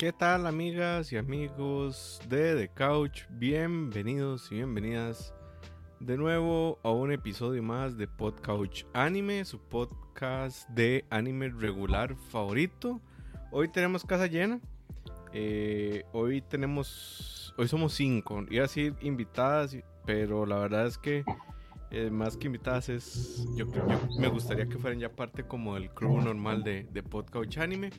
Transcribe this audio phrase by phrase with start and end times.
[0.00, 3.24] ¿Qué tal amigas y amigos de The Couch?
[3.32, 5.34] Bienvenidos y bienvenidas
[5.98, 13.02] de nuevo a un episodio más de Podcouch Anime, su podcast de anime regular favorito.
[13.50, 14.58] Hoy tenemos casa llena.
[15.34, 18.46] Eh, hoy tenemos, hoy somos cinco.
[18.48, 19.76] Iba a decir invitadas,
[20.06, 21.24] pero la verdad es que
[21.90, 23.66] eh, más que invitadas es, yo,
[24.18, 27.90] me gustaría que fueran ya parte como del crew normal de, de Podcouch Anime.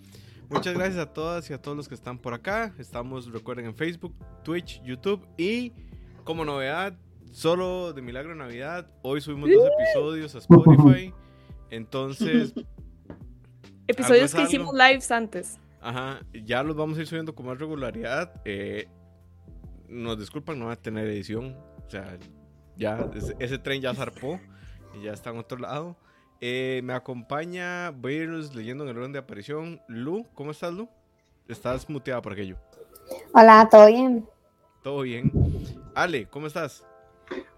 [0.52, 2.73] Muchas gracias a todas y a todos los que están por acá.
[2.78, 5.72] Estamos, recuerden, en Facebook, Twitch, YouTube y
[6.26, 6.94] como novedad,
[7.32, 11.14] solo de Milagro Navidad, hoy subimos dos episodios a Spotify.
[11.70, 12.54] Entonces...
[13.88, 15.58] Episodios que hicimos lives antes.
[15.80, 18.42] Ajá, ya los vamos a ir subiendo con más regularidad.
[18.44, 18.88] Eh,
[19.88, 21.56] nos disculpan, no va a tener edición.
[21.88, 22.18] O sea,
[22.76, 23.09] ya
[23.40, 24.40] ese, tren ya zarpó
[24.98, 25.98] y ya está en otro lado.
[26.44, 29.80] Eh, me acompaña, voy a leyendo en el orden de aparición.
[29.88, 30.90] Lu, ¿cómo estás, Lu?
[31.48, 32.58] Estás muteada por aquello.
[33.31, 34.28] Hola, ¿todo bien?
[34.81, 35.31] Todo bien.
[35.94, 36.84] Ale, ¿cómo estás?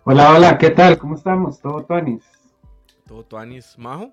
[0.03, 0.97] Hola, hola, ¿qué tal?
[0.97, 1.61] ¿Cómo estamos?
[1.61, 2.25] ¿Todo Tuanis?
[3.07, 3.73] Todo Tuanis.
[3.77, 4.11] ¿Majo?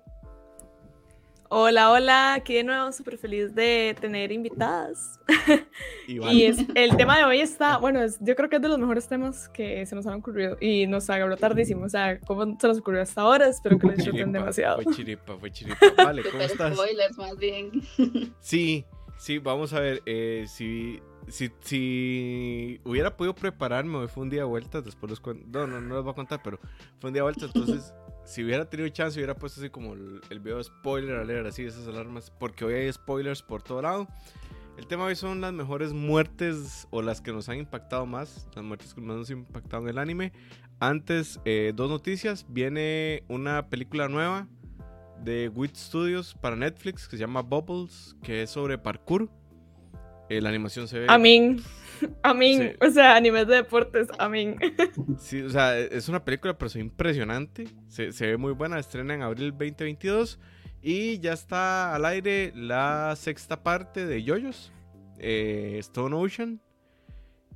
[1.53, 5.19] Hola, hola, aquí de nuevo súper feliz de tener invitadas.
[6.07, 9.09] y es, el tema de hoy está, bueno, yo creo que es de los mejores
[9.09, 12.77] temas que se nos han ocurrido y nos agarró tardísimo, o sea, ¿cómo se nos
[12.77, 13.49] ocurrió hasta ahora?
[13.49, 14.81] Espero que lo disfruten demasiado.
[14.81, 15.77] Fue chiripa, fue chiripa.
[15.97, 16.73] Vale, ¿cómo estás?
[16.73, 17.69] spoilers más bien.
[18.39, 18.85] Sí,
[19.17, 24.47] sí, vamos a ver, eh, si, si, si hubiera podido prepararme, fue un día de
[24.47, 26.61] vueltas, después los cuento, no, no, no les voy a contar, pero
[27.01, 27.93] fue un día de vueltas, entonces
[28.31, 31.85] si hubiera tenido chance, hubiera puesto así como el, video de spoiler alert, así esas
[31.85, 34.07] alarmas, porque hoy hay spoilers por todo lado.
[34.77, 38.63] El tema hoy son las mejores muertes o las que nos han impactado más, las
[38.63, 40.31] muertes que más nos han impactado en el anime.
[40.79, 42.45] Antes, eh, dos noticias.
[42.47, 44.47] Viene una película nueva
[45.21, 49.29] de WIT Studios para Netflix que se llama Bubbles, que es sobre parkour.
[50.29, 51.05] Eh, la animación se ve.
[52.23, 52.61] Amén.
[52.61, 52.77] Amén.
[52.81, 54.57] O sea, animes de deportes, amén.
[55.19, 57.67] Sí, o sea, es una película, pero es impresionante.
[57.87, 58.79] Se, ve muy buena.
[58.79, 60.39] Estrena en abril 2022.
[60.81, 64.71] Y ya está al aire la sexta parte de Yoyos.
[65.19, 66.61] Eh, Stone Ocean.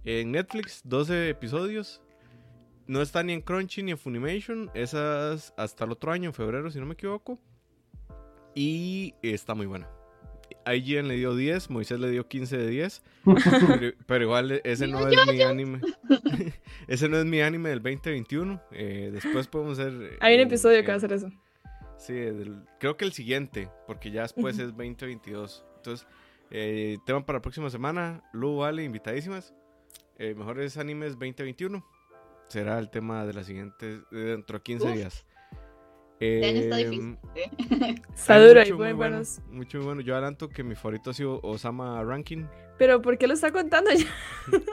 [0.03, 2.01] En Netflix, 12 episodios.
[2.87, 4.69] No está ni en Crunchy ni en Funimation.
[4.75, 7.39] Esas hasta el otro año, en febrero, si no me equivoco.
[8.53, 9.89] Y está muy buena.
[10.65, 13.03] IGN le dio 10, Moisés le dio 15 de 10.
[14.07, 15.81] pero, igual ese no es mi anime.
[16.87, 18.61] ese no es mi anime del 2021.
[18.71, 19.93] Eh, después podemos hacer.
[20.01, 21.29] Eh, Hay un episodio que va a hacer eso.
[21.97, 22.13] Sí,
[22.79, 25.65] creo que el siguiente, porque ya después es 2022.
[25.77, 26.07] Entonces,
[26.51, 28.23] eh, tema para la próxima semana.
[28.33, 29.53] Lu, vale, invitadísimas.
[30.17, 31.85] mejores animes 2021.
[32.47, 35.25] Será el tema de la siguiente, dentro de 15 días.
[36.19, 37.17] Eh, está difícil.
[38.13, 39.39] Está duro y muy, buenos.
[39.51, 40.01] Mucho muy bueno.
[40.01, 42.45] Yo adelanto que mi favorito ha sido Osama Ranking.
[42.77, 44.05] Pero ¿por qué lo está contando ya?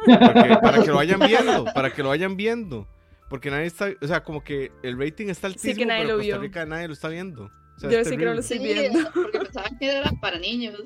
[0.60, 2.86] para que lo vayan viendo, para que lo vayan viendo.
[3.28, 6.16] Porque nadie está, o sea, como que el rating está altísimo, sí que nadie pero
[6.16, 7.50] lo Costa Rica nadie lo está viendo.
[7.80, 9.10] Yo sí que no lo estoy viendo.
[9.14, 10.82] porque pensaban que era para niños.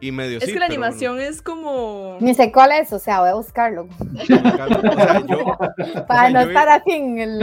[0.00, 2.18] Y medio es que la animación es como.
[2.20, 3.88] Ni sé cuál es, o sea, voy a buscarlo.
[3.88, 5.58] o sea, yo,
[6.06, 7.40] para no estar así en el.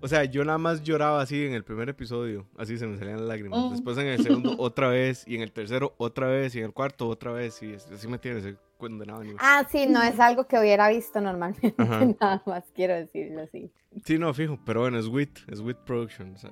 [0.00, 3.18] O sea, yo nada más lloraba así en el primer episodio, así se me salían
[3.18, 3.58] las lágrimas.
[3.58, 3.70] Oh.
[3.70, 6.72] Después en el segundo otra vez, y en el tercero otra vez, y en el
[6.72, 9.22] cuarto otra vez, y así me tiene ese condenado.
[9.38, 11.74] Ah, sí, no es algo que hubiera visto normalmente,
[12.20, 13.70] nada más quiero decirlo así.
[14.04, 16.50] Sí, no, fijo, pero bueno, es WIT, es WIT Production, o sea,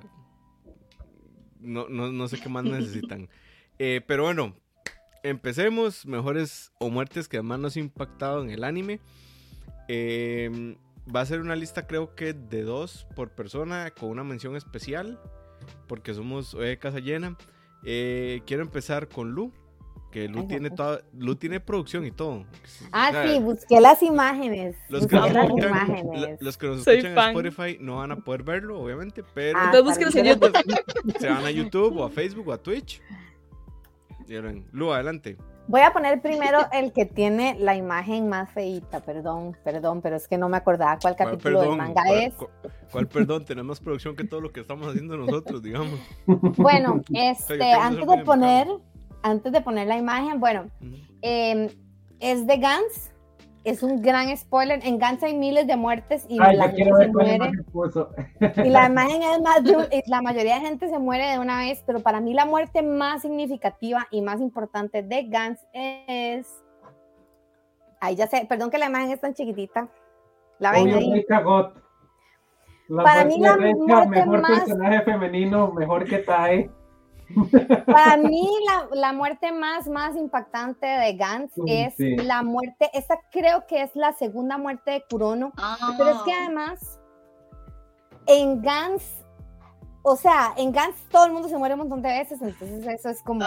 [1.59, 3.29] no, no, no sé qué más necesitan.
[3.77, 4.55] Eh, pero bueno,
[5.21, 9.01] empecemos, mejores o muertes que más nos impactado en el anime.
[9.89, 10.77] Eh,
[11.13, 15.19] va a ser una lista creo que de dos por persona con una mención especial
[15.87, 17.37] porque somos hoy casa llena.
[17.83, 19.51] Eh, quiero empezar con Lu,
[20.11, 22.45] que Lu tiene toda, Lu tiene producción y todo.
[22.91, 24.75] Ah, sí, busqué las imágenes.
[24.89, 28.79] Los que, nos escuchan, los que nos escuchan en Spotify no van a poder verlo,
[28.79, 30.53] obviamente, pero ah, en YouTube.
[31.19, 33.01] se van a YouTube o a Facebook o a Twitch.
[34.71, 35.37] Lu, adelante.
[35.67, 40.27] Voy a poner primero el que tiene la imagen más feita, perdón, perdón, pero es
[40.27, 42.33] que no me acordaba cuál capítulo del manga es.
[42.91, 43.45] ¿cuál, perdón?
[43.45, 45.99] Tenemos producción que todo lo que estamos haciendo nosotros, digamos.
[46.25, 48.67] Bueno, este, antes de poner,
[49.23, 50.69] antes de poner la imagen, bueno,
[51.21, 51.69] em,
[52.19, 53.11] es de Gans,
[53.65, 54.79] es un gran spoiler.
[54.83, 57.51] En Gans hay miles de muertes y la gente se muere.
[58.63, 59.61] Y la imagen es más,
[60.05, 63.23] la mayoría de gente se muere de una vez, pero para mí la muerte más
[63.23, 66.47] significativa y más importante de Gans es.
[67.99, 69.87] Ahí ya sé, perdón que la imagen es tan chiquitita.
[70.59, 71.25] La ven ahí.
[73.03, 74.59] para mí la muerte mejor más...
[74.59, 76.69] personaje femenino, mejor que Tai.
[77.85, 78.47] Para mí,
[78.93, 84.13] la, muerte más, más impactante de Gans es la muerte, esta creo que es la
[84.13, 85.51] segunda muerte de Kurono,
[85.97, 86.45] pero es que ah.
[86.45, 86.99] además,
[88.27, 89.23] en Gans,
[90.03, 93.09] o sea, en Gans todo el mundo se muere un montón de veces, entonces eso
[93.09, 93.43] es como...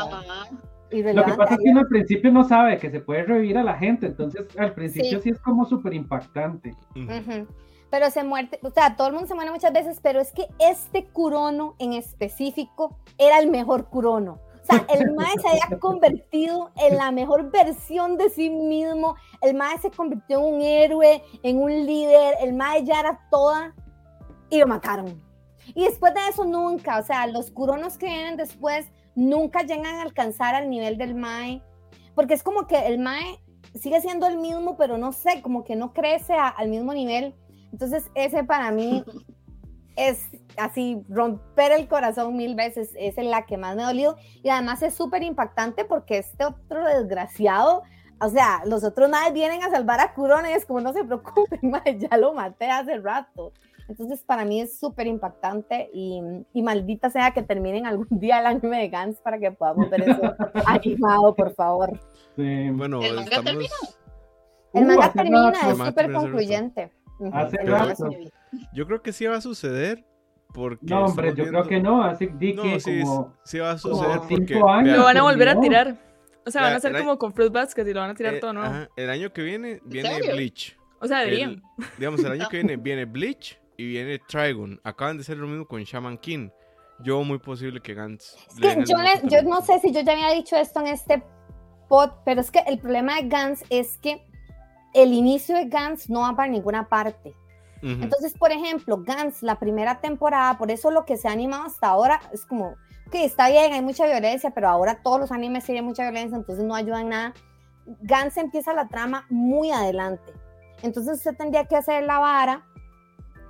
[0.90, 3.62] Lo que pasa es que uno al principio no sabe que se puede revivir a
[3.62, 6.74] la gente, entonces al principio sí, es como súper impactante.
[7.90, 10.46] Pero se muere, o sea, todo el mundo se muere muchas veces, pero es que
[10.58, 14.40] este Kurono en específico era el mejor Kurono.
[14.62, 19.16] O sea, el Mae se había convertido en la mejor versión de sí mismo.
[19.40, 22.34] El Mae se convirtió en un héroe, en un líder.
[22.42, 23.74] El Mae ya era toda
[24.50, 25.22] y lo mataron.
[25.74, 30.02] Y después de eso nunca, o sea, los Kuronos que vienen después nunca llegan a
[30.02, 31.62] alcanzar al nivel del Mae,
[32.14, 33.40] porque es como que el Mae
[33.74, 37.34] sigue siendo el mismo, pero no sé, como que no crece al mismo nivel.
[37.72, 39.04] Entonces, ese para mí
[39.96, 44.16] es así, romper el corazón mil veces, es la que más me ha dolido.
[44.42, 47.82] Y además es súper impactante porque este otro desgraciado,
[48.20, 51.04] o sea, los otros nadie vienen a salvar a Kurono y es como, no se
[51.04, 51.60] preocupen,
[51.98, 53.52] ya lo maté hace rato.
[53.88, 56.20] Entonces, para mí es súper impactante y,
[56.52, 60.02] y, maldita sea que terminen algún día el anime de Gans para que podamos ver
[60.02, 60.20] eso
[60.66, 61.98] animado, por favor.
[62.36, 63.74] Sí, bueno, ¿El manga termina?
[64.74, 66.92] El manga uh, termina, es súper concluyente.
[67.32, 68.10] Hace rato.
[68.72, 70.04] Yo creo que sí va a suceder.
[70.54, 72.02] Porque no, hombre, yo creo que no.
[72.02, 74.20] Así di que sí, como, sí va a suceder.
[74.28, 75.96] Porque, años, lo van a volver a tirar.
[76.46, 78.40] O sea, van a hacer como con Fruit Basket y lo van a tirar eh,
[78.40, 78.88] todo, ¿no?
[78.96, 80.78] el año que viene viene Bleach.
[81.00, 81.62] O sea, deberían.
[81.98, 84.80] digamos, el año que viene viene Bleach y viene Trigon.
[84.82, 86.48] Acaban de hacer lo mismo con Shaman King.
[87.00, 88.36] Yo muy posible que Gantz.
[88.58, 91.22] yo, no sé si yo ya había dicho esto en este
[91.88, 94.27] pod, pero es que el problema de Gantz es que
[94.94, 97.34] el inicio de Gantz no va para ninguna parte.
[97.80, 101.86] Entonces, por ejemplo, Gantz, la primera temporada, por eso lo que se ha animado hasta
[101.86, 102.74] ahora es como,
[103.12, 106.64] que está bien, hay mucha violencia, pero ahora todos los animes tienen mucha violencia, entonces
[106.64, 107.34] no ayudan nada.
[108.02, 110.32] Gantz empieza la trama muy adelante.
[110.82, 112.64] Entonces usted tendría que hacer la vara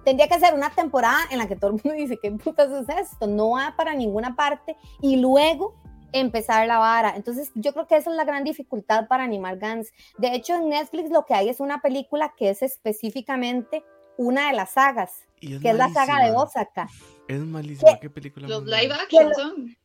[0.09, 2.89] tendría que ser una temporada en la que todo el mundo dice, ¿qué putas es
[2.89, 3.27] esto?
[3.27, 5.75] No va para ninguna parte y luego
[6.13, 7.15] empezar la vara.
[7.17, 9.93] Entonces, yo creo que esa es la gran dificultad para animar Gans.
[10.19, 13.85] De hecho, en Netflix lo que hay es una película que es específicamente
[14.17, 16.89] una de las sagas, que es la saga de Osaka.
[17.29, 18.49] Es malísima, ¿qué película?
[18.49, 19.77] Los live action son.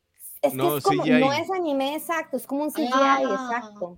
[0.41, 3.19] Es que no, es como, no es anime exacto, es como un CGI ah.
[3.21, 3.97] exacto.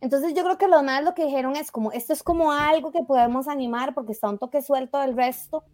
[0.00, 2.92] Entonces yo creo que lo más lo que dijeron es como, esto es como algo
[2.92, 5.64] que podemos animar porque está un toque suelto del resto,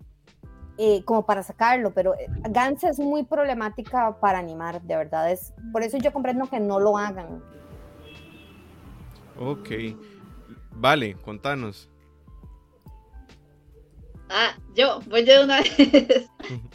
[0.79, 5.31] eh, como para sacarlo, pero eh, Gans es muy problemática para animar, de verdad.
[5.31, 7.43] Es, por eso yo comprendo que no lo hagan.
[9.39, 9.71] Ok.
[10.73, 11.91] Vale, contanos.
[14.31, 16.31] Ah, yo, voy de una vez.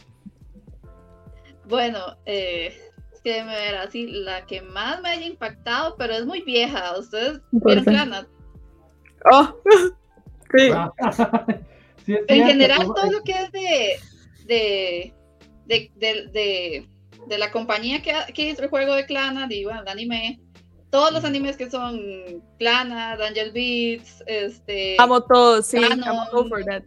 [1.68, 2.74] bueno, eh,
[3.22, 6.98] que me ver así, la que más me haya impactado, pero es muy vieja.
[6.98, 8.26] ¿Ustedes vieron Clanat?
[9.30, 9.54] Oh,
[10.56, 10.70] sí.
[12.08, 14.00] En general, todo lo que es de,
[14.46, 15.14] de,
[15.66, 15.90] de,
[16.32, 16.88] de,
[17.26, 20.40] de la compañía que, que, hizo el juego de Clanat y bueno, el anime,
[20.90, 22.00] todos los animes que son
[22.58, 24.96] Clanat, Angel Beats, este.
[24.98, 25.78] Amo todos, sí,
[26.32, 26.82] over that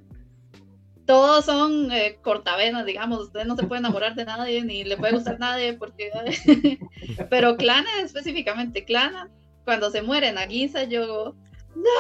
[1.12, 5.12] todos son eh, cortavenas, digamos, usted no se puede enamorar de nadie, ni le puede
[5.12, 6.10] gustar a nadie, porque...
[7.30, 9.30] Pero Clana, específicamente Clana,
[9.66, 11.36] cuando se muere Nagisa, yo...
[11.76, 11.92] ¡No!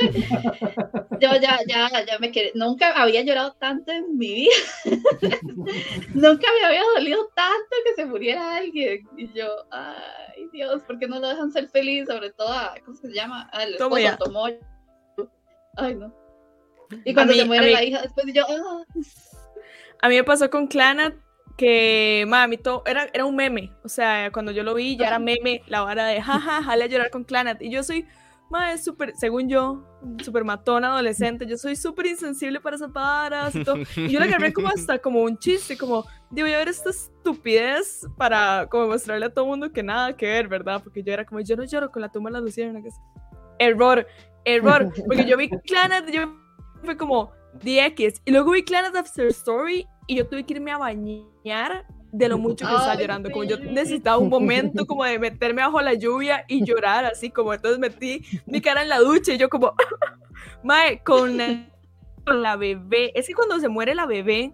[1.20, 2.52] Yo ya, ya, ya me quedé.
[2.54, 4.54] Nunca había llorado tanto en mi vida.
[6.14, 9.08] Nunca me había dolido tanto que se muriera alguien.
[9.16, 12.06] Y yo, ay Dios, ¿por qué no lo dejan ser feliz?
[12.06, 13.48] Sobre todo a, ¿cómo se llama?
[13.52, 14.58] Al esposo Tomoyo.
[15.76, 16.14] Ay, no.
[17.04, 18.44] Y cuando se muere la hija, después yo.
[18.48, 18.84] Ah".
[20.00, 21.14] A mí me pasó con Clanat
[21.56, 23.72] que, mami, todo era, era un meme.
[23.82, 26.86] O sea, cuando yo lo vi, ya era meme la vara de jaja, jale a
[26.86, 27.60] llorar con Clanat.
[27.60, 28.06] Y yo soy,
[28.50, 29.84] madre, súper, según yo,
[30.22, 33.76] súper matona adolescente, yo soy súper insensible para esas varas y todo.
[33.96, 38.06] Y yo le agarré como hasta como un chiste, como, voy a ver esta estupidez
[38.16, 40.82] para como mostrarle a todo el mundo que nada que ver, ¿verdad?
[40.82, 42.94] Porque yo era como, yo no lloro con la tumba de las luciérnagas.
[43.58, 44.06] Error,
[44.44, 44.92] error.
[45.06, 46.34] Porque yo vi Clanat, yo
[46.84, 50.78] fue como 10 y luego vi Clannad After Story y yo tuve que irme a
[50.78, 55.62] bañar de lo mucho que estaba llorando, como yo necesitaba un momento como de meterme
[55.62, 59.38] bajo la lluvia y llorar así, como entonces metí mi cara en la ducha y
[59.38, 59.74] yo como,
[60.62, 61.68] mae, con la,
[62.24, 64.52] con la bebé, es que cuando se muere la bebé,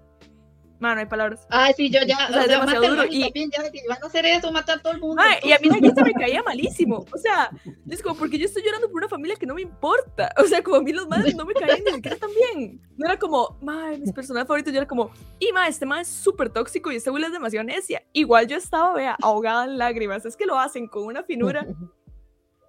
[0.84, 1.46] Mano, hay palabras.
[1.48, 2.26] Ay, sí, yo ya.
[2.28, 3.04] O sea, es demasiado duro.
[3.08, 5.22] Y también ya van a hacer eso, matar a todo el mundo.
[5.42, 7.06] y a mí la gente me caía malísimo.
[7.10, 7.50] O sea,
[7.88, 10.30] es como, porque yo estoy llorando por una familia que no me importa.
[10.36, 12.82] O sea, como a mí los madres no me caían ni siquiera tan bien.
[12.98, 14.74] No era como, madre, mis personajes favoritos.
[14.74, 17.64] Yo era como, y ma, este ma es súper tóxico y este Will es demasiado
[17.64, 18.02] necia.
[18.12, 20.26] Igual yo estaba, vea, ahogada en lágrimas.
[20.26, 21.66] Es que lo hacen con una finura.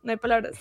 [0.04, 0.58] No hay palabras.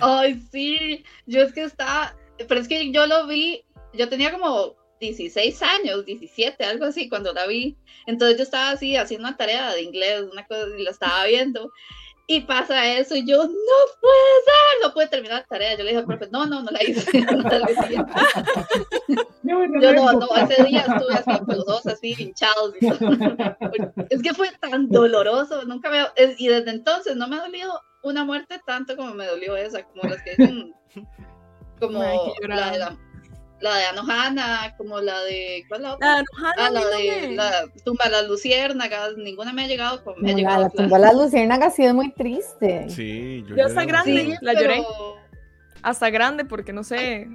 [0.00, 1.04] Ay, sí.
[1.26, 2.16] Yo es que estaba.
[2.36, 3.64] Pero es que yo lo vi.
[3.92, 7.76] Yo tenía como 16 años, 17, algo así, cuando la vi.
[8.06, 11.72] Entonces yo estaba así haciendo una tarea de inglés, una cosa, y la estaba viendo.
[12.26, 13.48] Y pasa eso, y yo, no
[14.00, 15.72] puede ser, no puede terminar la tarea.
[15.72, 17.10] Yo le dije al profe, no, no, no la hice.
[19.42, 22.74] yo no, no, ese día estuve así con los ojos así hinchados.
[24.10, 26.06] es que fue tan doloroso, nunca me.
[26.38, 30.08] Y desde entonces no me ha dolido una muerte tanto como me dolió esa, como
[30.08, 30.72] las que dicen,
[31.80, 32.00] como
[32.42, 32.96] la de la
[33.60, 35.64] la de Anohana, como la de.
[35.68, 36.24] ¿Cuál es la otra?
[36.56, 40.14] ah, la de la tumba de las luciérnagas, ninguna me ha llegado con.
[40.20, 42.88] Me ha llegado la tumba de las luciérnagas ha sido muy triste.
[42.88, 44.82] Sí, yo, yo hasta grande la lloré.
[45.82, 47.28] Hasta grande, porque no sé.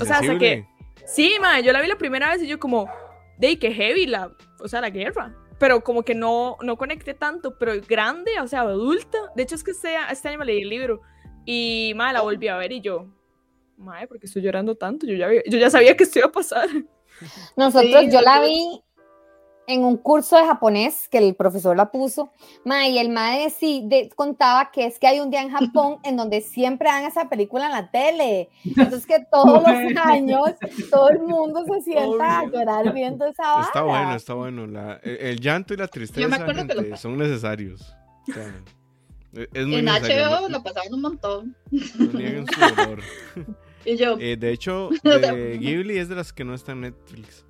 [0.00, 0.66] O sea, hasta que.
[1.06, 2.90] Sí, ma, yo la vi la primera vez y yo como,
[3.38, 5.34] de que heavy la, o sea, la guerra.
[5.58, 9.18] Pero como que no, no conecté tanto, pero grande, o sea, adulta.
[9.34, 11.00] De hecho, es que este, este año me leí el libro
[11.44, 13.06] y, ma, la volví a ver y yo,
[13.78, 15.06] Mae, porque estoy llorando tanto?
[15.06, 16.68] Yo ya, yo ya sabía que esto iba a pasar.
[17.56, 18.82] Nosotros, yo la vi
[19.68, 22.32] en un curso de japonés que el profesor la puso,
[22.64, 26.16] mae, y el mae sí contaba que es que hay un día en Japón en
[26.16, 28.48] donde siempre dan esa película en la tele.
[28.64, 30.54] Entonces que todos los años
[30.90, 33.64] todo el mundo se sienta a llorar viendo esa vara.
[33.66, 34.66] Está bueno, está bueno.
[34.66, 37.94] La, el, llanto y la tristeza son necesarios.
[39.52, 41.56] es muy en HBO lo pasaban un montón.
[41.70, 43.02] No su dolor.
[43.88, 44.18] Y yo.
[44.20, 47.44] Eh, de hecho, de Ghibli es de las que no está en Netflix.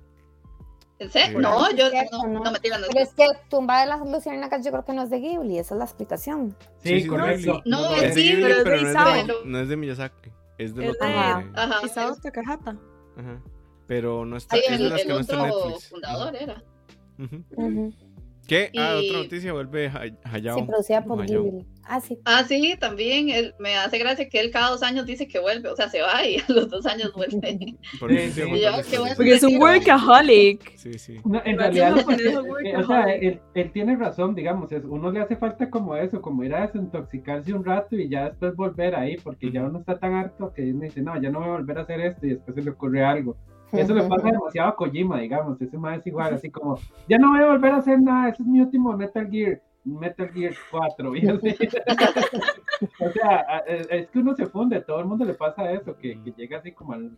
[0.99, 1.39] ¿En serio?
[1.39, 4.85] no, yo no, no, me tiran Pero es que Tumba de las Luciérnagas yo creo
[4.85, 6.55] que no es de Ghibli, esa es la explicación.
[6.83, 7.61] Sí, correcto.
[7.65, 11.07] No, es de Ghibli, pero, no, es de, no es de Miyazaki, es de otro.
[11.07, 12.77] Ajá, Isao Takahata.
[13.17, 13.41] Ajá.
[13.87, 15.89] Pero no está, es de las que no está en Netflix.
[15.89, 16.63] fundador era.
[18.49, 18.71] ¿Qué?
[18.75, 19.91] Ah, otra noticia, vuelve
[20.23, 20.57] Hayao.
[20.57, 21.67] Sí, producida por Ghibli.
[21.83, 22.17] Ah, sí.
[22.25, 25.69] Ah, sí, también él, me hace gracia que él cada dos años dice que vuelve,
[25.69, 27.77] o sea, se va y a los dos años vuelve.
[27.99, 30.75] Porque, es un workaholic.
[30.77, 31.19] Sí, sí.
[31.45, 33.39] en realidad, o sea, él,
[33.71, 37.63] tiene razón, digamos, es, uno le hace falta como eso, como ir a desintoxicarse un
[37.63, 41.01] rato y ya después volver ahí, porque ya uno está tan harto que uno dice,
[41.01, 43.37] no, ya no voy a volver a hacer esto y después se le ocurre algo.
[43.71, 47.31] Eso le pasa demasiado a Kojima, digamos, ese más es igual, así como, ya no
[47.31, 51.15] voy a volver a hacer nada, ese es mi último Metal Gear Metal Gear 4.
[51.15, 51.57] Y así.
[52.99, 56.31] o sea, es que uno se funde, todo el mundo le pasa eso, que, que
[56.31, 57.11] llega así como al.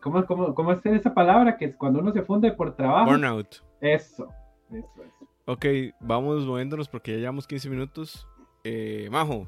[0.00, 1.56] ¿cómo, cómo, cómo, es esa palabra?
[1.56, 3.10] Que es cuando uno se funde por trabajo.
[3.10, 3.62] Burnout.
[3.80, 4.28] Eso,
[4.70, 5.12] eso es.
[5.46, 5.64] Ok,
[6.00, 8.28] vamos moviéndonos porque ya llevamos 15 minutos.
[8.64, 9.46] Eh, Majo,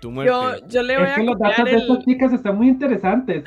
[0.00, 0.32] tu muerte.
[0.32, 3.44] Yo, yo le voy es que los datos de estas chicas están muy interesantes.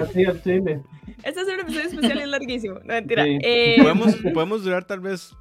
[0.00, 0.80] así al chile.
[1.24, 2.74] Este es un episodio especial y es larguísimo.
[2.80, 3.24] No, mentira.
[3.26, 3.76] Eh...
[3.80, 5.36] Podemos, podemos durar tal vez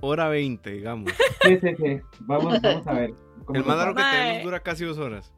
[0.00, 1.12] hora 20, digamos.
[1.42, 2.00] Sí, sí, sí.
[2.20, 3.14] Vamos, vamos a ver.
[3.54, 5.32] El más largo que tenemos dura casi dos horas.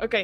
[0.00, 0.14] Ok.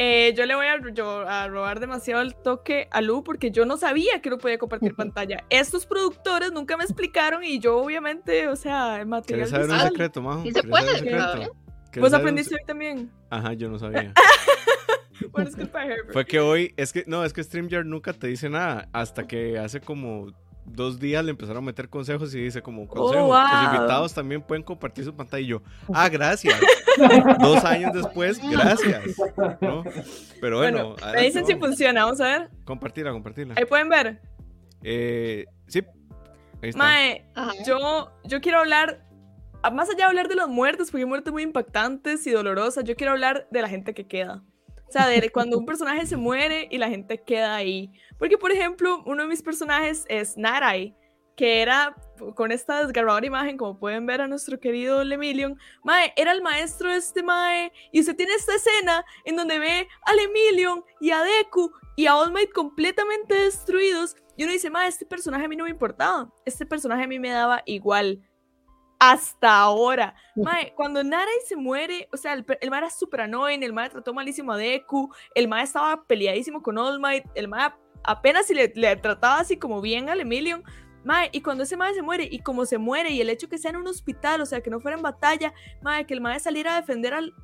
[0.00, 3.76] Eh, yo le voy a, a, robar demasiado el toque a Lu porque yo no
[3.76, 5.44] sabía que no podía compartir pantalla.
[5.50, 9.48] Estos productores nunca me explicaron y yo obviamente, o sea, el material...
[9.48, 10.44] ¿Quieres saber un secreto, Majo?
[10.44, 11.50] ¿Y se puede?
[11.96, 13.10] ¿Vos aprendiste hoy también?
[13.30, 14.12] Ajá, yo no sabía.
[15.32, 18.26] bueno, es culpa de Fue que hoy, es que, no, es que StreamYard nunca te
[18.26, 20.32] dice nada hasta que hace como
[20.64, 24.42] dos días le empezaron a meter consejos y dice como consejo, oh, los invitados también
[24.42, 26.60] pueden compartir su pantalla y yo, ah, gracias.
[27.40, 29.02] dos años después, gracias.
[30.40, 30.96] Pero bueno.
[31.14, 32.50] me dicen si funciona, vamos a ver.
[32.64, 33.54] Compartirla, compartirla.
[33.56, 34.20] Ahí pueden ver.
[34.82, 35.82] Eh, sí.
[36.74, 37.24] Mae,
[37.64, 39.07] yo, yo quiero hablar,
[39.72, 42.96] más allá de hablar de los muertos, porque hay muertes muy impactantes y dolorosas, yo
[42.96, 44.42] quiero hablar de la gente que queda.
[44.88, 47.92] O sea, de cuando un personaje se muere y la gente queda ahí.
[48.18, 50.96] Porque, por ejemplo, uno de mis personajes es Narai,
[51.36, 51.94] que era
[52.34, 56.90] con esta desgarradora imagen, como pueden ver a nuestro querido Lemillion, Mae, era el maestro
[56.90, 61.22] de este Mae, y usted tiene esta escena en donde ve a Lemillion y a
[61.22, 65.54] Deku y a All Might completamente destruidos, y uno dice, Mae, este personaje a mí
[65.54, 68.20] no me importaba, este personaje a mí me daba igual,
[68.98, 70.14] hasta ahora.
[70.34, 73.90] Mae, cuando Narai se muere, o sea, el, el mae era super annoying, el mae
[73.90, 77.70] trató malísimo a Deku, el mae estaba peleadísimo con All Might, el mae
[78.04, 80.64] apenas si le, le, trataba así como bien al Emilion.
[81.04, 83.56] Mae, y cuando ese mae se muere, y como se muere, y el hecho que
[83.56, 86.40] sea en un hospital, o sea, que no fuera en batalla, mae, que el mae
[86.40, 87.34] saliera a defender al,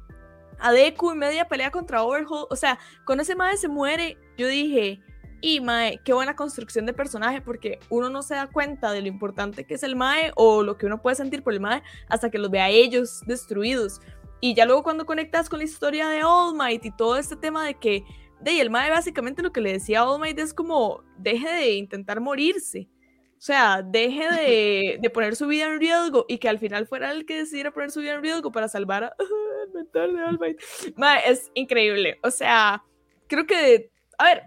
[0.59, 4.49] a Deku en media pelea contra Overhaul, o sea, cuando ese mae se muere, yo
[4.49, 5.01] dije,
[5.41, 9.09] Y Mae, qué buena construcción de personaje, porque uno no se da cuenta de lo
[9.09, 12.31] importante que es el Mae o lo que uno puede sentir por el Mae hasta
[12.31, 14.01] que los ve a ellos destruidos.
[14.41, 17.65] Y ya luego cuando conectas con la historia de All Might y todo este tema
[17.65, 18.05] de que
[18.41, 21.73] de el Mae básicamente lo que le decía a All Might es como deje de
[21.75, 22.89] intentar morirse.
[23.37, 27.11] O sea, deje de, de, poner su vida en riesgo y que al final fuera
[27.11, 29.15] el que decidiera poner su vida en riesgo para salvar a,
[29.67, 30.61] el mental de All Might.
[30.97, 32.19] Mae, es increíble.
[32.23, 32.83] O sea,
[33.27, 34.43] creo que, a ver,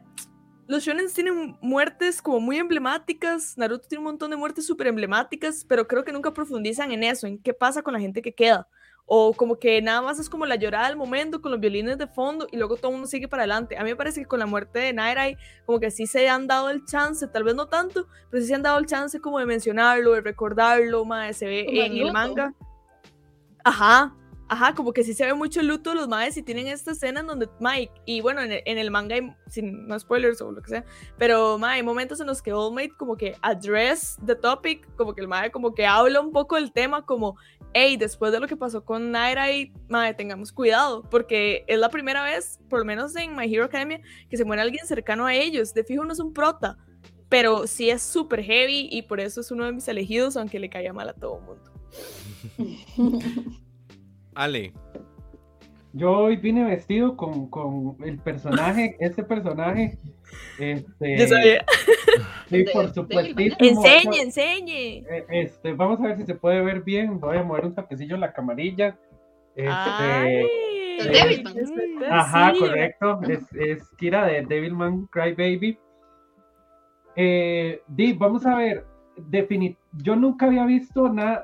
[0.67, 5.65] los shonen tienen muertes como muy emblemáticas, Naruto tiene un montón de muertes súper emblemáticas,
[5.67, 8.67] pero creo que nunca profundizan en eso, en qué pasa con la gente que queda.
[9.09, 12.07] O como que nada más es como la llorada del momento con los violines de
[12.07, 13.77] fondo y luego todo el mundo sigue para adelante.
[13.77, 16.45] A mí me parece que con la muerte de Nairai como que sí se han
[16.45, 19.39] dado el chance, tal vez no tanto, pero sí se han dado el chance como
[19.39, 22.53] de mencionarlo, de recordarlo, más se ve en el manga.
[23.63, 24.13] Ajá,
[24.49, 27.19] Ajá, como que sí se ve mucho el luto los maes y tienen esta escena
[27.19, 30.69] en donde Mike, y bueno, en el, manga, hay, sin no spoilers o lo que
[30.69, 30.85] sea,
[31.17, 35.13] pero mae, hay momentos en los que All Might como que address the topic, como
[35.13, 37.35] que el mae como que habla un poco del tema, como,
[37.73, 41.89] hey, después de lo que pasó con Naira y mae, tengamos cuidado, porque es la
[41.89, 43.99] primera vez, por lo menos en My Hero Academia,
[44.29, 46.77] que se muere alguien cercano a ellos, de fijo no es un prota,
[47.27, 50.69] pero sí es súper heavy y por eso es uno de mis elegidos, aunque le
[50.69, 51.69] caiga mal a todo el mundo.
[54.37, 54.71] Ale.
[55.93, 59.97] Yo hoy vine vestido con, con el personaje, este personaje.
[60.59, 61.65] Este, Yo sabía.
[62.47, 63.35] Sí, por supuesto.
[63.39, 65.03] Enseñe, enseñe.
[65.09, 67.19] Eh, este, vamos a ver si se puede ver bien.
[67.19, 68.97] Voy a mover un tapecillo en la camarilla.
[69.55, 70.45] Este, Ay,
[70.99, 73.19] eh, ajá, correcto.
[73.27, 75.79] Es, es Kira de Devilman Crybaby.
[77.15, 78.85] Eh, Di, vamos a ver
[80.03, 81.43] yo nunca había visto nada,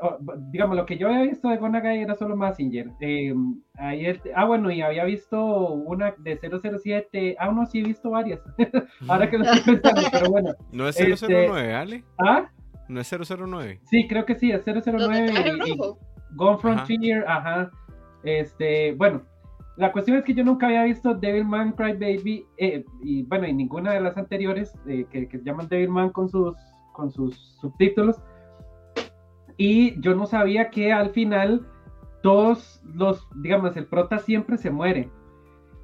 [0.51, 2.91] digamos, lo que yo había visto de Gonagai era solo Massinger.
[2.99, 3.33] Eh,
[4.35, 8.41] ah, bueno, y había visto una de 007, ah, no, sí he visto varias.
[9.07, 10.53] Ahora que lo estoy pensando, pero bueno.
[10.71, 12.03] ¿No es 009, este, Ale?
[12.19, 12.49] ¿Ah?
[12.87, 13.79] ¿No es 009?
[13.89, 15.33] Sí, creo que sí, es 009.
[15.65, 15.77] Y,
[16.35, 17.71] Gone Frontier, ajá.
[18.23, 19.23] Este, bueno,
[19.77, 23.93] la cuestión es que yo nunca había visto Devilman Crybaby, eh, y bueno, y ninguna
[23.93, 26.55] de las anteriores eh, que, que se llaman Devilman con sus
[26.93, 28.21] con sus subtítulos.
[29.57, 31.67] Y yo no sabía que al final
[32.21, 35.09] todos los, digamos, el prota siempre se muere,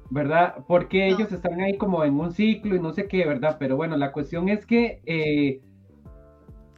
[0.08, 0.64] ¿verdad?
[0.66, 3.56] Porque ellos están ahí como en un ciclo y no sé qué, ¿verdad?
[3.58, 5.60] Pero bueno, la cuestión es que, eh,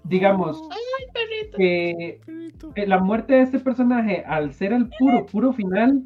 [0.04, 0.60] digamos,
[1.56, 2.20] que
[2.86, 6.02] la muerte de este personaje, al ser el puro, puro final,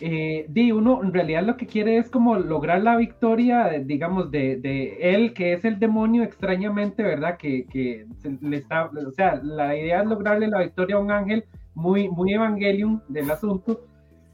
[0.00, 4.56] eh, di uno en realidad lo que quiere es como lograr la victoria, digamos, de,
[4.56, 7.36] de él, que es el demonio extrañamente, ¿verdad?
[7.36, 8.06] Que, que
[8.40, 12.32] le está, o sea, la idea es lograrle la victoria a un ángel, muy, muy
[12.32, 13.80] evangelium del asunto,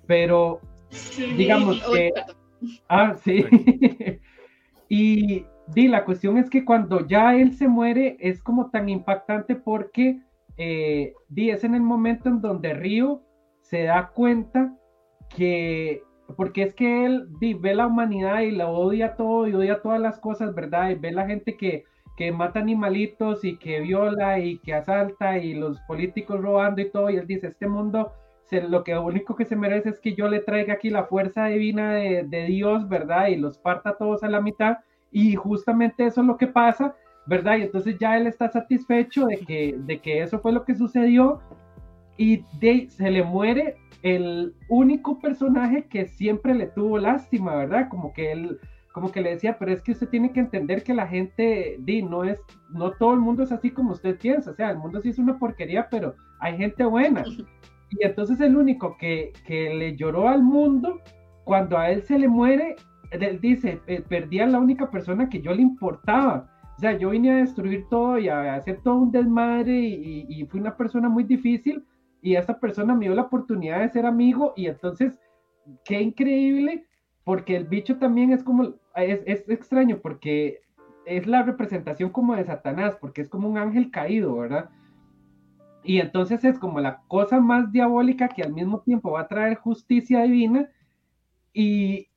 [0.07, 0.61] pero
[1.37, 2.12] digamos que...
[2.88, 3.44] Ah, sí.
[4.88, 9.57] y di, la cuestión es que cuando ya él se muere es como tan impactante
[9.57, 10.20] porque
[10.57, 13.22] eh, di, es en el momento en donde Río
[13.61, 14.74] se da cuenta
[15.34, 16.02] que,
[16.36, 20.18] porque es que él ve la humanidad y la odia todo y odia todas las
[20.18, 20.90] cosas, ¿verdad?
[20.90, 21.84] Y ve la gente que,
[22.16, 27.10] que mata animalitos y que viola y que asalta y los políticos robando y todo,
[27.10, 28.12] y él dice, este mundo,
[28.44, 31.46] se, lo que único que se merece es que yo le traiga aquí la fuerza
[31.46, 33.28] divina de, de Dios, ¿verdad?
[33.28, 34.78] Y los parta todos a la mitad,
[35.10, 36.94] y justamente eso es lo que pasa,
[37.26, 37.56] ¿verdad?
[37.58, 41.40] Y entonces ya él está satisfecho de que, de que eso fue lo que sucedió,
[42.16, 47.88] y de, se le muere el único personaje que siempre le tuvo lástima, ¿verdad?
[47.88, 48.59] Como que él,
[48.92, 52.02] como que le decía, pero es que usted tiene que entender que la gente, di,
[52.02, 55.00] no es, no todo el mundo es así como usted piensa, o sea, el mundo
[55.00, 57.24] sí es una porquería, pero hay gente buena.
[57.88, 61.00] Y entonces el único que, que le lloró al mundo,
[61.44, 62.74] cuando a él se le muere,
[63.12, 66.48] él dice, perdí a la única persona que yo le importaba.
[66.76, 70.44] O sea, yo vine a destruir todo y a hacer todo un desmadre y, y
[70.46, 71.85] fui una persona muy difícil,
[72.26, 75.16] y esa persona me dio la oportunidad de ser amigo y entonces,
[75.84, 76.84] qué increíble,
[77.22, 80.58] porque el bicho también es como, es, es extraño porque
[81.04, 84.70] es la representación como de Satanás, porque es como un ángel caído, ¿verdad?
[85.84, 89.58] Y entonces es como la cosa más diabólica que al mismo tiempo va a traer
[89.58, 90.68] justicia divina
[91.52, 92.08] y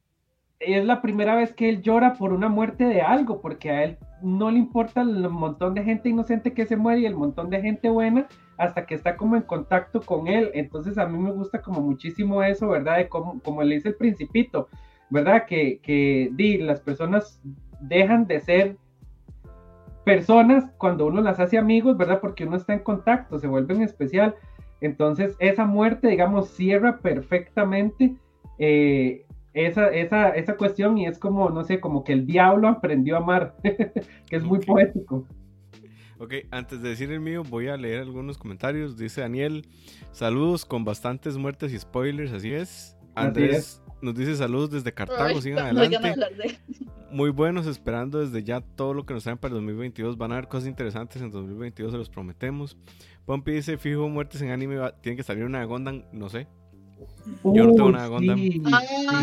[0.59, 3.99] es la primera vez que él llora por una muerte de algo, porque a él
[4.23, 7.61] no le importa el montón de gente inocente que se muere y el montón de
[7.61, 8.27] gente buena
[8.59, 10.51] hasta que está como en contacto con él.
[10.53, 12.97] Entonces a mí me gusta como muchísimo eso, ¿verdad?
[12.97, 14.67] De como, como le dice el principito,
[15.09, 15.45] ¿verdad?
[15.47, 17.41] Que, que di, las personas
[17.79, 18.77] dejan de ser
[20.03, 22.19] personas cuando uno las hace amigos, ¿verdad?
[22.19, 24.35] Porque uno está en contacto, se vuelven especial.
[24.81, 28.15] Entonces esa muerte, digamos, cierra perfectamente.
[28.57, 33.15] Eh, esa, esa, esa cuestión y es como, no sé, como que el diablo aprendió
[33.15, 35.25] a amar, que es muy poético.
[36.19, 38.97] Ok, antes de decir el mío, voy a leer algunos comentarios.
[38.97, 39.65] Dice Daniel,
[40.11, 42.97] saludos con bastantes muertes y spoilers, así es.
[43.15, 46.59] Andrés nos dice saludos desde Cartago, sigan adelante.
[47.09, 50.17] Muy buenos, esperando desde ya todo lo que nos traen para el 2022.
[50.17, 52.77] Van a haber cosas interesantes en 2022, se los prometemos.
[53.25, 56.47] Pompi dice, fijo, muertes en anime, tiene que salir una de Gondam, no sé.
[57.45, 58.39] Yo no tengo una de Gondam.
[58.73, 59.21] Ah,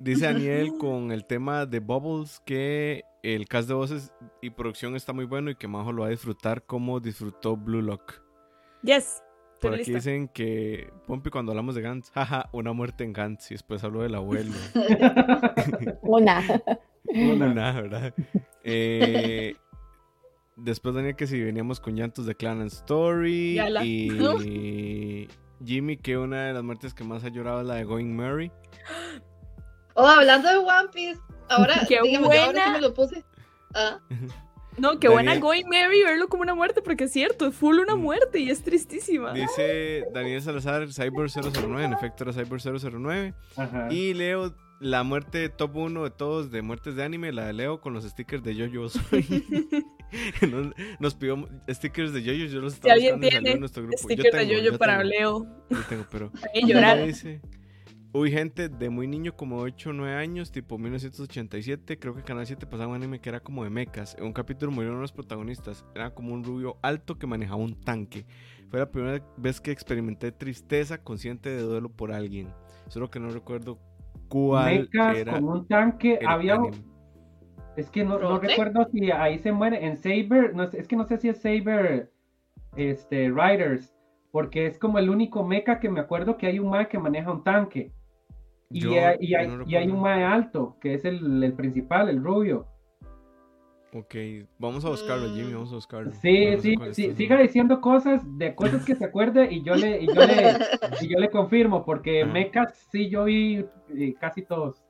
[0.00, 5.14] dice, Daniel con el tema de Bubbles que el cast de voces y producción está
[5.14, 8.20] muy bueno y que Majo lo va a disfrutar como disfrutó Blue Lock.
[8.82, 9.22] Yes.
[9.62, 13.50] Por aquí dicen que, Pompi, cuando hablamos de Gantz, jaja, una muerte en Gantz.
[13.50, 14.52] Y después hablo del abuelo.
[16.02, 16.42] una.
[17.14, 18.14] una, ¿verdad?
[18.62, 19.56] Eh,
[20.56, 23.58] después Daniel que si veníamos con llantos de Clan and Story.
[23.82, 25.28] Y
[25.64, 28.52] Jimmy, que una de las muertes que más ha llorado es la de Going Mary.
[29.94, 32.72] Oh, hablando de One Piece, ahora, Qué buena.
[32.72, 33.24] me lo puse.
[33.74, 33.98] Ah.
[34.76, 37.94] No, qué buena Going Mary verlo como una muerte, porque es cierto, es full una
[37.94, 38.00] mm.
[38.00, 39.32] muerte y es tristísima.
[39.32, 43.34] Dice Daniel Salazar, Cyber 009, en efecto era Cyber 009.
[43.90, 47.80] Y Leo, la muerte top 1 de todos de muertes de anime, la de Leo
[47.80, 48.82] con los stickers de Yoyo
[50.48, 53.98] nos, nos, pidió stickers de Yoyo, yo los estaba buscando en nuestro grupo.
[53.98, 55.46] Stickers de Yoyo para Leo.
[55.70, 56.32] Yo tengo, pero...
[56.66, 57.06] llorar.
[57.06, 57.40] Dice,
[58.16, 62.46] Uy, gente de muy niño, como 8 o 9 años, tipo 1987, creo que Canal
[62.46, 64.14] 7 pasaba un anime que era como de mechas.
[64.16, 65.84] En un capítulo murieron los protagonistas.
[65.96, 68.24] Era como un rubio alto que manejaba un tanque.
[68.70, 72.54] Fue la primera vez que experimenté tristeza consciente de duelo por alguien.
[72.86, 73.80] Solo que no recuerdo
[74.28, 75.32] cuál mechas era.
[75.32, 76.60] Con un tanque había.
[77.76, 79.84] Es que no, recuerdo si ahí se muere.
[79.84, 82.12] En Saber, no, es que no sé si es Saber
[82.76, 83.92] este, Riders.
[84.30, 87.32] Porque es como el único mecha que me acuerdo que hay un mae que maneja
[87.32, 87.92] un tanque.
[88.70, 92.66] Y, hay, un mae alto, que es el, principal, el rubio.
[93.92, 94.14] Ok,
[94.58, 96.10] vamos a buscarlo, Jimmy, vamos a buscarlo.
[96.10, 100.06] Sí, sí, sí, siga diciendo cosas de cosas que se acuerde y yo le, y
[100.08, 100.56] yo le,
[101.00, 103.64] y yo le confirmo, porque mechas sí yo vi
[103.96, 104.82] eh, casi todos.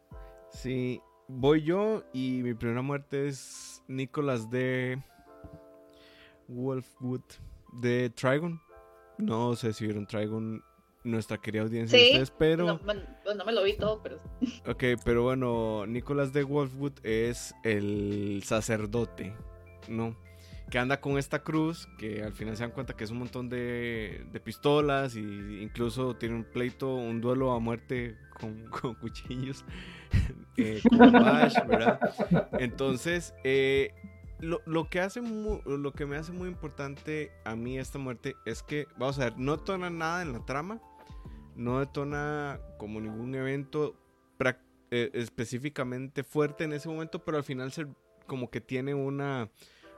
[0.49, 5.03] Sí, voy yo y mi primera muerte es Nicolás de
[6.49, 7.23] Wolfwood
[7.75, 8.61] de Trigon.
[9.19, 10.63] No sé si vieron Trigon
[11.05, 12.65] nuestra querida audiencia sí, ustedes, pero...
[12.67, 14.19] No, no, me lo vi todo, pero...
[14.67, 19.35] Ok, pero bueno, Nicolás de Wolfwood es el sacerdote,
[19.89, 20.17] ¿no?
[20.71, 23.51] Que anda con esta cruz, que al final se dan cuenta que es un montón
[23.51, 25.21] de, de pistolas y
[25.63, 29.65] incluso tiene un pleito, un duelo a muerte con, con cuchillos,
[30.57, 32.01] eh, con Bash, ¿verdad?
[32.59, 33.93] Entonces, eh,
[34.41, 38.63] lo, lo, que hace lo que me hace muy importante a mí esta muerte es
[38.63, 40.81] que, vamos a ver, no tona nada en la trama,
[41.57, 43.97] no detona como ningún evento
[44.97, 47.85] eh, específicamente fuerte en ese momento, pero al final se,
[48.29, 49.51] como que tiene una...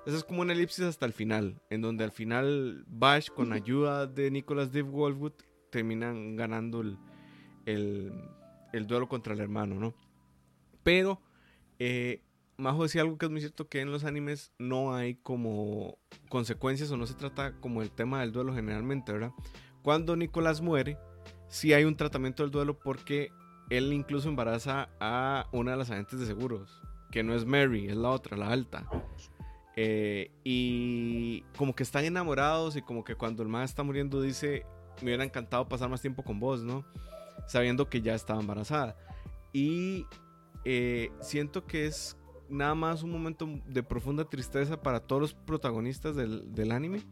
[0.07, 4.07] Eso es como una elipsis hasta el final, en donde al final Bash, con ayuda
[4.07, 5.35] de Nicholas Dave Wolfwood,
[5.69, 6.97] terminan ganando el,
[7.67, 8.11] el,
[8.73, 9.95] el, duelo contra el hermano, ¿no?
[10.83, 11.21] Pero,
[11.79, 12.23] eh,
[12.57, 15.99] Majo decía algo que es muy cierto, que en los animes no hay como
[16.31, 19.33] consecuencias o no se trata como el tema del duelo generalmente, ¿verdad?
[19.83, 20.97] Cuando Nicolás muere,
[21.49, 23.31] si hay un tratamiento del duelo porque
[23.71, 27.97] él incluso embaraza a una de las agentes de seguros, que no es Mary, es
[27.97, 28.89] la otra, la alta.
[29.77, 34.65] Eh, y como que están enamorados y como que cuando el man está muriendo dice,
[35.03, 36.85] me hubiera encantado pasar más tiempo con vos, ¿no?
[37.47, 38.97] Sabiendo que ya estaba embarazada.
[39.53, 40.07] Y
[40.65, 42.17] eh, siento que es
[42.49, 47.03] nada más un momento de profunda tristeza para todos los protagonistas del, del anime.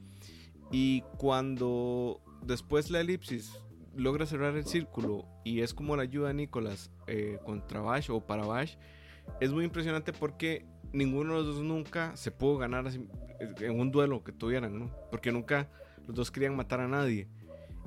[0.70, 3.52] Y cuando después la elipsis
[3.96, 8.20] logra cerrar el círculo y es como la ayuda de Nicolás eh, contra Bash o
[8.20, 8.76] para Bash,
[9.40, 12.86] es muy impresionante porque ninguno de los dos nunca se pudo ganar
[13.60, 14.90] en un duelo que tuvieran, ¿no?
[15.10, 15.68] Porque nunca
[16.06, 17.28] los dos querían matar a nadie.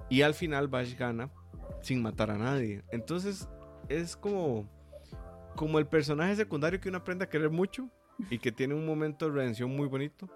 [0.10, 1.30] Y al final Bash gana
[1.82, 2.84] sin matar a nadie.
[2.92, 3.48] Entonces
[3.90, 4.70] es como,
[5.56, 7.90] como el personaje secundario que uno aprende a querer mucho
[8.30, 10.30] y que tiene un momento de redención muy bonito.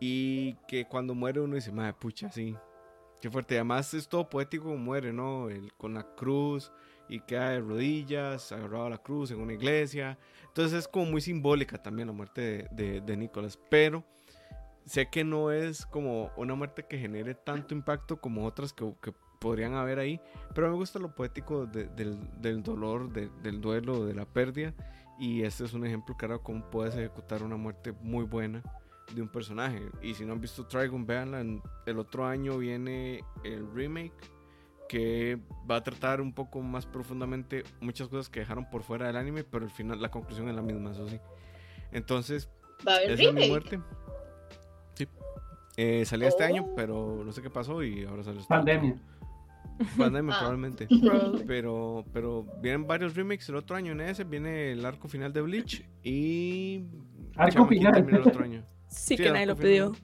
[0.00, 2.54] Y que cuando muere uno dice, madre pucha, sí,
[3.20, 3.56] Qué fuerte.
[3.56, 5.48] Además es todo poético como muere, ¿no?
[5.48, 6.72] El, con la cruz
[7.08, 10.18] y queda de rodillas, agarrado a la cruz en una iglesia.
[10.46, 13.58] Entonces es como muy simbólica también la muerte de, de, Nicolás.
[13.70, 14.04] Pero
[14.84, 19.12] sé que no es como una muerte que genere tanto impacto como otras que, que
[19.40, 20.20] podrían haber ahí.
[20.54, 24.74] Pero me gusta lo poético del, del, dolor, del duelo, de la pérdida.
[25.18, 28.62] Y este es un ejemplo claro de cómo puedes ejecutar una muerte muy buena
[29.14, 29.82] de un personaje.
[30.02, 31.44] Y si no han visto Trigon, veanla.
[31.86, 34.12] El otro año viene el remake
[34.88, 35.38] que
[35.70, 39.44] va a tratar un poco más profundamente muchas cosas que dejaron por fuera del anime,
[39.44, 41.20] pero al final la conclusión es la misma, eso sí.
[41.92, 42.50] Entonces,
[42.86, 43.80] ¿Va a haber es mi muerte.
[44.94, 45.06] Sí.
[45.76, 46.74] Eh, salía este año, oh.
[46.74, 48.96] pero no sé qué pasó y ahora sale este Pandemia.
[49.96, 50.38] Pandemia ah.
[50.38, 50.88] probablemente.
[51.46, 55.42] pero, pero vienen varios remakes el otro año en ese, viene el arco final de
[55.42, 56.84] Bleach y...
[57.36, 58.08] Arco final.
[58.08, 58.64] El otro año.
[58.88, 59.94] Sí, que nadie lo pidió.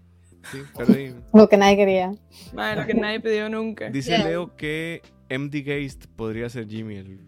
[0.50, 0.58] Sí,
[1.32, 2.12] Lo que nadie quería.
[2.52, 3.88] lo que nadie pidió nunca.
[3.90, 7.20] Dice Leo que MD Geist podría ser Jimmy, el,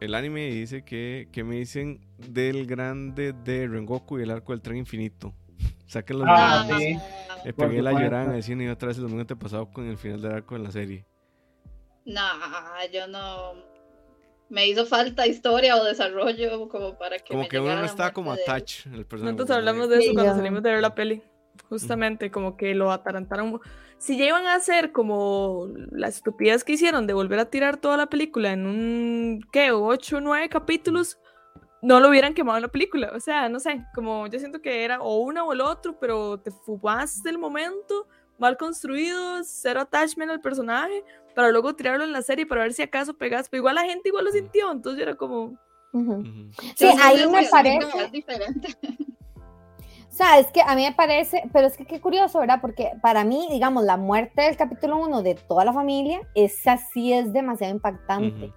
[0.00, 4.52] el anime, y dice que, que me dicen del grande de Rengoku y el arco
[4.52, 5.34] del tren infinito.
[5.86, 6.24] Sáquenlo.
[6.26, 6.98] Ah, sí.
[7.44, 9.96] Le pegué la llorada en el cine y otra vez el domingo pasado con el
[9.96, 11.06] final del arco en la serie.
[12.04, 12.22] No,
[12.92, 13.52] yo no.
[14.48, 17.34] Me hizo falta historia o desarrollo como para que.
[17.34, 19.36] Como que uno no está como attached el personaje.
[19.36, 21.22] Nosotros hablamos de eso cuando salimos de ver la peli.
[21.68, 23.60] Justamente, como que lo atarantaron.
[23.98, 27.96] Si ya iban a hacer como la estupidez que hicieron de volver a tirar toda
[27.96, 29.72] la película en un, ¿qué?
[29.72, 31.18] ¿Ocho o nueve capítulos?
[31.82, 33.10] No lo hubieran quemado en la película.
[33.14, 36.40] O sea, no sé, como yo siento que era o una o el otro, pero
[36.40, 38.06] te fugaste el momento,
[38.38, 42.82] mal construido, cero attachment al personaje, para luego tirarlo en la serie para ver si
[42.82, 43.48] acaso pegas.
[43.48, 45.58] Pero igual la gente igual lo sintió, entonces era como.
[46.74, 47.86] Sí, ahí me parece.
[50.10, 52.60] O sea, es que a mí me parece, pero es que qué curioso, ¿verdad?
[52.60, 57.12] Porque para mí, digamos, la muerte del capítulo 1 de toda la familia, esa sí
[57.12, 58.52] es demasiado impactante.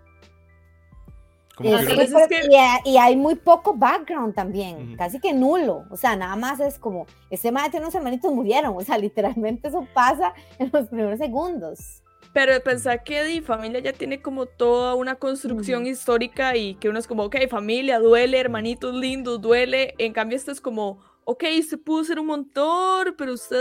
[1.63, 5.86] Y, hay muy poco background también, casi que nulo.
[5.89, 8.76] O sea, nada más es como, ese madre tiene unos hermanitos murieron.
[8.76, 12.02] O sea, literalmente eso pasa en los primeros segundos.
[12.34, 16.97] Pero pensar que di familia ya tiene como toda una construcción histórica y que uno
[16.97, 19.95] es como, ok, familia, duele, hermanitos lindos, duele.
[19.97, 23.58] En cambio, esto es como, ok, usted pudo ser un montón, pero usted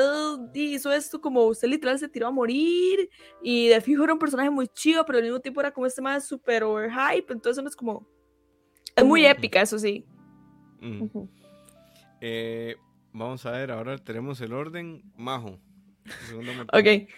[0.55, 3.09] hizo esto como usted literal se tiró a morir
[3.43, 6.03] y de fijo era un personaje muy chido, pero al mismo tiempo era como este
[6.03, 8.07] más super overhype, entonces no es como...
[8.97, 10.05] Es muy épica, eso sí.
[12.21, 12.77] Eh,
[13.13, 15.59] vamos a ver, ahora tenemos el orden Majo.
[16.73, 17.09] Ok.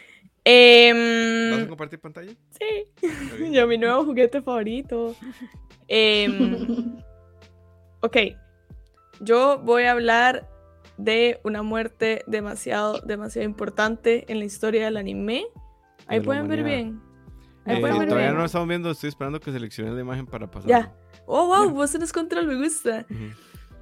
[0.44, 2.32] Em, ¿Vas a compartir pantalla?
[2.50, 3.08] Sí.
[3.52, 5.14] Yo, mi nuevo juguete favorito.
[5.88, 6.96] Em,
[8.02, 8.16] ok.
[9.22, 10.48] Yo voy a hablar
[10.96, 15.46] de una muerte demasiado, demasiado importante en la historia del anime.
[16.08, 17.00] Ahí pueden ver bien.
[17.64, 20.50] Ahí pueden ver todavía no lo estamos viendo, estoy esperando que selecciones la imagen para
[20.50, 20.68] pasar.
[20.68, 20.92] Ya.
[21.26, 23.06] Oh, wow, vos tenés control, me gusta.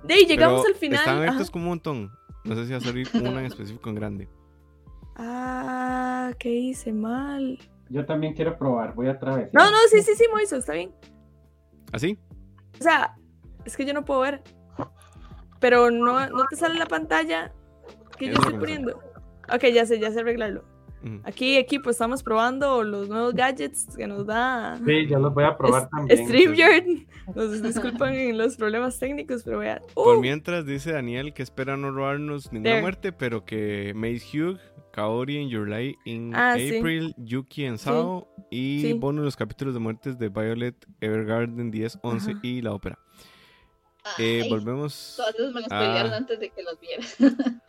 [0.05, 0.99] De ahí llegamos al final.
[0.99, 2.13] Están estos como un montón.
[2.45, 4.29] No sé si va a salir una en específico en grande.
[5.17, 7.59] Ah, ¿qué hice mal?
[7.89, 9.49] Yo también quiero probar, voy a través.
[9.55, 10.95] No, no, sí, sí, sí, Moiso, está bien.
[11.93, 12.19] ¿Así?
[12.79, 13.17] O sea,
[13.65, 14.43] es que yo no puedo ver.
[15.61, 17.53] Pero no, no te sale la pantalla
[18.19, 18.99] que yo estoy poniendo.
[19.53, 20.65] Ok, ya sé, ya sé arreglarlo.
[21.25, 24.79] Aquí, equipo, estamos probando los nuevos gadgets que nos da.
[24.85, 26.27] Sí, ya los voy a probar también.
[26.27, 26.85] StreamYard.
[27.35, 29.81] Nos disculpan en los problemas técnicos, pero voy a.
[29.95, 30.21] Por ¡Uh!
[30.21, 34.59] mientras dice Daniel que espera no robarnos ninguna muerte, pero que Mace Hugh,
[34.93, 38.93] Kaori en Your Light in ah, April, Yuki en Sao y sí.
[38.93, 42.99] bono los capítulos de muertes de Violet, Evergarden 10, 11 y la ópera.
[44.19, 45.15] Eh, volvemos.
[45.17, 47.17] Todas esas me las pelearon antes de que los vieras.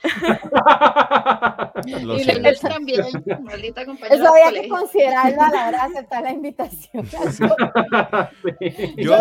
[1.86, 3.02] y le también,
[3.44, 4.16] maldita compañera.
[4.16, 7.08] Eso había que considerarlo a la hora de aceptar la invitación.
[8.98, 9.18] Yo,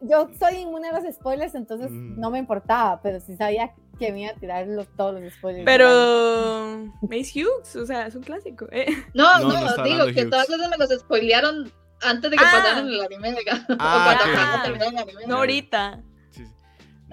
[0.00, 2.20] yo, soy inmune a los spoilers, entonces mm.
[2.20, 5.64] no me importaba, pero sí sabía que me iba a tirar los, todos los spoilers.
[5.64, 8.66] Pero Mace Hughes, o sea, es un clásico.
[8.70, 8.86] ¿eh?
[9.14, 12.50] No, no, no digo que todas esas me los spoilearon antes de que ah.
[12.52, 13.34] pasaran el anime.
[13.78, 15.26] Ah, o cuando el anime.
[15.26, 16.02] No ahorita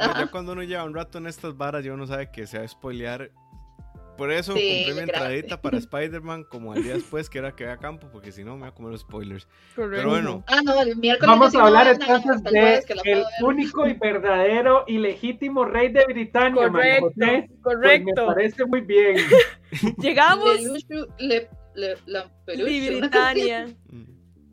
[0.02, 2.64] ya cuando uno lleva un rato en estas varas, ya uno sabe que se va
[2.64, 3.32] a spoilear.
[4.18, 7.78] Por eso compré mi entradita para Spider-Man como al día después, que era que vea
[7.78, 9.48] campo, porque si no me voy a comer los spoilers.
[9.76, 10.44] Pero bueno.
[10.48, 15.66] Ah, no, el miércoles Vamos a hablar entonces de el único y verdadero y legítimo
[15.66, 18.28] rey de Britania, correcto, Pues correcto.
[18.28, 19.18] me parece muy bien.
[19.98, 20.60] Llegamos.
[21.18, 23.68] Le, le, la Britania.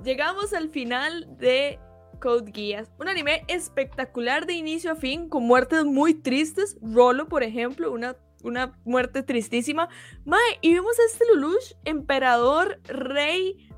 [0.03, 1.79] Llegamos al final de
[2.19, 2.91] Code Geass.
[2.99, 6.77] Un anime espectacular de inicio a fin, con muertes muy tristes.
[6.83, 9.89] Rolo, por ejemplo, una, una muerte tristísima.
[10.25, 13.71] Mae, y vemos a este Lelouch, emperador, rey,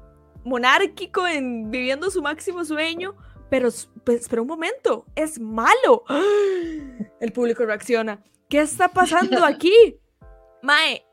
[0.44, 3.16] monárquico, en, viviendo su máximo sueño.
[3.48, 3.68] Pero,
[4.04, 6.04] pues, espera un momento, es malo.
[7.20, 8.22] El público reacciona.
[8.48, 9.98] ¿Qué está pasando aquí?
[10.62, 11.04] Mae.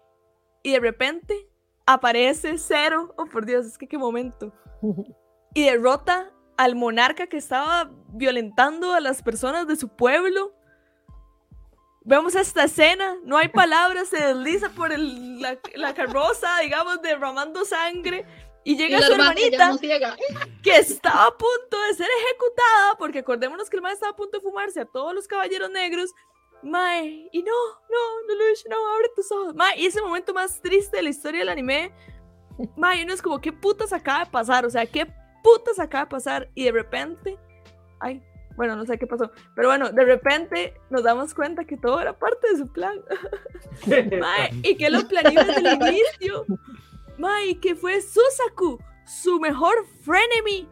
[0.64, 1.48] Y de repente
[1.86, 3.14] aparece Cero.
[3.18, 4.54] Oh, por Dios, es que qué momento.
[5.54, 10.54] Y derrota al monarca que estaba violentando a las personas de su pueblo.
[12.02, 18.26] Vemos esta escena, no hay palabras, se desliza por la, carroza, digamos, derramando sangre.
[18.64, 19.78] y llega su hermanita
[20.64, 24.40] que estaba a punto de ser ejecutada, porque acordémonos que el mae estaba a punto
[24.40, 26.14] de fumarse a todos los caballeros negros.
[26.64, 27.52] Mae, y no,
[27.88, 28.36] no, no,
[28.70, 29.54] no, abre tus ojos.
[29.54, 31.94] Mae, y ese momento más triste de la historia del anime,
[32.76, 34.66] mae, uno es como, ¿qué putas acaba de pasar?
[34.66, 35.08] O sea, ¿qué
[35.44, 36.50] putas acaba de pasar?
[36.56, 37.38] Y de repente,
[38.00, 38.22] ay,
[38.56, 42.18] bueno, no sé qué pasó, pero bueno, de repente nos damos cuenta que todo era
[42.18, 43.00] parte de su plan.
[44.20, 46.46] mae, y que lo planeó desde el inicio.
[47.18, 50.68] Mae, que fue Susaku, su mejor frenemy,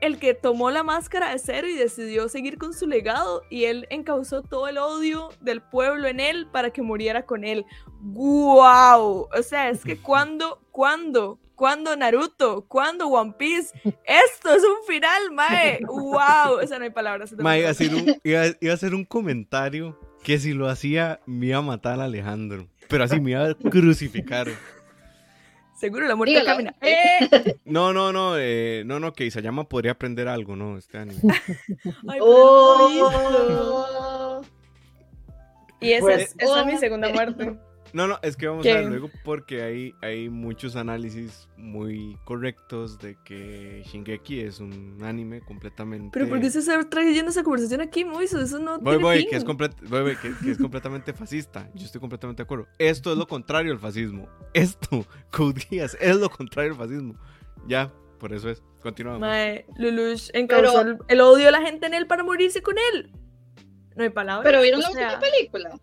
[0.00, 3.86] el que tomó la máscara de cero y decidió seguir con su legado y él
[3.90, 7.64] encausó todo el odio del pueblo en él para que muriera con él.
[8.00, 9.28] ¡Guau!
[9.32, 13.72] O sea, es que cuando, cuando, cuando Naruto, cuando One Piece,
[14.04, 15.80] esto es un final, mae.
[15.86, 16.60] ¡Wow!
[16.62, 17.32] Esa no hay palabras.
[17.38, 21.46] Mae, iba a, hacer un, iba, a hacer un comentario que si lo hacía me
[21.46, 22.68] iba a matar a Alejandro.
[22.88, 24.48] Pero así me iba a crucificar.
[25.74, 26.74] Seguro la muerte camina.
[26.80, 27.58] ¡Eh!
[27.64, 30.78] No, no, no, eh, no, no, que Isayama podría aprender algo, ¿no?
[30.78, 31.20] Este anime.
[32.08, 33.10] Ay, oh.
[35.80, 37.58] Y esa, pues, es, esa es mi segunda muerte.
[37.92, 42.98] No, no, es que vamos a ver luego porque hay, hay muchos análisis muy correctos
[42.98, 46.10] de que Shingeki es un anime completamente.
[46.12, 48.40] Pero ¿por qué se está trayendo esa conversación aquí, Moiso?
[48.40, 48.78] Eso no.
[48.78, 49.30] Voy, tiene voy, fin.
[49.30, 51.70] Que, es voy, que, que, es completamente fascista.
[51.74, 52.66] Yo estoy completamente de acuerdo.
[52.78, 54.28] Esto es lo contrario al fascismo.
[54.52, 57.14] Esto, Cudías, es lo contrario al fascismo.
[57.66, 58.62] Ya, por eso es.
[58.82, 59.20] Continuamos.
[59.20, 63.10] Mae, Lulush encausó el, el, odio de la gente en él para morirse con él.
[63.96, 64.44] No hay palabras.
[64.44, 65.80] Pero vieron la última película.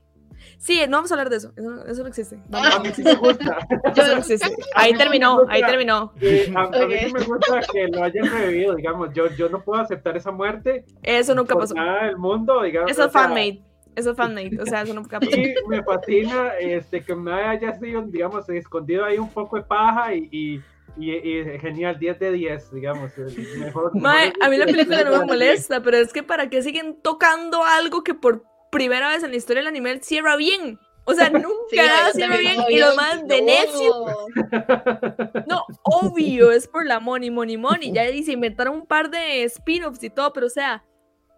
[0.57, 1.53] Sí, no vamos a hablar de eso.
[1.55, 2.39] Eso, eso no existe.
[2.51, 3.57] a mí sí me gusta.
[3.95, 4.47] Eso no existe.
[4.75, 6.13] Ahí terminó, ahí terminó.
[6.55, 9.13] a, a mí sí me gusta que lo hayan revivido, digamos.
[9.13, 10.85] Yo, yo no puedo aceptar esa muerte.
[11.01, 11.75] Eso nunca por pasó.
[11.75, 12.91] Nada del mundo, digamos.
[12.91, 13.61] Eso es fanmade.
[13.95, 14.59] Eso es fanmade.
[14.59, 15.31] O sea, eso nunca pasó.
[15.37, 20.13] Y me fascina este, que me haya sido, digamos, escondido ahí un poco de paja
[20.13, 20.61] y, y
[20.97, 23.11] y, y, genial, 10 de 10, digamos.
[23.57, 26.99] Mejor, Mae, a mí la película no me molesta, pero es que para qué siguen
[27.01, 30.79] tocando algo que por primera vez en la historia del anime cierra bien.
[31.05, 33.93] O sea, nunca sí, nada cierra bien y lo más de necio.
[35.47, 37.91] No, obvio, es por la money, money, money.
[37.91, 40.83] Ya se inventaron un par de spin-offs y todo, pero o sea,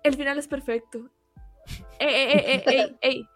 [0.03, 1.09] el final es perfecto.
[1.97, 3.29] Ey, ey, ey, ey, ey,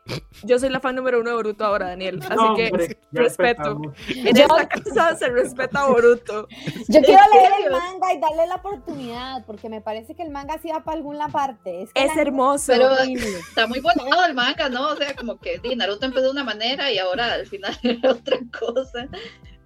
[0.44, 2.20] Yo soy la fan número uno de Boruto ahora, Daniel.
[2.22, 3.82] Así no, que hombre, respeto.
[4.10, 6.48] En esta casa se respeta a Boruto.
[6.90, 10.58] Yo quiero leer el manga y darle la oportunidad, porque me parece que el manga
[10.62, 11.84] sí va para alguna parte.
[11.84, 12.74] Es, que es hermoso.
[12.74, 14.90] Pero está muy bueno el manga, ¿no?
[14.90, 18.12] O sea, como que sí, Naruto empezó de una manera y ahora al final era
[18.12, 19.08] otra cosa.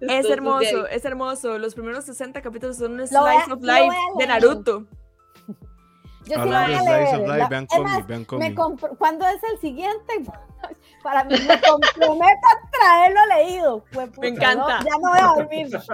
[0.00, 1.58] Es hermoso, es hermoso.
[1.58, 4.86] Los primeros 60 capítulos son un slice of life de Naruto.
[6.26, 7.48] Yo sí lo voy a leer.
[7.48, 8.58] vean cómic, vean cómic.
[8.98, 10.22] ¿Cuándo es el siguiente?
[11.02, 13.84] Para mí me comprometo a traerlo leído.
[13.92, 14.80] Pues, me encanta.
[14.80, 15.68] No, ya no voy a dormir.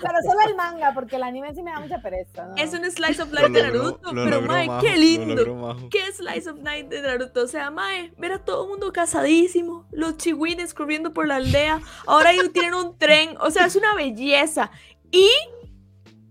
[0.00, 2.46] pero solo el manga, porque el anime sí me da mucha pereza.
[2.46, 2.56] ¿no?
[2.56, 4.12] Es un slice of life de Naruto.
[4.12, 5.76] Lo pero, mae, qué lindo.
[5.90, 7.42] Qué slice of life de Naruto.
[7.42, 9.86] O sea, mae, ver a todo el mundo casadísimo.
[9.90, 11.80] Los chihuines corriendo por la aldea.
[12.06, 13.36] Ahora ellos tienen un tren.
[13.40, 14.70] O sea, es una belleza.
[15.10, 15.28] Y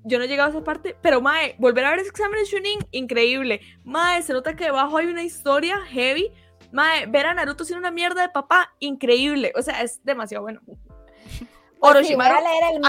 [0.04, 2.46] yo no he llegado a esa parte, pero Mae, volver a ver ese examen de
[2.46, 3.62] Shunin, increíble.
[3.84, 6.32] Mae, se nota que debajo hay una historia heavy.
[6.72, 9.52] Mae, ver a Naruto siendo una mierda de papá, increíble.
[9.56, 10.62] O sea, es demasiado bueno.
[11.80, 12.36] Orochimaru,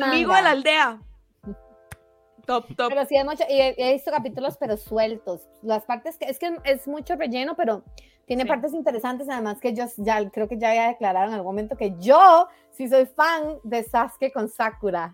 [0.02, 1.00] amigo de la aldea.
[2.46, 2.88] Top, top.
[2.88, 5.48] Pero sí, es mucho, y he, he, visto capítulos, pero sueltos.
[5.62, 7.84] Las partes que es que es mucho relleno, pero
[8.26, 8.48] tiene sí.
[8.48, 9.28] partes interesantes.
[9.28, 12.48] Además, que yo ya creo que ya había declarado en algún momento que yo
[12.82, 15.12] sí soy fan de Sasuke con Sakura.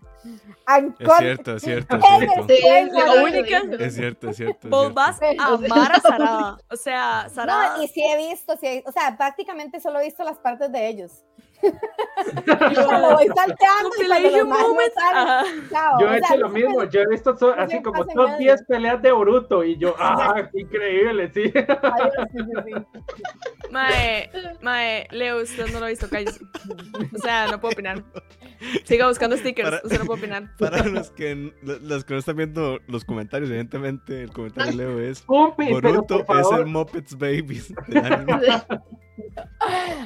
[0.99, 1.95] Es cierto, es cierto.
[1.97, 2.47] Es cierto.
[2.47, 3.61] Sí, es la única.
[3.79, 4.69] Es cierto, es cierto.
[4.69, 6.57] Vos vas a amar a Sarada.
[6.69, 7.77] O sea, Sarada.
[7.77, 10.71] No, y sí he visto, sí he, o sea, prácticamente solo he visto las partes
[10.71, 11.23] de ellos.
[12.45, 14.93] Lo voy salteando y los moment.
[15.69, 15.99] Chao.
[15.99, 19.11] Yo he hecho lo mismo, yo he visto so, así como top 10 peleas de
[19.11, 21.51] Boruto y yo, ah, increíble, sí.
[21.55, 22.73] Ay, sí, sí, sí.
[23.71, 24.29] Mae,
[24.61, 26.43] mae, Leo, usted no lo ha visto, cállese.
[27.13, 28.03] O sea, no puedo opinar.
[28.83, 30.55] Siga buscando stickers, para, usted no puede opinar.
[30.57, 34.99] Para los que, los que no están viendo los comentarios, evidentemente el comentario de Leo
[34.99, 37.73] es Boruto es el Muppets Babies.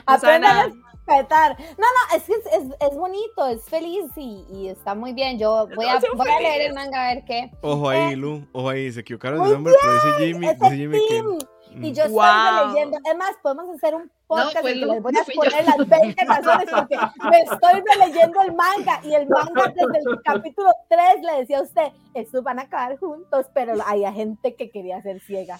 [0.05, 0.73] Aprendan a
[1.05, 1.57] respetar.
[1.59, 5.37] No, no, es que es, es, es, bonito, es feliz y, y, está muy bien.
[5.37, 7.51] Yo voy a, voy a leer el manga a ver qué.
[7.61, 10.99] Ojo ahí, eh, Lu, ojo ahí, se equivocaron de nombre, pero dice Jimmy, dice Jimmy
[11.07, 11.53] que...
[11.75, 12.21] Y yo wow.
[12.21, 15.89] estoy releyendo, es más, podemos hacer un podcast no, pues, les voy a poner las
[15.89, 16.97] 20 razones porque
[17.31, 21.63] me estoy releyendo el manga y el manga desde el capítulo 3 le decía a
[21.63, 25.59] usted, estos van a acabar juntos, pero hay gente que quería ser ciega.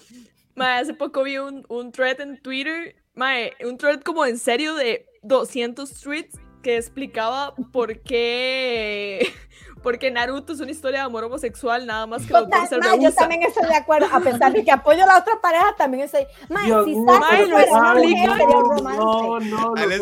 [0.54, 4.76] Mae, hace poco vi un, un thread en Twitter, mae, un thread como en serio
[4.76, 9.34] de 200 tweets que explicaba por qué
[9.84, 12.80] porque Naruto es una historia de amor homosexual, nada más que los Total, dos se
[13.04, 16.06] yo también estoy de acuerdo, a pesar de que apoyo a la otra pareja, también
[16.06, 16.26] estoy.
[16.50, 17.46] Ma, Dios si no, sería
[18.58, 19.00] un romance.
[19.00, 20.00] No, no, los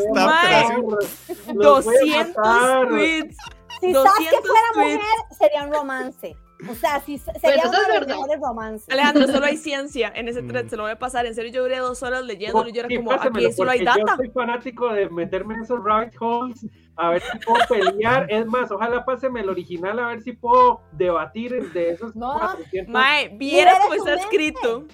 [1.85, 2.87] voy a 200 matar.
[2.87, 3.35] tweets.
[3.81, 4.93] Si 200 Sasuke fuera tweets.
[4.93, 6.37] mujer, sería un romance.
[6.69, 8.89] O sea, si sería eso uno es de los mejores romances.
[8.89, 10.69] Alejandro, solo hay ciencia en ese thread, Mm.
[10.69, 11.25] se lo voy a pasar.
[11.25, 13.71] En serio, yo duré dos horas leyéndolo y yo era Sí, como, pásamelo, aquí solo
[13.71, 13.99] hay data.
[14.07, 16.65] Yo soy fanático de meterme en esos rabbit holes,
[16.97, 18.27] a ver si puedo pelear.
[18.29, 22.93] Es más, ojalá páseme el original, a ver si puedo debatir de esos No, 400.
[22.93, 24.85] Mae, vieras cómo está escrito.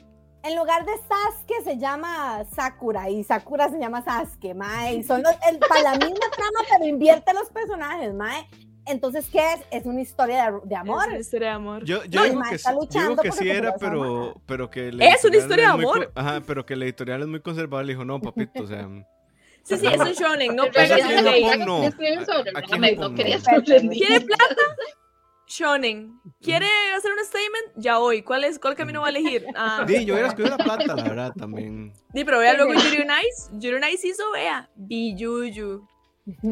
[0.44, 4.94] En lugar de Sasuke se llama Sakura y Sakura se llama Sasuke, mae.
[4.96, 8.48] Y son los, el, para la misma trama, pero invierte los personajes, mae.
[8.88, 9.60] Entonces, ¿qué es?
[9.72, 11.04] Es una historia de, de amor.
[11.04, 11.84] Es una historia de amor.
[11.86, 14.42] Yo, yo No, y digo que, está sí- yo digo luchando que sí era, pero,
[14.46, 14.92] pero que...
[14.92, 16.12] la Es una historia de amor.
[16.16, 17.86] Ajá, pero que la editorial es muy conservadora.
[17.86, 18.88] Le dijo, no, papito, o sea...
[19.64, 21.44] Sí, sí, es un shonen, no pegas en la ley.
[21.60, 21.92] no, no,
[23.16, 24.56] quería ¿Quiere plata?
[25.48, 26.20] Shonen.
[26.42, 27.74] ¿Quiere hacer un statement?
[27.78, 28.22] Ya hoy.
[28.22, 28.60] ¿Cuál es?
[28.60, 29.46] ¿Cuál camino va a elegir?
[29.56, 31.94] Ah, Di, yo hubiera escogido la plata, la verdad, también.
[32.14, 33.50] Di, pero vea luego Yuri on Ice.
[33.54, 34.70] Yuri on Ice hizo, vea.
[34.76, 35.88] Biyuyu.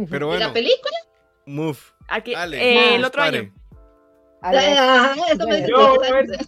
[0.09, 0.95] Pero ¿Y bueno, la película?
[1.45, 1.77] Move.
[2.07, 3.53] Aquí, eh, el otro año.
[4.41, 4.77] A ver,
[5.31, 6.47] eso me dice Yo, dos a ver, años.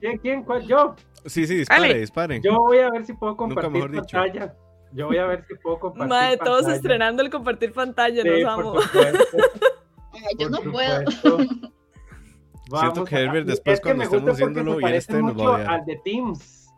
[0.00, 0.66] ¿quién, quién, cuál?
[0.66, 0.94] Yo.
[1.26, 2.40] Sí, sí, dispare, dispare.
[2.42, 4.16] Yo voy a ver si puedo Nunca compartir mejor dicho.
[4.18, 4.54] pantalla.
[4.92, 6.76] Yo voy a ver si puedo compartir Madre, todos pantalla.
[6.76, 8.74] estrenando el compartir pantalla, Sí, nos amo.
[10.12, 11.10] Ay, yo por no puedo.
[11.10, 11.38] supuesto.
[11.38, 11.70] Siento
[12.70, 15.22] Vamos que Herbert después es que cuando me estemos gusta porque haciéndolo y él esté
[15.22, 16.68] nos va a al de Teams,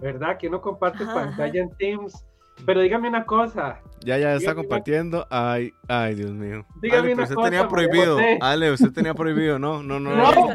[0.00, 0.38] ¿verdad?
[0.38, 2.25] Que uno comparte Ajá, pantalla en Teams.
[2.64, 5.26] Pero dígame una cosa, Ya, ya está Dígame una- compartiendo.
[5.30, 6.64] Ay, ay, Dios mío.
[6.80, 8.14] Dígame Ale, pero una usted cosa, tenía prohibido.
[8.14, 8.38] José.
[8.40, 9.58] Ale, usted tenía prohibido.
[9.58, 10.14] No, no, no.
[10.16, 10.54] no, no,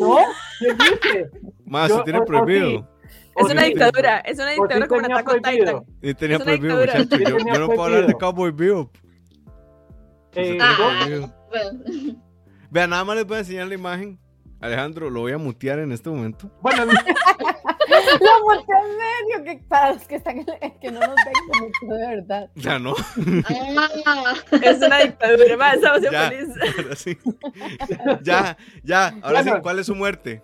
[0.00, 0.18] no,
[0.60, 1.30] ¿qué dice?
[1.66, 2.88] Más, usted tiene prohibido.
[3.36, 5.84] Es una dictadura, es una dictadura como prohibido.
[5.84, 5.84] Titan.
[6.02, 7.18] Y tenía Es una prohibido, dictadura.
[7.20, 7.44] muchachos.
[7.54, 8.14] Yo, no puedo hablar de.
[8.14, 8.96] Cowboy Bebop.
[10.34, 10.76] Eh, Ah.
[11.48, 12.16] Bueno,
[12.70, 14.18] Vean, nada más les voy a enseñar la imagen.
[14.60, 16.50] Alejandro, lo voy a mutear en este momento.
[16.60, 16.84] bueno,
[17.88, 21.86] Lo monté en medio, que para los que están en- que no nos ven, monté
[22.02, 22.50] de verdad.
[22.54, 22.94] Ya no.
[24.06, 26.30] ah, Es una dictadura, más estamos Ya.
[26.96, 27.18] sí.
[28.22, 29.14] Ya, ya.
[29.22, 29.50] Ahora sí.
[29.62, 30.42] ¿cuál es su muerte?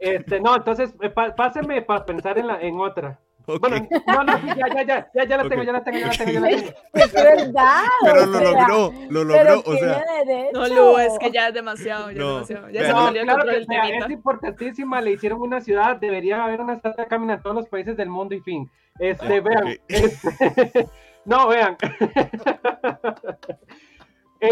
[0.00, 3.20] este, no, entonces eh, páseme para pensar en, la, en otra.
[3.46, 6.12] Bueno, no, no, ya, ya, ya, ya, ya la tengo, ya la tengo, ya la
[6.12, 6.70] tengo, ya la tengo.
[6.94, 7.84] Es verdad.
[8.02, 9.62] Pero lo logró, lo logró.
[9.64, 10.04] O sea.
[10.52, 12.72] No, Lu, es que ya es demasiado, ya No, es demasiado.
[12.72, 14.06] Ya se salió el claro control del temita.
[14.06, 17.96] es importantísima, le hicieron una ciudad, debería haber una estatua camina en todos los países
[17.96, 18.68] del mundo y fin.
[18.98, 20.88] Este, Ah, vean, este,
[21.24, 21.76] no, vean.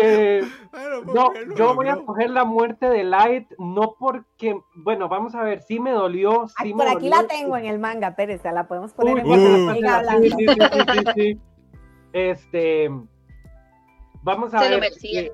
[0.03, 0.43] Eh,
[0.73, 5.43] bueno, no, yo voy a coger la muerte de Light, no porque, bueno, vamos a
[5.43, 7.23] ver, sí me dolió, sí Ay, me por aquí dolió.
[7.23, 9.89] la tengo en el manga, Pérez, la podemos poner Uy, en Uh.
[9.89, 10.23] hablando.
[10.23, 11.41] Sí, sí, sí, sí, sí.
[12.13, 12.91] Este,
[14.23, 14.85] vamos a Se ver.
[14.85, 15.33] eh,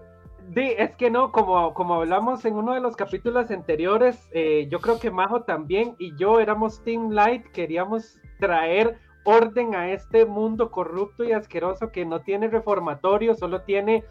[0.48, 4.80] di- es que no, como, como hablamos en uno de los capítulos anteriores, eh, yo
[4.80, 10.70] creo que Majo también y yo éramos Team Light, queríamos traer orden a este mundo
[10.70, 14.02] corrupto y asqueroso que no tiene reformatorio, solo tiene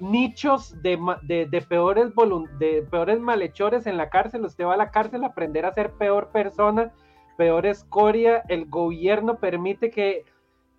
[0.00, 2.12] nichos de, de, de peores
[2.58, 4.44] de peores malhechores en la cárcel.
[4.44, 6.92] Usted va a la cárcel a aprender a ser peor persona,
[7.36, 8.42] peor escoria.
[8.48, 10.24] El gobierno permite que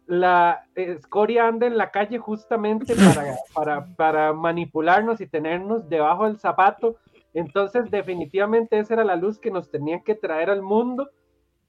[0.06, 6.40] la escoria ande en la calle justamente para, para, para manipularnos y tenernos debajo del
[6.40, 6.98] zapato.
[7.34, 11.10] Entonces, definitivamente esa era la luz que nos tenía que traer al mundo.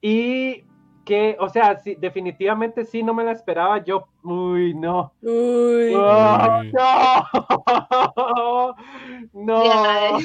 [0.01, 0.63] Y
[1.05, 3.83] que, o sea, sí, definitivamente sí, no me la esperaba.
[3.83, 5.13] Yo, uy, no.
[5.21, 5.93] Uy.
[5.95, 6.71] ¡Oh, Uy.
[9.33, 9.63] no, no,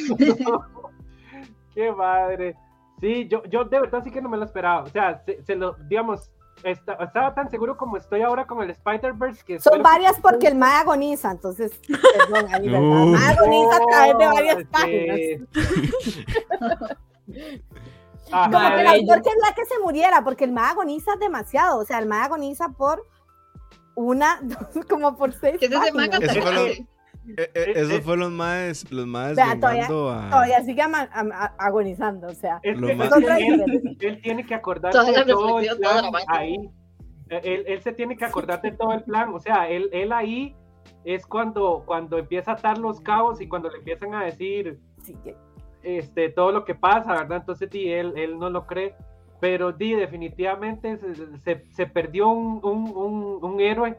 [1.75, 2.57] qué madre.
[3.01, 4.83] Sí, yo, yo de verdad sí que no me lo esperaba.
[4.85, 6.31] O sea, se, se lo, digamos,
[6.63, 10.47] esta- estaba tan seguro como estoy ahora con el Spider-Verse que Son que- varias porque
[10.49, 12.81] el MAE agoniza, entonces, perdón, ahí, ¿verdad?
[12.81, 13.07] Uh.
[13.09, 15.21] MAE agoniza a través de varias Oh, páginas.
[18.33, 21.79] Ajá, Como que el autor quería que se muriera, porque el MAE agoniza demasiado.
[21.81, 23.07] O sea, el MAE agoniza por
[23.95, 24.41] una,
[24.89, 26.37] como por seis ¿Qué es ese manga páginas.
[26.37, 26.89] Eso fue lo- tan
[27.39, 30.31] Eh, eh, esos fueron los más, los más Vea, todavía- vengando a...
[30.31, 32.61] Todavía sigue ama- am- a- agonizando, o sea.
[32.63, 36.71] Es que más- él, él- tiene que acordarse de todo el toda plan ahí.
[37.29, 39.35] Él, él se tiene que acordar de todo el plan.
[39.35, 40.55] O sea, él, él ahí
[41.05, 45.17] es cuando, cuando empieza a atar los cabos y cuando le empiezan a decir Sí,
[45.25, 45.37] que-
[45.87, 47.39] este, todo lo que pasa, ¿verdad?
[47.39, 48.95] Entonces, di, él, él no lo cree.
[49.41, 50.97] Pero di, definitivamente
[51.45, 53.97] se, se- perdió un, un, un, héroe,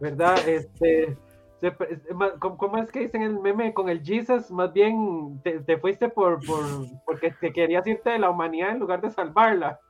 [0.00, 0.36] ¿verdad?
[0.46, 1.16] Este,
[1.60, 4.50] se per- ma- ¿cómo, cómo es que dicen el meme con el Jesus?
[4.50, 6.60] Más bien te, te fuiste por, por
[7.06, 9.80] porque te querías irte de la humanidad en lugar de salvarla.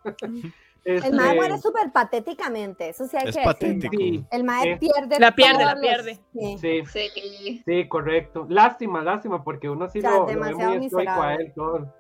[0.84, 4.26] El mae muere súper patéticamente, eso sí hay es que patético.
[4.30, 6.18] El mae pierde La pierde, la los- pierde.
[6.32, 6.58] sí.
[6.58, 7.62] Sí, Sí.
[7.64, 8.46] sí, correcto.
[8.50, 11.52] Lástima, lástima, porque uno sí O sea, lo, lo ve demasiado muy estoico a él.
[11.54, 11.94] Todo.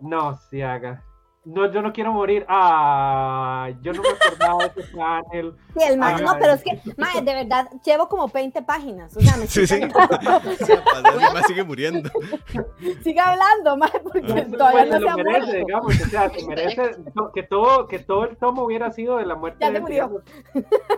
[0.00, 1.04] No, sí haga.
[1.42, 2.44] No, yo no quiero morir.
[2.48, 5.54] Ah, yo no me acordaba de ese panel.
[5.74, 6.36] Sí, el mae, no, Ay.
[6.38, 9.80] pero es que, mae, de verdad, llevo como 20 páginas, o sea, me Sí, sí.
[11.32, 12.10] mae sigue muriendo.
[13.02, 15.66] sigue hablando, mae, porque Pues todavía se no se ha merece, muerto.
[15.66, 16.90] digamos, o sea, se merece
[17.34, 20.22] que todo, que todo el tomo hubiera sido de la muerte Ya se murió.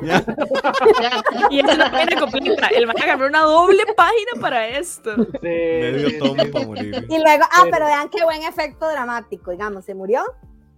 [0.02, 0.24] Ya.
[1.50, 2.66] Y es una página completa.
[2.68, 5.14] El man agarró una doble página para esto.
[5.14, 7.06] Sí, Medio tomo para morir.
[7.08, 10.24] Y luego, ah, Pero- pero vean qué buen efecto dramático, digamos, se murió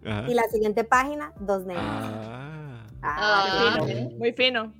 [0.06, 0.24] Ajá.
[0.30, 1.84] y la siguiente página, dos negros.
[1.86, 2.84] Ah.
[3.02, 4.12] Ah, Ah, Muy fino, ok.
[4.18, 4.72] muy fino.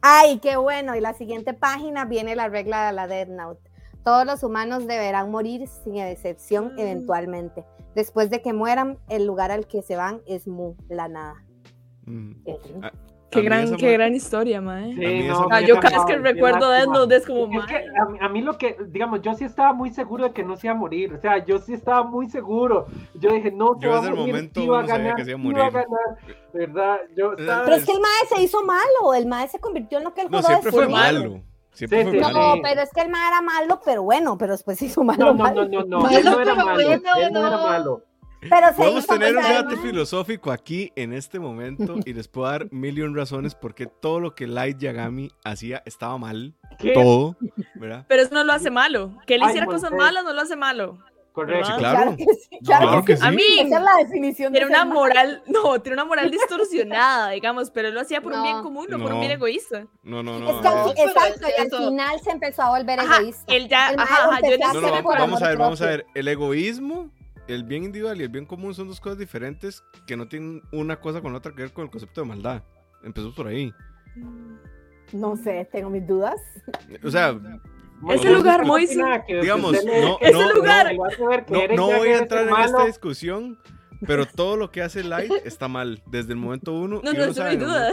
[0.00, 0.94] Ay, qué bueno.
[0.96, 3.70] Y la siguiente página viene la regla de la Death Note.
[4.04, 6.78] Todos los humanos deberán morir sin excepción Mm.
[6.78, 7.64] eventualmente.
[7.94, 11.42] Después de que mueran, el lugar al que se van es Mu, la nada.
[12.06, 12.32] Mm.
[13.34, 14.94] Eh, Qué gran, qué gran historia, mae.
[14.94, 18.04] Sí, no, Ah, yo cada vez que recuerdo Death Note es como, Es que a,
[18.06, 20.66] mí- a mí lo que, digamos, yo sí estaba muy seguro de que no se
[20.68, 21.12] iba a morir.
[21.14, 22.86] O sea, yo sí estaba muy seguro.
[23.14, 25.30] Yo dije, no, se Yo va a el morir, momento va a ganar, que se
[25.32, 25.72] iba a sí va a morir.
[25.72, 26.38] ganar.
[26.52, 26.96] ¿Verdad?
[27.16, 27.64] Yo estaba...
[27.64, 29.14] Pero es que el mae se hizo malo.
[29.16, 31.00] El mae se convirtió en lo que el No, jodó siempre fue después.
[31.02, 31.40] malo.
[31.72, 32.56] Siempre Sí, fue sí, malo.
[32.56, 35.24] No, pero es que el mae era malo, pero bueno, pero después se hizo malo.
[35.26, 35.64] No, no, malo.
[35.68, 36.00] no, no, no.
[36.02, 36.72] Malo, Él no era pero malo.
[36.74, 37.62] bueno, Él no era no.
[37.66, 38.02] malo.
[38.48, 42.98] Pero Podemos tener un debate filosófico aquí en este momento y les puedo dar mil
[42.98, 46.54] y un razones porque todo lo que Light Yagami hacía estaba mal.
[46.78, 46.92] ¿Qué?
[46.92, 47.36] Todo,
[47.76, 48.04] ¿verdad?
[48.08, 49.16] Pero eso no lo hace malo.
[49.26, 50.98] Que él Ay, hiciera cosas malas no lo hace malo.
[51.32, 51.66] Correcto.
[51.66, 51.98] Sí, claro.
[51.98, 52.58] Claro que sí.
[52.64, 53.26] Claro, Claro que sí.
[53.26, 56.30] A mí Esa es la definición de tiene ser una moral, no, tiene una moral
[56.30, 58.44] distorsionada, digamos, pero él lo hacía por un No.
[58.44, 59.14] bien común, no por No.
[59.16, 59.84] un bien egoísta.
[60.04, 60.48] No, no, no.
[60.48, 63.52] Es que al exacto, al final se empezó a volver Ajá, egoísta.
[63.52, 66.06] él ya, El ajá, ajá, yo No, no, por vamos a ver, vamos a ver.
[66.14, 67.10] El egoísmo,
[67.48, 71.00] el bien individual y el bien común son dos cosas diferentes que no tienen una
[71.00, 72.62] cosa con la otra que ver con el concepto de maldad.
[73.02, 73.72] Empezó por ahí.
[75.12, 76.40] No sé, tengo mis dudas.
[77.02, 77.38] O sea,
[78.10, 78.96] Ese no, lugar, no, Moisés.
[79.28, 80.94] digamos, no, Ese no, lugar.
[80.94, 83.58] no, no voy a entrar en esta discusión,
[84.06, 87.00] pero todo lo que hace Light está mal desde el momento uno.
[87.04, 87.92] No, y no, uno eso no sabe hay duda.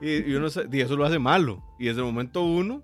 [0.00, 1.62] Y, y uno y eso lo hace malo.
[1.78, 2.82] Y desde el momento uno,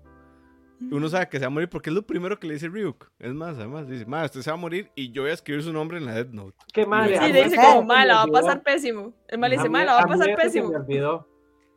[0.89, 3.09] uno sabe que se va a morir porque es lo primero que le dice Ryuk.
[3.19, 5.63] Es más, además, dice, ma, usted se va a morir y yo voy a escribir
[5.63, 6.57] su nombre en la Death Note.
[6.73, 7.07] Qué mal.
[7.09, 9.13] Sí, le dice se como, me mal, la va a pasar pésimo.
[9.27, 10.69] El mal dice, A mí- mal, la va a pasar pésimo.
[10.69, 11.27] me olvidó.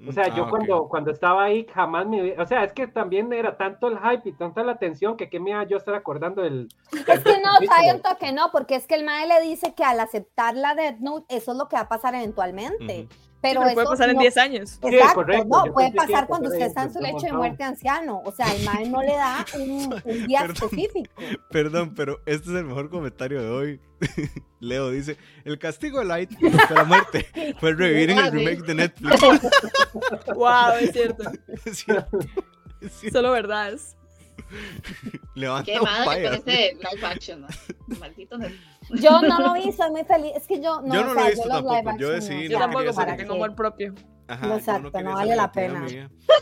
[0.07, 0.51] O sea, Ah, yo ok.
[0.51, 2.39] cuando, cuando estaba ahí jamás me...
[2.39, 5.39] O sea, es que también era tanto el hype y tanta la atención que qué
[5.39, 6.69] me iba yo a estar acordando del...
[6.93, 9.85] Es que no, sabe un toque no, porque es que el mae le dice que
[9.85, 13.09] al aceptar la Death Note, eso es lo que va a pasar eventualmente.
[13.45, 14.71] Pero, Pero eso puede pasar en no- 10 años.
[14.71, 17.33] Sí, Exacto, correcto, no, puede pasar cuando usted en- está en su en lecho de
[17.35, 18.23] muerte anciano.
[18.25, 20.57] O sea, el mae no le da un, un día Perdón.
[20.71, 21.11] específico.
[21.51, 23.81] Perdón, pero este es el mejor comentario de hoy.
[24.61, 27.27] Leo dice, el castigo de Light de la muerte
[27.61, 29.21] fue revivir en el remake de Netflix.
[30.35, 31.25] Wow, es cierto.
[31.67, 32.19] Es cierto.
[32.81, 33.19] Es cierto.
[33.19, 33.97] Solo verdades.
[35.35, 37.41] Levanta Qué madre con ese live action.
[37.43, 37.49] ¿no?
[37.99, 38.39] Maldito.
[38.39, 38.55] Net-
[38.91, 40.33] Yo no lo vi, soy muy feliz.
[40.37, 42.49] Es que yo no, Yo no o lo he visto los tampoco, live yo decidí
[42.49, 43.17] Yo no quería saber.
[43.17, 43.95] tengo amor propio.
[44.27, 45.85] Ajá, yo Exacto, no vale la pena.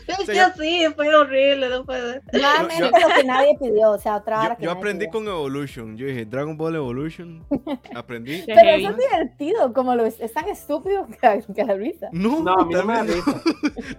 [0.05, 2.23] Es sea, que yo- sí, fue horrible, no puede ser.
[2.33, 5.11] Nuevamente yo- lo que nadie pidió, o sea, otra Yo, que yo aprendí pidió.
[5.11, 5.97] con Evolution.
[5.97, 7.45] Yo dije, Dragon Ball Evolution.
[7.95, 8.43] Aprendí.
[8.45, 12.09] Pero eso es divertido, como lo es, es tan estúpido que, que la risa.
[12.11, 13.41] No, No, a mí no me da risa.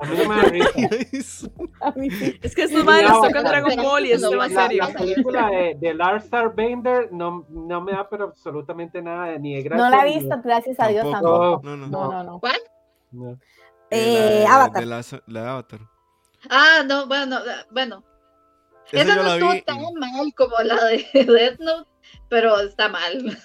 [0.00, 1.48] A mí no me da risa.
[1.94, 2.38] Sí.
[2.42, 4.84] Es que estos madres No, tocan Dragon Ball y es tema la- serio.
[4.86, 9.54] La película de, de Lars Bender no, no me da pero absolutamente nada de- ni
[9.54, 9.84] de gracia.
[9.84, 11.60] No la he visto, gracias a Dios Tampoco.
[11.64, 11.86] No, no.
[11.88, 12.40] No, no, no.
[12.40, 12.56] ¿Cuál?
[13.12, 13.38] no.
[13.94, 14.80] Eh, la, Avatar.
[14.82, 15.80] de la, la de Avatar.
[16.50, 18.04] Ah, no, bueno, eh, bueno.
[18.92, 19.62] Esa no estuvo vi.
[19.62, 21.90] tan mal como la de Death Note,
[22.28, 23.38] pero está mal.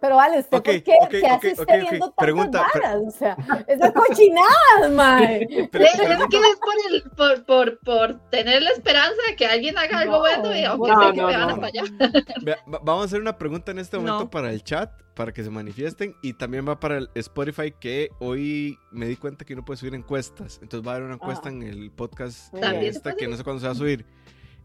[0.00, 1.80] Pero vale, ¿usted Ok, por qué, ok, qué ok, hace usted ok, ok.
[1.90, 3.02] viendo tantas Pregunta, pre- varas?
[3.06, 3.36] O sea,
[3.66, 5.68] esas cochinadas, mae.
[5.70, 6.04] Pero- es que
[6.38, 10.20] es por, el, por, por, por tener la esperanza de que alguien haga algo No,
[10.20, 11.54] bueno y aunque no, sé que no, me van no.
[11.54, 11.84] a fallar.
[12.42, 14.30] Vea, va- vamos a hacer una pregunta en este momento No.
[14.30, 18.78] para el chat, para que se manifiesten, y también va para el Spotify, que hoy
[18.90, 20.58] me di cuenta que no puede subir encuestas.
[20.62, 21.52] Entonces va a haber una encuesta Ah.
[21.52, 24.06] en el podcast eh, esta, que no sé cuándo se va a subir.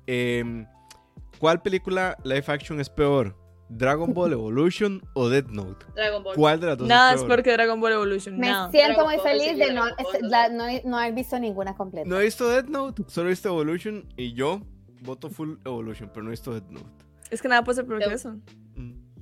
[0.08, 0.66] Em,
[1.40, 3.36] ¿Cuál película live action es peor?
[3.70, 5.86] ¿Dragon Ball Evolution o Death Note?
[5.96, 6.36] Dragon Ball.
[6.36, 7.30] ¿Cuál de las dos Nada es peor?
[7.30, 8.38] porque Dragon Ball Evolution.
[8.38, 8.70] Me Nada.
[8.72, 11.76] siento Dragon muy Ball, feliz de no, es- no la- no, no haber visto ninguna
[11.76, 12.08] completa.
[12.08, 14.62] No he visto Death Note, solo he visto Evolution y yo
[15.02, 16.86] voto full Evolution, pero no he visto Death Note.
[17.32, 18.36] Es que nada puede ser peor que eso.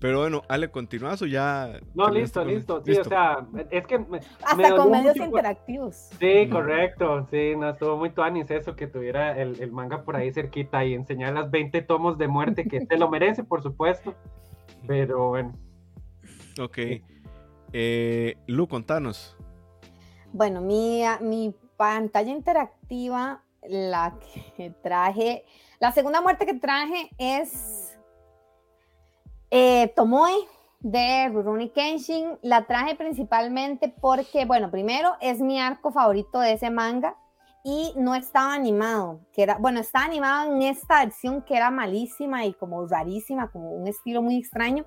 [0.04, 1.80] Pero bueno, Ale, ¿continúas o ya?
[1.94, 2.84] No, listo, con- listo.
[2.86, 5.96] Sí, o sea, es que me, Hasta con medios mucho por- interactivos.
[6.20, 6.50] Sí, Mm.
[6.52, 7.28] correcto.
[7.32, 10.94] Sí, no, estuvo muy tuanis eso, que tuviera el, el manga por ahí cerquita y
[10.94, 14.14] enseñar las 20 tomos de muerte, que se lo merece, por supuesto.
[14.86, 15.54] Pero bueno.
[16.62, 16.78] Ok.
[17.72, 19.38] Eh, Lu, contanos.
[20.34, 24.20] Bueno, mi, mi pantalla interactiva, la
[24.58, 25.46] que traje,
[25.80, 27.93] la segunda muerte que traje es
[29.56, 30.48] eh, Tomoe
[30.80, 32.40] de Rurouni Kenshin.
[32.42, 37.16] La traje principalmente porque, bueno, primero es mi arco favorito de ese manga
[37.64, 42.46] y no estaba animado, que era, bueno, estaba animado en esta versión que era malísima
[42.46, 44.86] y como rarísima, como un estilo muy extraño,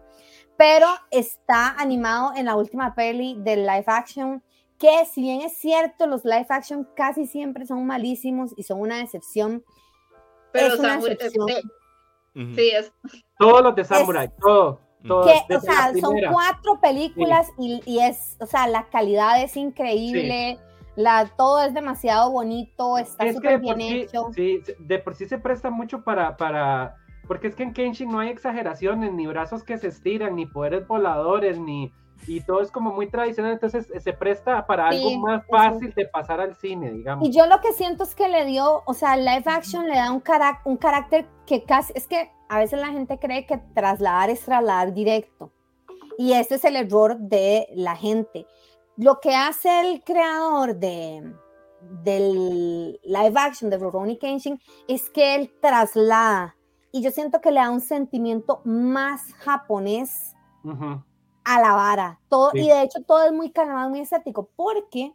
[0.59, 4.43] pero está animado en la última peli del live action,
[4.79, 8.99] que si bien es cierto, los live action casi siempre son malísimos y son una
[8.99, 9.65] decepción.
[10.53, 11.47] Pero es una excepción.
[12.55, 12.93] Sí, es.
[13.39, 14.81] Todos los de Samurai, todo.
[15.09, 15.25] o
[15.61, 20.59] sea, son cuatro películas y, y, es, o sea, la calidad es increíble.
[20.97, 24.31] La, todo es demasiado bonito, está súper bien hecho.
[24.35, 26.97] Sí, de por sí se presta mucho para, para,
[27.29, 30.87] porque es que en Kenshin no hay exageraciones, ni brazos que se estiran, ni poderes
[30.87, 31.93] voladores, ni,
[32.27, 36.41] y todo es como muy tradicional, entonces se presta para algo más fácil de pasar
[36.41, 37.29] al cine, digamos.
[37.29, 40.11] Y yo lo que siento es que le dio, o sea, live action le da
[40.11, 40.23] un,
[40.65, 44.93] un carácter que casi, es que a veces la gente cree que trasladar es trasladar
[44.93, 45.53] directo.
[46.19, 48.47] Y ese es el error de la gente
[48.97, 51.35] lo que hace el creador de,
[52.03, 54.59] del live action de Rurouni Kenshin
[54.89, 56.57] es que él traslada
[56.93, 60.35] y yo siento que le da un sentimiento más japonés
[61.47, 62.21] a la vara.
[62.29, 65.15] Todo, Y de hecho todo es muy calmado, muy estético, porque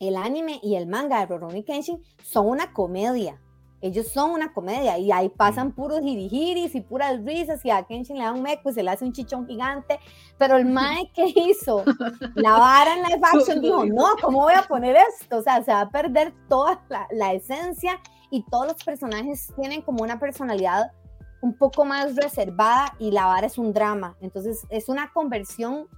[0.00, 3.40] el anime y el manga de Rurouni Kenshin son una comedia.
[3.82, 8.16] Ellos son una comedia y ahí pasan puros jirijiris y puras risas y a Kenshin
[8.16, 10.00] le da un meco y se le hace un chichón gigante,
[10.38, 11.84] pero el mae que hizo
[12.34, 15.36] la vara en live action dijo, no, ¿cómo voy a poner esto?
[15.36, 19.82] O sea, se va a perder toda la, la esencia y todos los personajes tienen
[19.82, 20.90] como una personalidad
[21.44, 25.88] un poco más reservada y la vara es un drama, entonces es una conversión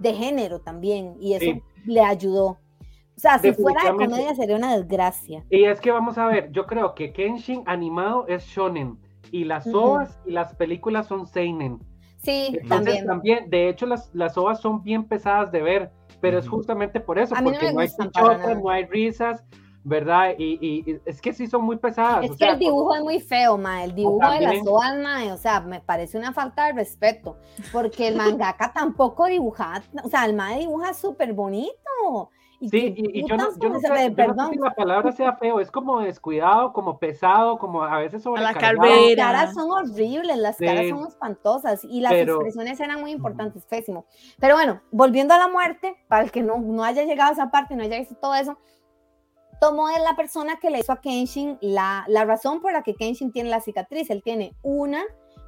[0.00, 2.46] de género también y eso le ayudó.
[2.48, 5.44] O sea, si fuera de comedia sería una desgracia.
[5.48, 8.98] Y es que vamos a ver, yo creo que Kenshin animado es shonen
[9.30, 11.78] y las ovas y las películas son seinen.
[12.16, 13.06] Sí, también.
[13.06, 13.48] también.
[13.48, 17.36] De hecho, las, las ovas son bien pesadas de ver, pero es justamente por eso,
[17.40, 19.44] porque no, hay chichotas, no hay risas,
[19.82, 20.34] ¿verdad?
[20.38, 22.24] Y, y, es que sí son muy pesadas.
[22.24, 23.84] Es que el dibujo es muy feo, ma.
[23.84, 27.38] El dibujo de las ovas, ma, o sea, me parece una falta de respeto,
[27.72, 32.30] porque el mangaka tampoco dibuja, o sea, el ma dibuja súper bonito.
[32.68, 36.74] Sí, y, yo, no, yo, no sé, si la palabra sea feo, es como descuidado,
[36.74, 38.60] como pesado, como a veces sobre la Las
[39.16, 44.04] caras son horribles, las caras son espantosas y las expresiones eran muy importantes, pésimo.
[44.38, 47.50] Pero bueno, volviendo a la muerte, para el que no, no haya llegado a esa
[47.50, 48.58] parte, no haya visto todo eso,
[49.60, 52.94] Tomo es la persona que le hizo a Kenshin la, la razón por la que
[52.94, 54.10] Kenshin tiene la cicatriz.
[54.10, 55.02] Él tiene una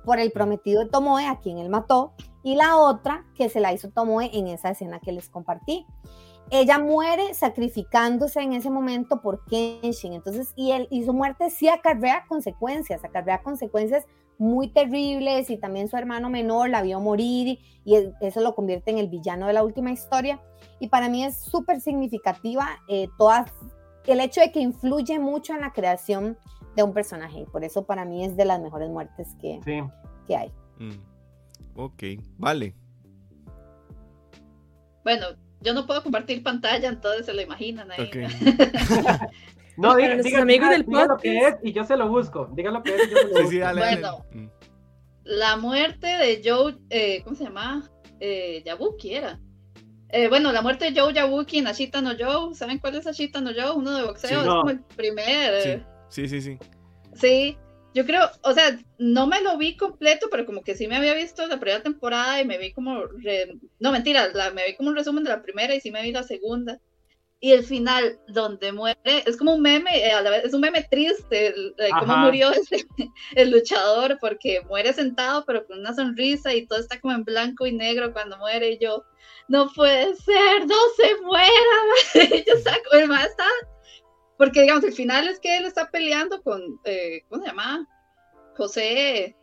[0.04, 3.72] por el prometido de Tomoe, a quien él mató, y la otra que se la
[3.72, 5.86] hizo Tomoe en esa escena que les compartí
[6.52, 10.12] ella muere sacrificándose en ese momento por Kenshin.
[10.12, 14.04] Entonces, y, él, y su muerte sí acarrea consecuencias, acarrea consecuencias
[14.36, 18.98] muy terribles y también su hermano menor la vio morir y, eso lo convierte en
[18.98, 20.42] el villano de la última historia.
[20.78, 23.08] Y para mí es súper significativa eh,
[24.07, 26.36] el hecho de que influye mucho en la creación
[26.76, 27.40] de un personaje.
[27.40, 29.61] Y por eso para mí es de las mejores muertes que,
[30.26, 30.50] que hay.
[30.78, 31.12] Mm.
[31.74, 32.03] Ok,
[32.38, 32.74] vale.
[35.05, 35.26] Bueno,
[35.61, 38.11] yo no puedo compartir pantalla, entonces se lo imaginan ahí.
[39.76, 42.48] no, diga, diga, amigos del diga lo que es y yo se lo busco.
[42.53, 43.78] Diga lo que es y yo se lo busco.
[43.78, 44.46] bueno, mm.
[45.24, 47.90] la muerte de Joe, eh, ¿cómo se llama?
[48.20, 49.40] Eh, Yabuki era.
[50.12, 52.54] Eh, bueno, la muerte de Joe Yabuki en Ashita no Joe.
[52.54, 53.72] ¿Saben cuál es Ashita no Joe?
[53.72, 54.40] Uno de boxeo.
[54.40, 55.84] Es como el primer.
[56.08, 56.58] Sí, sí, sí.
[57.14, 57.56] Sí,
[57.94, 61.14] yo creo, o sea, no me lo vi completo, pero como que sí me había
[61.14, 63.02] visto la primera temporada y me vi como,
[63.80, 66.22] no mentira, me vi como un resumen de la primera y sí me vi la
[66.22, 66.80] segunda.
[67.38, 70.60] Y el final, donde muere, es como un meme, eh, a la vez, es un
[70.60, 71.52] meme triste,
[71.98, 72.50] cómo murió
[73.34, 77.66] el luchador, porque muere sentado, pero con una sonrisa y todo está como en blanco
[77.66, 78.70] y negro cuando muere.
[78.70, 79.04] Y yo,
[79.49, 82.43] no puede ser, no se muera.
[82.47, 83.47] yo saco, el más está
[84.43, 87.86] porque, digamos, el final es que él está peleando con, eh, ¿cómo se llama?
[88.57, 89.36] José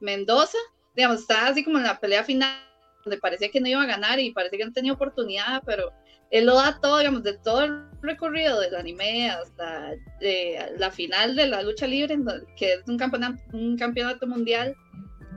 [0.00, 0.56] Mendoza.
[0.94, 2.58] Digamos, está así como en la pelea final,
[3.04, 5.92] donde parecía que no iba a ganar y parecía que no tenía oportunidad, pero
[6.30, 9.92] él lo da todo, digamos, de todo el recorrido del anime hasta
[10.22, 12.16] eh, la final de la lucha libre,
[12.56, 14.74] que es un campeonato, un campeonato mundial,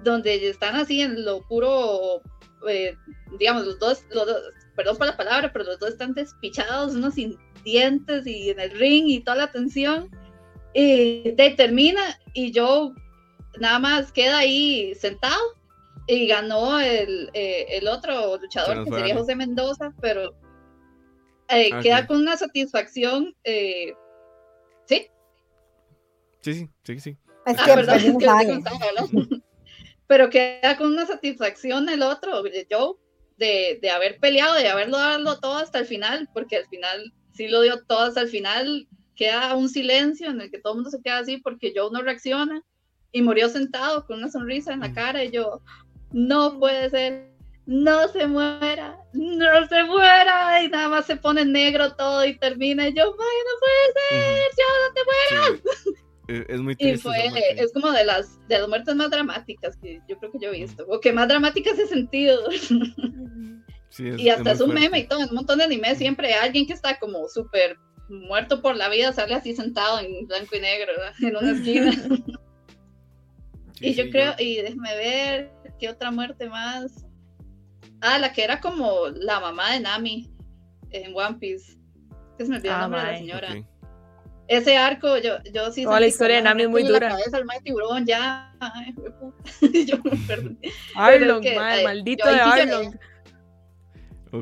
[0.06, 2.22] donde están así en lo puro,
[2.70, 2.96] eh,
[3.38, 4.42] digamos, los dos, los dos,
[4.76, 8.72] perdón por la palabra, pero los dos están despichados, uno sin dientes y en el
[8.72, 10.10] ring y toda la tensión.
[10.74, 12.02] Y termina
[12.34, 12.94] y yo
[13.60, 15.40] nada más queda ahí sentado
[16.08, 20.34] y ganó el, eh, el otro luchador, que sería José Mendoza, pero
[21.50, 23.94] eh, ah, queda con una satisfacción, eh,
[24.86, 25.08] ¿sí?
[26.42, 27.18] Sí, sí, sí, sí.
[27.46, 29.42] Es ah, que, verdad, es que
[30.08, 32.96] pero queda con una satisfacción el otro, Joe,
[33.40, 37.48] de, de haber peleado, de haberlo dado todo hasta el final, porque al final sí
[37.48, 40.92] lo dio todo hasta el final, queda un silencio en el que todo el mundo
[40.92, 42.62] se queda así porque Joe no reacciona
[43.12, 44.94] y murió sentado con una sonrisa en la mm.
[44.94, 45.62] cara y yo,
[46.12, 47.30] no puede ser,
[47.66, 52.88] no se muera, no se muera, y nada más se pone negro todo y termina,
[52.88, 55.62] y yo, no puede ser, yo no te mueras.
[56.30, 56.96] E, es muy triste.
[56.96, 60.40] Y fue, es como de las, de las muertes más dramáticas que yo creo que
[60.40, 62.50] yo he visto, o que más dramáticas he sentido.
[63.98, 66.68] Y hasta es, un meme y todo, en un montón de anime siempre hay alguien
[66.68, 67.78] que está como súper
[68.10, 71.92] muerto por la vida, sale así sentado en blanco y negro, en una esquina.
[73.82, 77.06] y yo creo, y déjeme ver, ¿qué otra muerte más?
[78.02, 80.30] Ah, la que era como la mamá de Nami
[80.92, 81.78] en One Piece.
[82.38, 83.56] Que se me olvidó el ah, nombre de la señora.
[84.48, 85.86] Ese arco, yo, yo sí.
[85.86, 87.10] la historia de Nami es muy dura.
[87.10, 88.56] La cabeza al tiburón, ya.
[89.62, 90.58] yo me perdí.
[90.96, 91.44] Arlong,
[91.84, 92.96] maldito de Arlong.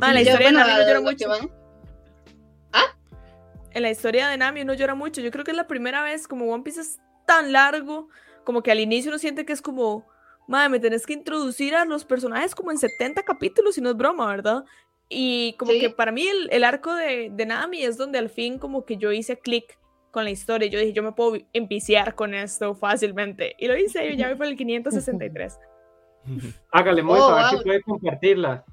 [0.01, 1.27] Ah, la historia de Nami no llora mucho.
[2.73, 2.95] ¿Ah?
[3.71, 5.21] En la historia de Nami no llora mucho.
[5.21, 8.09] Yo creo que es la primera vez, como One Piece es tan largo,
[8.43, 10.05] como que al inicio uno siente que es como
[10.47, 13.97] madre, me tenés que introducir a los personajes como en 70 capítulos, y no es
[13.97, 14.63] broma, ¿verdad?
[15.09, 18.83] Y como que para mí el, arco de, de, Nami es donde al fin como
[18.85, 19.77] que yo hice clic
[20.11, 20.67] con la historia.
[20.67, 23.55] Yo dije, yo me puedo empiciar con esto fácilmente.
[23.57, 25.59] Y lo hice, y ya me fue el 563.
[26.71, 28.65] Hágale, oh, a ver si puede compartirla.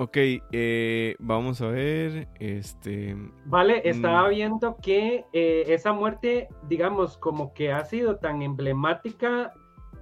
[0.00, 0.16] Ok,
[0.52, 3.16] eh, vamos a ver, este...
[3.46, 4.30] Vale, estaba mm.
[4.30, 9.52] viendo que eh, esa muerte, digamos, como que ha sido tan emblemática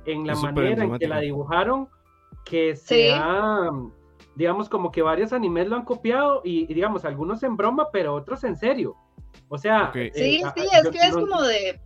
[0.05, 1.89] en la manera en que la dibujaron,
[2.45, 3.71] que se ha,
[4.35, 8.45] digamos, como que varios animes lo han copiado y, digamos, algunos en broma, pero otros
[8.45, 8.95] en serio.
[9.49, 9.93] O sea...
[9.95, 11.81] Eh, sí, sí, es que es como de...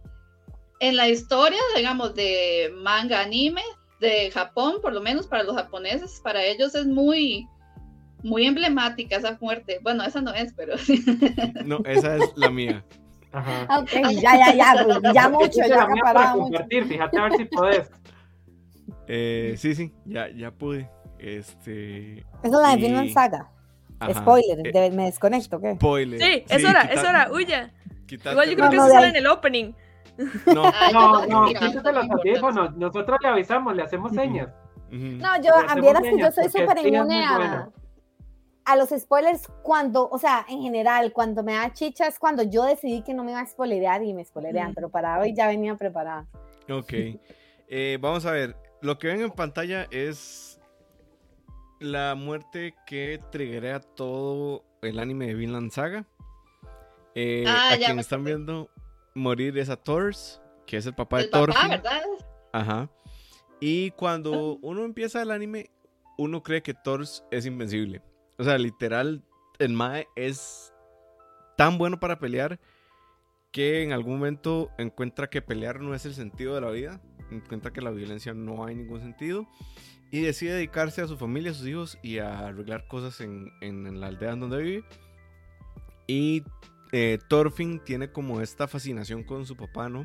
[0.80, 3.62] En la historia, digamos, de manga anime
[4.00, 7.46] de Japón, por lo menos para los japoneses, para ellos es muy
[8.22, 9.80] muy emblemática esa muerte.
[9.82, 10.74] Bueno, esa no es, pero.
[11.64, 12.84] No, esa es la mía.
[13.32, 13.80] Ajá.
[13.80, 17.90] Ok, ya, ya, ya, ya mucho, ya para compartir, fíjate a ver si podés.
[19.06, 20.90] Eh, sí, sí, ya, ya pude.
[21.18, 22.18] Este.
[22.18, 23.50] Esa es la de Vinland Saga.
[24.12, 25.74] Spoiler, eh, ¿me desconecto qué?
[25.74, 26.20] Spoiler.
[26.20, 27.70] Sí, es hora, es hora, huya.
[28.08, 29.72] Igual yo creo que eso sale en el opening.
[30.46, 32.76] No, no, no, quítate los audífonos.
[32.76, 34.48] Nosotros le avisamos, le hacemos señas.
[34.90, 37.68] No, yo, vieras que yo soy súper inmune a,
[38.64, 42.64] a los spoilers cuando, o sea, en general, cuando me da chicha es cuando yo
[42.64, 45.74] decidí que no me iba a spoilerear y me spoilerean, pero para hoy ya venía
[45.76, 46.26] preparada.
[46.68, 46.92] Ok.
[47.72, 50.60] Eh, vamos a ver, lo que ven en pantalla es
[51.78, 56.04] la muerte que triggerea todo el anime de Vinland Saga.
[57.14, 58.68] Eh, ah, a quien están viendo
[59.14, 61.52] morir es a Thors, que es el papá de Thor.
[62.52, 62.90] Ajá.
[63.60, 64.58] Y cuando ah.
[64.62, 65.70] uno empieza el anime,
[66.18, 68.02] uno cree que Thors es invencible.
[68.40, 69.22] O sea, literal,
[69.58, 70.72] el Mae es
[71.58, 72.58] tan bueno para pelear
[73.52, 77.70] que en algún momento encuentra que pelear no es el sentido de la vida, encuentra
[77.70, 79.46] que la violencia no hay ningún sentido
[80.10, 84.06] y decide dedicarse a su familia, a sus hijos y a arreglar cosas en, la
[84.06, 84.84] aldea donde vive.
[86.06, 86.42] Y
[86.92, 90.04] eh, Thorfinn tiene como esta fascinación con su papá, ¿no?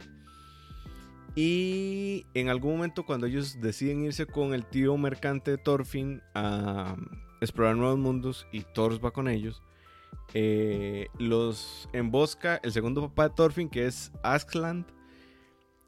[1.36, 6.98] Y en algún momento cuando ellos deciden irse con el tío mercante Thorfinn a,
[7.46, 9.64] explorar nuevos mundos y Thor va con ellos.
[10.34, 14.86] Eh, los embosca el segundo papá de Thorfinn, que es Askland.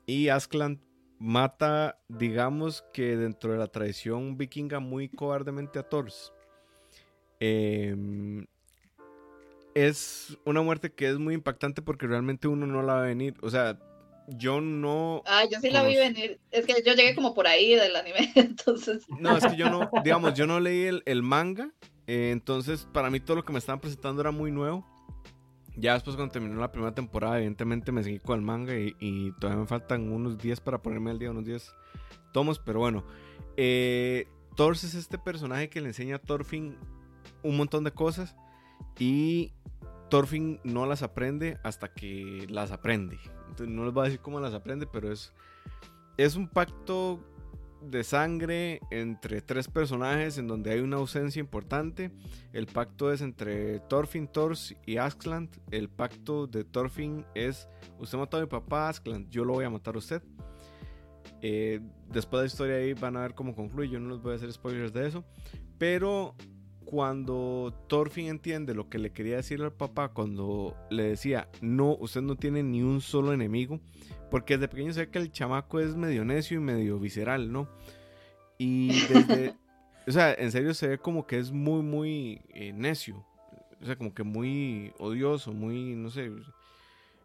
[0.05, 0.79] Y Askland
[1.19, 6.07] mata, digamos que dentro de la tradición vikinga, muy cobardemente a Thor.
[7.39, 8.45] Em,
[9.75, 13.35] es una muerte que es muy impactante porque realmente uno no la va a venir.
[13.41, 13.77] O sea,
[14.27, 15.23] yo no.
[15.25, 16.39] Ah, yo sí la vi venir.
[16.51, 19.05] Es que yo llegué como por ahí del anime, entonces.
[19.19, 21.71] No, es que yo no, digamos, yo no leí el, manga.
[22.07, 24.85] Eh, entonces, para mí todo lo que me estaban presentando era muy nuevo.
[25.77, 29.61] Ya después, cuando terminó la primera temporada, evidentemente me seguí con el manga y, todavía
[29.61, 31.73] me faltan unos días para ponerme al día, unos días
[32.33, 33.05] tomos, pero bueno.
[33.55, 36.75] Eh, Thor es este personaje que le enseña a Thorfinn
[37.43, 38.35] un montón de cosas
[38.97, 39.53] y
[40.09, 43.19] Thorfinn no las aprende hasta que las aprende
[43.65, 45.33] no les voy a decir cómo las aprende, pero es,
[46.17, 47.19] es un pacto
[47.81, 52.11] de sangre entre tres personajes en donde hay una ausencia importante.
[52.53, 55.49] El pacto es entre Thorfinn, Thors y Askland.
[55.71, 57.67] El pacto de Thorfinn es,
[57.99, 60.21] usted mató a mi papá Askland, yo lo voy a matar a usted.
[61.41, 61.79] Eh,
[62.09, 63.91] después de la historia ahí van a ver cómo concluye.
[63.91, 65.23] Yo no les voy a hacer spoilers de eso.
[65.77, 66.35] Pero
[66.89, 72.21] cuando Thorfinn entiende lo que le quería decir al papá cuando le decía, no, usted
[72.21, 73.81] no tiene ni un solo enemigo,
[74.31, 77.67] porque desde pequeño se ve que el chamaco es medio necio y medio visceral, ¿no?
[78.57, 79.53] Y desde,
[80.07, 83.25] o sea, en serio se ve como que es muy, muy eh, necio,
[83.81, 86.31] o sea, como que muy odioso, muy, no sé,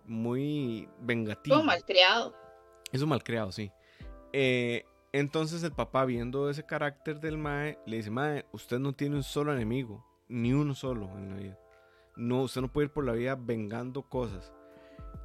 [0.07, 1.55] muy vengativo.
[1.55, 2.35] Como malcriado.
[2.91, 3.71] Es un malcriado, sí.
[4.33, 9.17] Eh, entonces el papá, viendo ese carácter del Mae, le dice, Mae, usted no tiene
[9.17, 11.59] un solo enemigo, ni uno solo en la vida.
[12.17, 14.53] No, usted no puede ir por la vida vengando cosas.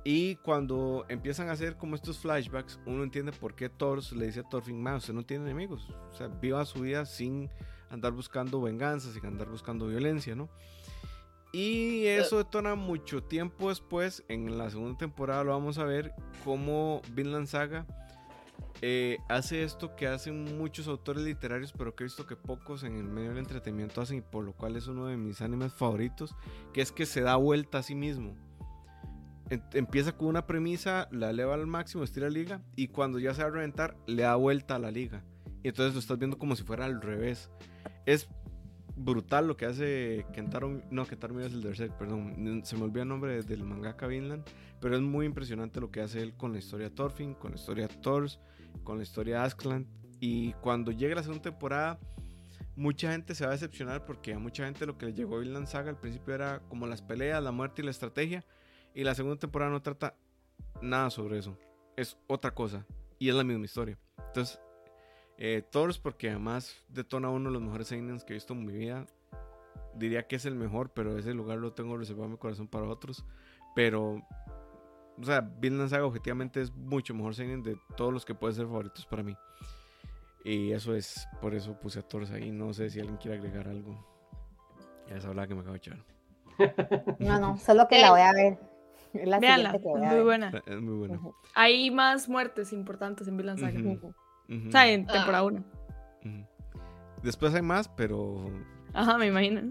[0.04, 4.42] Y cuando empiezan a hacer como estos flashbacks, uno entiende por qué Thor le dice
[4.42, 5.90] a Thorfinn, Mae, usted no tiene enemigos.
[6.12, 7.50] O sea, viva su vida sin
[7.90, 10.50] andar buscando venganza, sin andar buscando violencia, ¿no?
[11.54, 16.14] Y eso detona mucho tiempo después, en la segunda temporada lo vamos a ver,
[16.44, 17.86] cómo Vinland Saga
[18.82, 22.96] eh, hace esto que hacen muchos autores literarios, pero que he visto que pocos en
[22.96, 26.36] el medio del entretenimiento hacen, y por lo cual es uno de mis animes favoritos,
[26.74, 28.36] que es que se da vuelta a sí mismo.
[29.74, 33.42] empieza con una premisa, la eleva al máximo, estira la liga, y cuando ya se
[33.42, 35.24] va a reventar, le da vuelta a la liga.
[35.64, 37.50] Y entonces lo estás viendo como si fuera al revés.
[38.06, 38.30] Es
[38.98, 43.44] brutal lo que hace Kentaro, no, Kentaro es el perdón, se me olvidó el nombre
[43.44, 44.44] del mangaka Vinland,
[44.82, 47.88] pero es muy impresionante lo que hace él con la historia Thorfinn, con la historia
[47.88, 48.40] Thors,
[48.84, 49.86] con la historia Askland.
[50.20, 52.00] Y cuando llegue la segunda temporada,
[52.76, 55.40] mucha gente se va a decepcionar porque a mucha gente lo que le llegó a
[55.40, 58.46] Vinland Saga al principio era como las peleas, la muerte y la estrategia.
[58.96, 60.16] Y la segunda temporada no trata
[60.82, 61.56] nada sobre eso.
[61.96, 62.86] Es otra cosa.
[63.20, 64.00] Y es la misma historia.
[64.28, 64.60] Entonces,
[65.38, 68.74] eh, Thors, porque además detona uno de los mejores seinen que he visto en mi
[68.74, 69.06] vida.
[69.96, 72.88] Diría que es el mejor, pero ese lugar lo tengo reservado en mi corazón para
[72.88, 73.26] otros.
[73.76, 74.24] Pero
[75.20, 78.66] o sea, Vinland Saga objetivamente es mucho mejor seinen de todos los que pueden ser
[78.66, 79.36] favoritos para mí.
[80.44, 82.52] Y eso es, por eso puse a Thor ahí.
[82.52, 83.98] No sé si alguien quiere agregar algo.
[85.08, 85.98] Ya es hablar que me acabo de echar.
[87.20, 88.60] No, no, solo que la voy a ver.
[89.14, 90.52] Es la es muy buena.
[90.66, 91.20] Es muy buena.
[91.54, 93.80] Hay más muertes importantes en Vinland Saga.
[94.50, 95.64] O sea, en temporada 1.
[97.24, 98.52] Después hay más, pero.
[98.94, 99.62] Ajá, me imagino.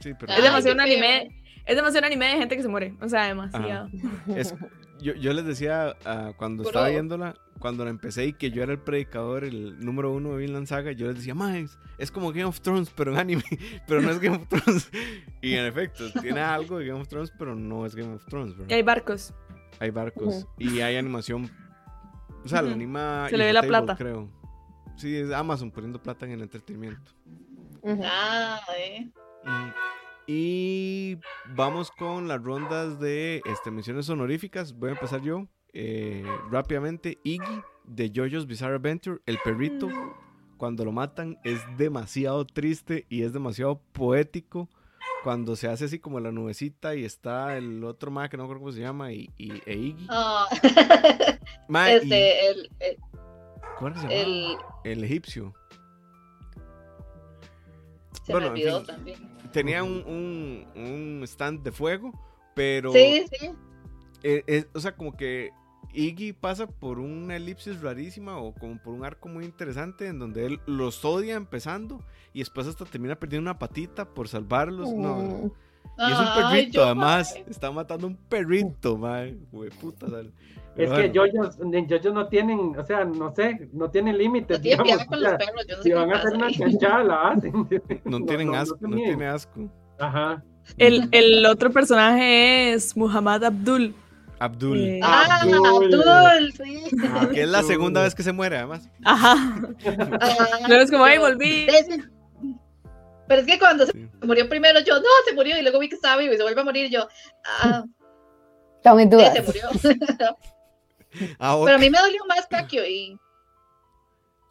[0.00, 0.32] Sí, pero...
[0.32, 1.42] Es demasiado un anime.
[1.66, 2.94] Es demasiado un anime de gente que se muere.
[3.00, 3.88] O sea, demasiado.
[4.34, 4.54] Es,
[5.00, 8.72] yo, yo les decía uh, cuando estaba viéndola, cuando la empecé y que yo era
[8.72, 12.44] el predicador, el número uno de Vinland Saga, yo les decía, más es como Game
[12.44, 13.44] of Thrones, pero en anime,
[13.86, 14.90] pero no es Game of Thrones.
[15.42, 18.54] y en efecto, tiene algo de Game of Thrones, pero no es Game of Thrones.
[18.68, 19.34] Y hay barcos.
[19.78, 20.46] Hay barcos.
[20.58, 21.50] Y hay animación.
[22.44, 23.26] O sea, la anima.
[23.28, 23.96] Se le ve la plata.
[23.96, 24.28] Creo.
[24.96, 27.12] Sí, es Amazon poniendo plata en el entretenimiento.
[28.04, 29.10] Ah, eh.
[30.26, 31.18] Y
[31.54, 34.72] vamos con las rondas de este, menciones honoríficas.
[34.74, 37.18] Voy a empezar yo eh, rápidamente.
[37.24, 39.88] Iggy de JoJo's Bizarre Adventure, el perrito,
[40.56, 44.68] cuando lo matan es demasiado triste y es demasiado poético.
[45.22, 48.60] Cuando se hace así como la nubecita y está el otro ma que no recuerdo
[48.60, 50.06] cómo se llama y, y e Iggy.
[51.72, 51.78] Oh.
[51.86, 52.70] este, el,
[53.78, 54.12] ¿Cómo se llama?
[54.12, 55.54] El, el egipcio.
[58.24, 62.12] Se bueno, me olvidó también tenía un, un, stand de fuego,
[62.54, 62.92] pero...
[62.92, 63.50] Sí, sí.
[64.22, 65.50] Eh, o sea, como que
[65.92, 70.46] Iggy pasa por una elipsis rarísima o como por un arco muy interesante en donde
[70.46, 72.00] él los odia empezando
[72.32, 74.92] y después hasta termina perdiendo una patita por salvarlos.
[74.92, 75.50] No, mm.
[75.98, 77.34] Y es un perrito, además.
[77.48, 79.36] Está matando un perrito, madre.
[79.80, 80.06] puta,
[80.76, 84.58] Es que ellos no tienen, o sea, no sé, no tienen límites.
[84.58, 87.28] No tienen digamos, con los perros, yo no si van a hacer una chanchada, la
[87.28, 87.52] hacen.
[88.04, 89.70] No, tienen asco, no, tiene asco.
[89.98, 90.42] Ajá.
[90.78, 93.94] El, el otro personaje es Muhammad Abdul.
[94.40, 94.78] Abdul.
[94.78, 96.82] Eh, ah, Abdul, sí.
[97.04, 98.88] Ah, que es la segunda vez que se muere, además.
[99.04, 99.36] Ajá.
[100.68, 101.66] no es como, ay, volví.
[103.28, 105.94] Pero es que cuando se murió primero, yo, no, se murió, y luego vi que
[105.94, 107.06] estaba vivo y se vuelve a morir, yo,
[107.44, 107.84] ah.
[108.82, 109.34] Tome dudas.
[109.34, 109.68] Se murió.
[111.38, 113.18] ah, Pero a mí me dolió más Kakyo y.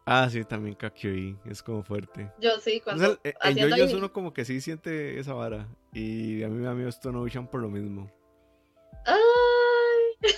[0.06, 2.30] Ah, sí, también Kakyo y es como fuerte.
[2.40, 3.12] Yo sí, cuando.
[3.12, 5.66] O sea, en yo uno como que sí siente esa vara.
[5.92, 8.08] Y a mí, a mí esto no por lo mismo.
[9.06, 10.28] Ay.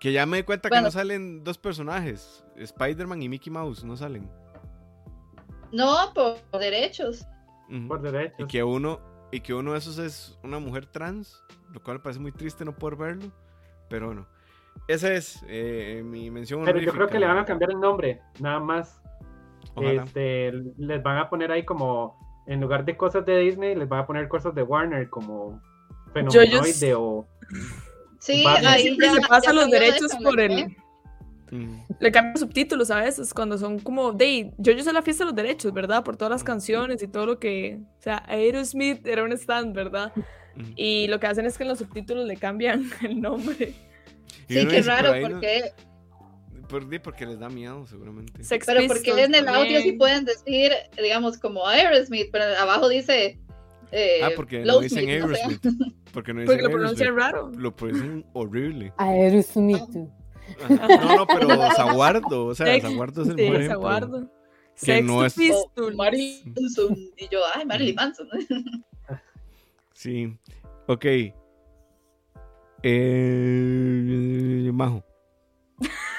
[0.00, 2.44] que ya me di cuenta que no salen dos personajes.
[2.56, 4.30] Spider-Man y Mickey Mouse no salen.
[5.72, 7.26] No, por derechos.
[7.86, 8.40] Por derechos.
[8.40, 12.02] Y que uno, y que uno de esos es una mujer trans, lo cual me
[12.02, 13.32] parece muy triste no poder verlo,
[13.88, 14.26] pero bueno.
[14.88, 16.64] Esa es eh, mi mención.
[16.64, 19.00] Pero yo creo que le van a cambiar el nombre, nada más.
[19.76, 24.00] Este, les van a poner ahí como, en lugar de cosas de Disney, les van
[24.00, 25.60] a poner cosas de Warner, como
[26.12, 27.26] Fenomenoide o...
[28.20, 30.76] Sí, ahí ya, se pasa los derechos por el
[31.98, 35.30] Le cambian subtítulos a veces cuando son como, de, yo yo sé la fiesta de
[35.30, 36.04] los derechos, ¿verdad?
[36.04, 40.12] Por todas las canciones y todo lo que, o sea, Aerosmith era un stand, ¿verdad?
[40.76, 43.74] Y lo que hacen es que en los subtítulos le cambian el nombre.
[44.48, 45.72] Sí, qué raro, porque...
[47.02, 48.42] porque les da miedo, seguramente.
[48.66, 53.38] pero porque en el audio sí pueden decir, digamos, como Aerosmith, pero abajo dice...
[53.92, 55.60] Eh, ah, porque no dicen Aerosmith.
[56.12, 57.50] Porque, no dicen porque lo pronuncian raro.
[57.56, 58.92] Lo pronuncian horrible.
[58.96, 59.88] Aerosmith.
[60.68, 64.30] No, no, pero Zaguardo, o sea, Zaguardo es el sí, buen Zaguardo.
[64.82, 65.36] Que no es...
[65.76, 66.96] Oh, Marilyn Manson.
[67.16, 68.28] Y yo, ay, Marilyn Manson.
[69.92, 70.38] sí.
[70.86, 71.04] Ok.
[72.82, 75.04] Eh, Majo.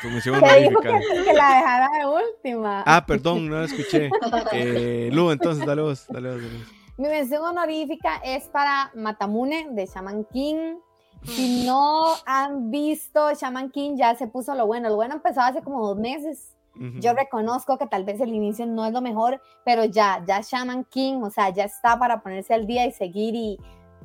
[0.01, 0.99] Tu mención honorífica.
[1.26, 2.84] Que, la dejara de última.
[2.86, 4.09] Ah, perdón, no la escuché.
[4.53, 6.81] Eh, Lu, entonces, dale vos, dale vos, dale vos.
[7.02, 10.76] Mi mención honorífica es para Matamune de Shaman King.
[11.24, 14.88] Si no han visto Shaman King, ya se puso lo bueno.
[14.88, 16.56] Lo bueno empezó hace como dos meses.
[16.99, 20.84] Yo reconozco que tal vez el inicio no es lo mejor, pero ya, ya Shaman
[20.86, 23.58] King, o sea, ya está para ponerse al día y seguir y,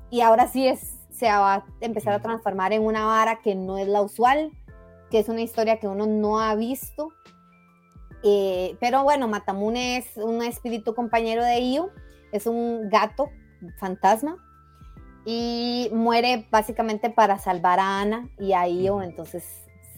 [0.08, 3.76] y ahora sí es, se va a empezar a transformar en una vara que no
[3.76, 4.52] es la usual,
[5.10, 7.12] que es una historia que uno no ha visto.
[8.22, 11.90] Eh, pero bueno, Matamune es un espíritu compañero de Io,
[12.32, 13.30] es un gato
[13.78, 14.36] fantasma
[15.24, 19.44] y muere básicamente para salvar a Ana y a Io, entonces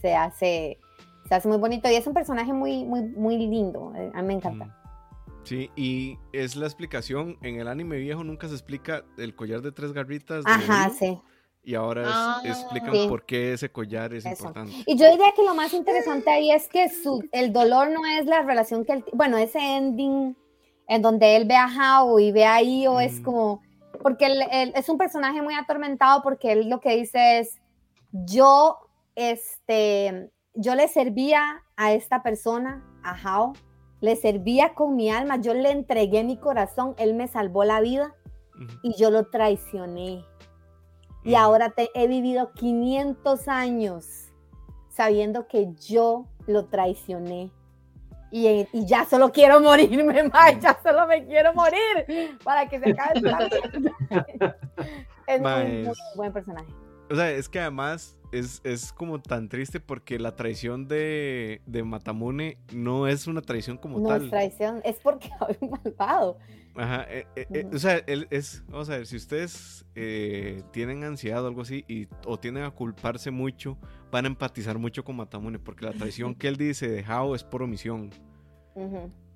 [0.00, 0.78] se hace,
[1.28, 4.28] se hace muy bonito y es un personaje muy, muy, muy lindo, eh, a mí
[4.28, 4.74] me encanta.
[5.44, 9.72] Sí, y es la explicación, en el anime viejo nunca se explica el collar de
[9.72, 10.44] tres garritas.
[10.46, 11.18] Ajá, sí.
[11.64, 14.72] Y ahora ah, explican por qué ese collar es importante.
[14.86, 18.26] Y yo diría que lo más interesante ahí es que su, el dolor no es
[18.26, 20.36] la relación que él, bueno, ese ending
[20.88, 23.22] en donde él ve a Hao y ve a Io es mm.
[23.22, 23.62] como
[24.02, 24.42] porque él,
[24.74, 27.60] es un personaje muy atormentado porque él lo que dice es,
[28.12, 28.78] yo,
[29.14, 33.52] este, yo le servía a esta persona, a Hao,
[34.00, 38.14] le servía con mi alma, yo le entregué mi corazón, él me salvó la vida
[38.82, 40.24] y yo lo traicioné.
[41.24, 44.32] Y ahora te, he vivido 500 años
[44.90, 47.52] sabiendo que yo lo traicioné
[48.30, 53.20] y, ya solo quiero morirme, más, ya solo me quiero morir para que se acabe
[55.26, 56.72] Es un muy, buen personaje.
[57.10, 61.82] O sea, es que además es, es como tan triste porque la traición de, de,
[61.82, 64.18] Matamune no es una traición como tal.
[64.18, 66.38] No es traición, es porque es malvado.
[66.76, 69.84] Ajá, eh, eh, eh, o sea, él es, vamos a ver, si ustedes
[70.70, 73.76] tienen ansiedad o algo así y, o tienen a culparse mucho,
[74.10, 77.44] van a empatizar mucho con Matamune porque la traición que él dice de Hao es
[77.44, 78.10] por omisión.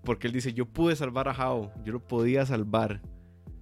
[0.05, 3.01] Porque él dice, yo pude salvar a Hao, yo lo podía salvar,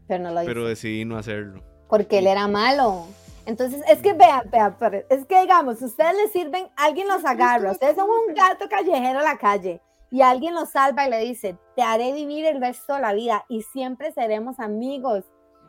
[0.06, 1.62] pero, no lo pero decidí no hacerlo.
[1.88, 3.06] Porque él era malo.
[3.46, 4.76] Entonces, es que vean, vean,
[5.08, 9.22] es que digamos, ustedes le sirven, alguien los agarra, ustedes son un gato callejero a
[9.22, 9.80] la calle
[10.10, 13.44] y alguien los salva y le dice, te haré vivir el resto de la vida
[13.48, 15.24] y siempre seremos amigos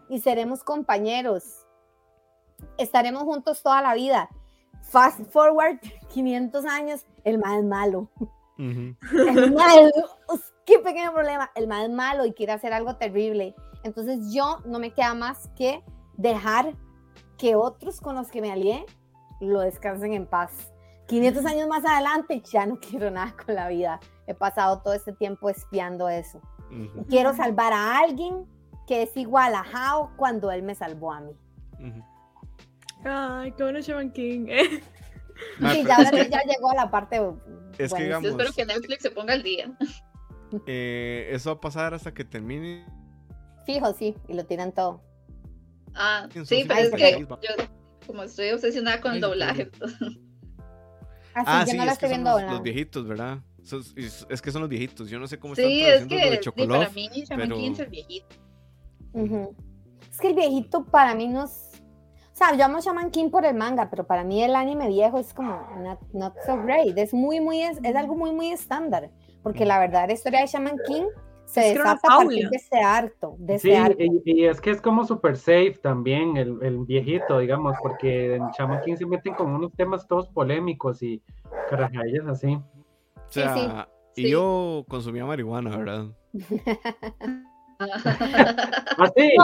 [0.10, 1.66] y seremos compañeros.
[2.78, 4.30] Estaremos juntos toda la vida.
[4.92, 5.80] Fast forward
[6.10, 8.10] 500 años, el mal es malo.
[8.58, 9.92] El mal,
[10.66, 11.50] qué pequeño problema.
[11.56, 13.56] El mal es malo y quiere hacer algo terrible.
[13.84, 15.84] Entonces yo no me queda más que
[16.18, 16.76] dejar
[17.38, 18.86] que otros con los que me alié
[19.40, 20.72] lo descansen en paz.
[21.08, 24.00] 500 años más adelante ya no quiero nada con la vida.
[24.28, 26.40] He pasado todo este tiempo espiando eso.
[27.10, 28.46] Quiero salvar a alguien
[28.88, 31.36] que es igual a Hao cuando él me salvó a mí.
[33.04, 34.48] Ay, qué bueno Shaman King.
[34.48, 37.22] sí, ya, ya llegó a la parte.
[37.78, 39.72] Es que digamos, Yo espero que Netflix se ponga al día.
[40.68, 42.86] Eh, eso va a pasar hasta que termine.
[43.66, 45.02] Fijo, sí, y lo tiran todo.
[45.94, 47.66] Ah, sí, pero es que yo,
[48.06, 49.70] como estoy obsesionada con el doblaje.
[51.34, 53.40] Ah, sí, no la estoy viendo los, viejitos, ¿verdad?
[53.96, 55.10] es, que son los viejitos.
[55.10, 56.86] Yo no sé cómo están sí, es que, de Chocolate.
[56.86, 57.56] para mí, Shaman pero...
[57.56, 58.36] King es el viejito.
[60.10, 61.71] Es que el viejito para mí no es.
[62.34, 65.20] O sea, yo amo Shaman King por el manga, pero para mí el anime viejo
[65.20, 65.68] es como
[66.14, 66.98] not, so great.
[66.98, 69.12] Es muy, muy, es, es algo muy, muy estándar.
[69.44, 71.06] Porque la verdad, la historia de Shaman King
[71.46, 73.36] se desata a partir de ese harto.
[73.38, 73.74] De sí,
[74.26, 78.82] Y, es que es como super safe también, el, el viejito, digamos, porque en Shaman
[78.82, 81.22] King se meten con unos temas todos polémicos y
[81.70, 82.56] carajayas así.
[82.56, 86.06] O sea, y yo consumía marihuana, ¿verdad?
[87.80, 89.36] ¿Ah, sí?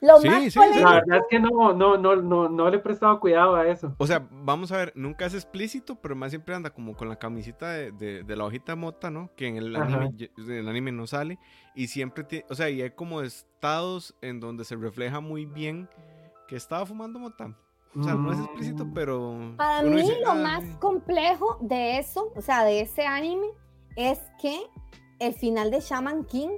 [0.00, 3.18] Lo más sí, La verdad es que no, no, no, no, no le he prestado
[3.18, 3.94] cuidado a eso.
[3.98, 7.16] O sea, vamos a ver, nunca es explícito, pero más siempre anda como con la
[7.16, 9.30] camisita de, de, la hojita de mota, ¿no?
[9.36, 11.38] Que en el anime, en el anime no sale.
[11.74, 15.88] Y siempre tiene, o sea, y hay como estados en donde se refleja muy bien
[16.48, 17.56] que estaba fumando mota.
[17.98, 18.94] O sea, no es explícito, mm.
[18.94, 19.54] pero.
[19.56, 23.46] Para mí, lo más complejo de eso, o sea, de ese anime,
[23.96, 24.60] es que
[25.18, 26.50] el final de Shaman King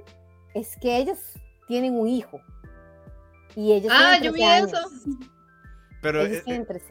[0.53, 1.17] es que ellos
[1.67, 2.41] tienen un hijo.
[3.55, 4.77] Y ellos ah, yo vi eso.
[6.01, 6.21] Pero.
[6.21, 6.81] Ellos eh, eh,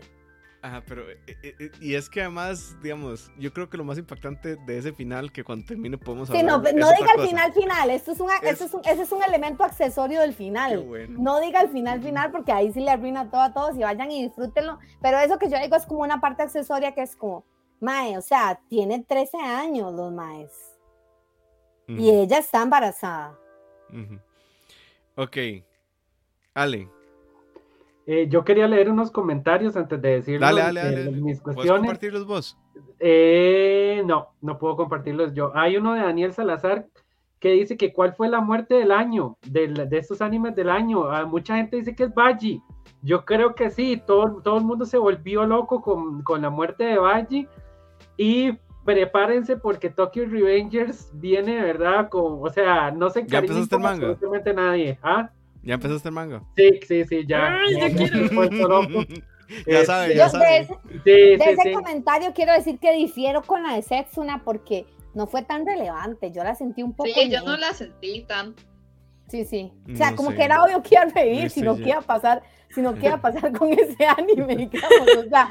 [0.60, 1.08] Ajá, pero.
[1.08, 4.92] Eh, eh, y es que además, digamos, yo creo que lo más impactante de ese
[4.92, 6.42] final, que cuando termine podemos hablar.
[6.42, 8.60] Sí, no, no diga el final final, esto es, es...
[8.60, 10.84] es un, ese es un elemento accesorio del final.
[11.10, 14.10] No diga el final final, porque ahí sí le arruina todo a todos y vayan
[14.10, 14.78] y disfrútenlo.
[15.00, 17.44] Pero eso que yo digo es como una parte accesoria que es como,
[17.80, 20.52] Mae, o sea, tiene 13 años los Maes.
[21.86, 23.38] Y ella está embarazada.
[25.14, 25.36] Ok.
[26.62, 26.88] Ale.
[28.06, 31.54] Eh, yo quería leer unos comentarios antes de decir eh, mis cuestiones.
[31.54, 32.58] ¿Puedes compartirlos vos?
[32.98, 35.52] Eh, no, no puedo compartirlos yo.
[35.54, 36.86] Hay uno de Daniel Salazar
[37.38, 41.10] que dice que cuál fue la muerte del año, de, de estos animes del año.
[41.10, 42.62] Ah, mucha gente dice que es Baji.
[43.02, 46.84] Yo creo que sí, todo, todo el mundo se volvió loco con, con la muerte
[46.84, 47.46] de Baji.
[48.16, 52.08] Y prepárense porque Tokyo Revengers viene, ¿verdad?
[52.08, 54.98] Con, o sea, no se encarga absolutamente nadie.
[55.02, 55.30] ¿Ah?
[55.62, 56.42] ¿Ya empezaste el manga?
[56.56, 57.58] Sí, sí, sí, ya.
[57.78, 57.88] ya,
[59.66, 60.68] ya sabes, ya sabes.
[61.04, 65.66] De, ese, comentario quiero decir que difiero con la de Setsuna porque no fue tan
[65.66, 66.30] relevante.
[66.32, 67.10] Yo la sentí un poco.
[67.12, 68.54] Sí, yo no la sentí tan.
[69.28, 69.72] Sí, sí.
[69.92, 72.02] O sea, como que era obvio que iba a reír, si no que iba a
[72.02, 75.16] pasar, si no que iba a pasar con ese anime, digamos.
[75.26, 75.48] O sea,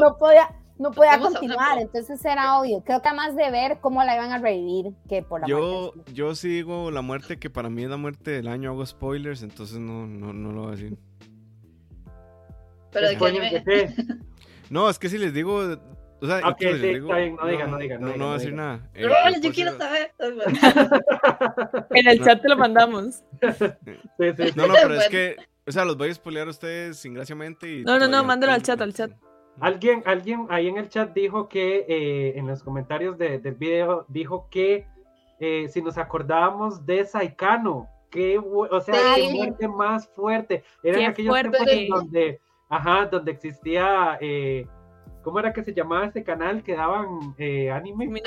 [0.00, 0.48] no podía
[0.78, 2.82] no podía continuar, entonces era obvio.
[2.84, 6.12] Creo que más de ver cómo la iban a revivir que por la yo, muerte.
[6.12, 9.42] Yo sí digo la muerte, que para mí es la muerte del año, hago spoilers,
[9.42, 10.98] entonces no, no, no lo voy a decir.
[12.92, 13.94] Pero de qué
[14.70, 15.78] No, es que si les digo.
[16.18, 18.00] O sea, okay, sí, digo, está bien, no digan, no digan.
[18.00, 18.80] No, no, voy a decir nada.
[18.94, 19.06] Eh,
[19.42, 20.14] yo quiero saber.
[21.90, 23.22] en el chat te lo mandamos.
[23.42, 23.66] sí,
[24.18, 27.70] sí, no, no, pero es que, o sea, los voy a spoilear a ustedes ingraciamente.
[27.70, 29.10] Y no, no, no, mándalo al chat, al chat.
[29.60, 34.48] Alguien, alguien ahí en el chat dijo que, eh, en los comentarios del video, dijo
[34.50, 34.86] que
[35.40, 40.62] eh, si nos acordábamos de Saikano, que, o sea, qué muerte más fuerte.
[40.82, 44.66] Era en aquellos tiempos donde, ajá, donde existía, eh,
[45.22, 47.34] ¿cómo era que se llamaba ese canal que daban
[47.72, 48.22] anime?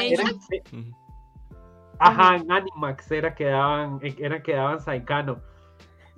[2.00, 5.42] ajá, en Animax era que daban, era que daban Saikano.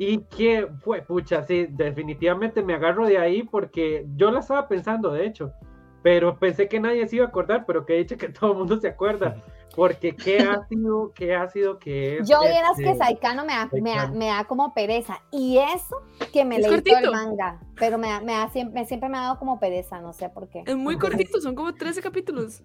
[0.03, 5.11] Y que fue, pucha, sí, definitivamente me agarro de ahí porque yo la estaba pensando,
[5.11, 5.53] de hecho,
[6.01, 8.57] pero pensé que nadie se iba a acordar, pero que he dicho que todo el
[8.57, 9.35] mundo se acuerda.
[9.75, 12.27] Porque qué ha sido, qué ha sido que es.
[12.27, 13.69] Yo vieras que este Saikano me da,
[14.11, 15.21] me, da, como pereza.
[15.31, 16.01] Y eso
[16.33, 17.59] que me leí todo el manga.
[17.75, 20.63] Pero me, me da, siempre, siempre me ha dado como pereza, no sé por qué.
[20.65, 22.63] Es muy cortito, son como 13 capítulos.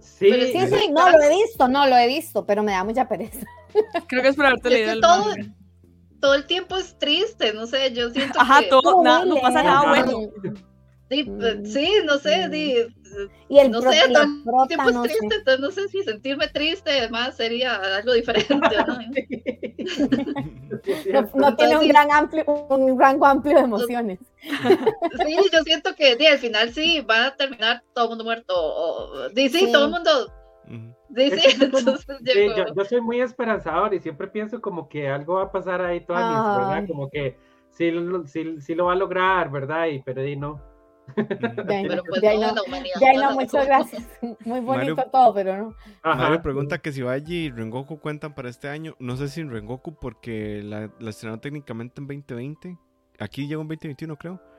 [0.00, 3.08] Sí, sí, sí, no lo he visto, no lo he visto, pero me da mucha
[3.08, 3.46] pereza.
[4.08, 5.32] Creo que es por haberte leído el todo,
[6.26, 10.28] todo el tiempo es triste, no sé, yo siento Ajá, todo, no pasa nada bueno.
[11.08, 11.66] Sí, pues, mm.
[11.66, 12.50] sí, no sé,
[13.48, 16.90] y el no sé, todo el tiempo es triste, entonces no sé si sentirme triste
[16.90, 18.98] además sería algo diferente, ¿no?
[21.36, 24.18] no, tiene un gran amplio, un rango amplio de emociones.
[25.24, 29.28] Sí, yo siento que al final sí va a terminar todo el mundo muerto, o,
[29.30, 30.10] sí, sí, todo el mundo
[31.16, 36.58] yo, soy muy esperanzador y siempre pienso como que algo va a pasar ahí toda
[36.58, 36.86] ¿verdad?
[36.86, 37.38] Como que
[37.70, 37.92] sí,
[38.60, 39.86] sí, lo va a lograr, ¿verdad?
[39.86, 40.60] Y, pero ahí no.
[41.14, 42.22] pero pues
[43.16, 44.02] no, muchas gracias.
[44.44, 45.74] Muy bonito todo, pero no.
[46.02, 48.96] Mario pregunta que si Baji y Rengoku cuentan para este año.
[48.98, 52.76] No sé si en Rengoku porque la, la estrenó técnicamente en 2020.
[53.20, 54.55] Aquí llegó en 2021, creo.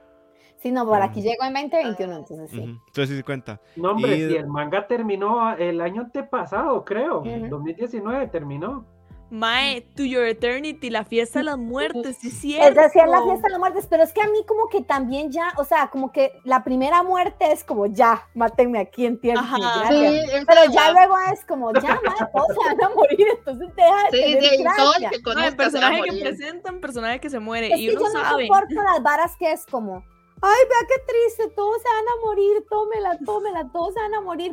[0.58, 2.62] Sí, no, por aquí llegó en 2021, entonces sí.
[2.62, 3.62] Entonces sí se cuenta.
[3.76, 7.24] No, hombre, si el manga terminó el año antepasado, creo.
[7.50, 8.86] 2019 terminó.
[9.30, 12.70] Mae, To Your Eternity, la fiesta de las muertes, sí, cierto.
[12.70, 15.32] Es decir, la fiesta de las muertes, pero es que a mí como que también
[15.32, 19.44] ya, o sea, como que la primera muerte es como ya, mátenme aquí en tierra.
[19.90, 24.04] Sí, pero ya luego es como ya, mae, todos se van a morir, entonces deja
[24.12, 25.10] de sí, tener sí, gracia.
[25.10, 28.48] Que el personaje que presentan, personaje que se muere, es y uno yo no sabe.
[28.48, 30.06] soporto las varas que es como
[30.40, 34.22] Ay, vea qué triste, todos se van a morir, tómela, tómela, todos se van a
[34.22, 34.52] morir.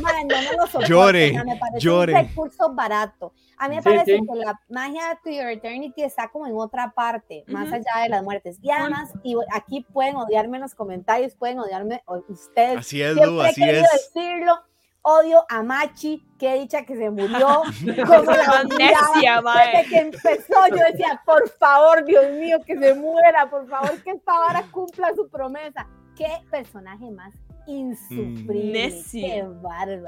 [0.00, 2.12] Man, no me lo soporto, llore, me parece llore.
[2.14, 3.32] un recurso barato.
[3.56, 7.44] A mí me parece que la magia de Your Eternity está como en otra parte,
[7.48, 8.58] más allá de las muertes.
[8.62, 12.78] Y además, y aquí pueden odiarme en los comentarios, pueden odiarme ustedes.
[12.78, 13.84] Así es, Lu, así es.
[14.14, 14.60] decirlo,
[15.08, 17.62] odio a Machi, que dicha que se murió.
[18.06, 23.48] Como la necia, Desde que empezó, yo decía, por favor, Dios mío, que se muera,
[23.50, 25.86] por favor, que esta vara cumpla su promesa.
[26.16, 27.32] Qué personaje más
[27.66, 28.88] insufrible.
[28.88, 29.10] Mm.
[29.10, 30.04] Qué bárbaro.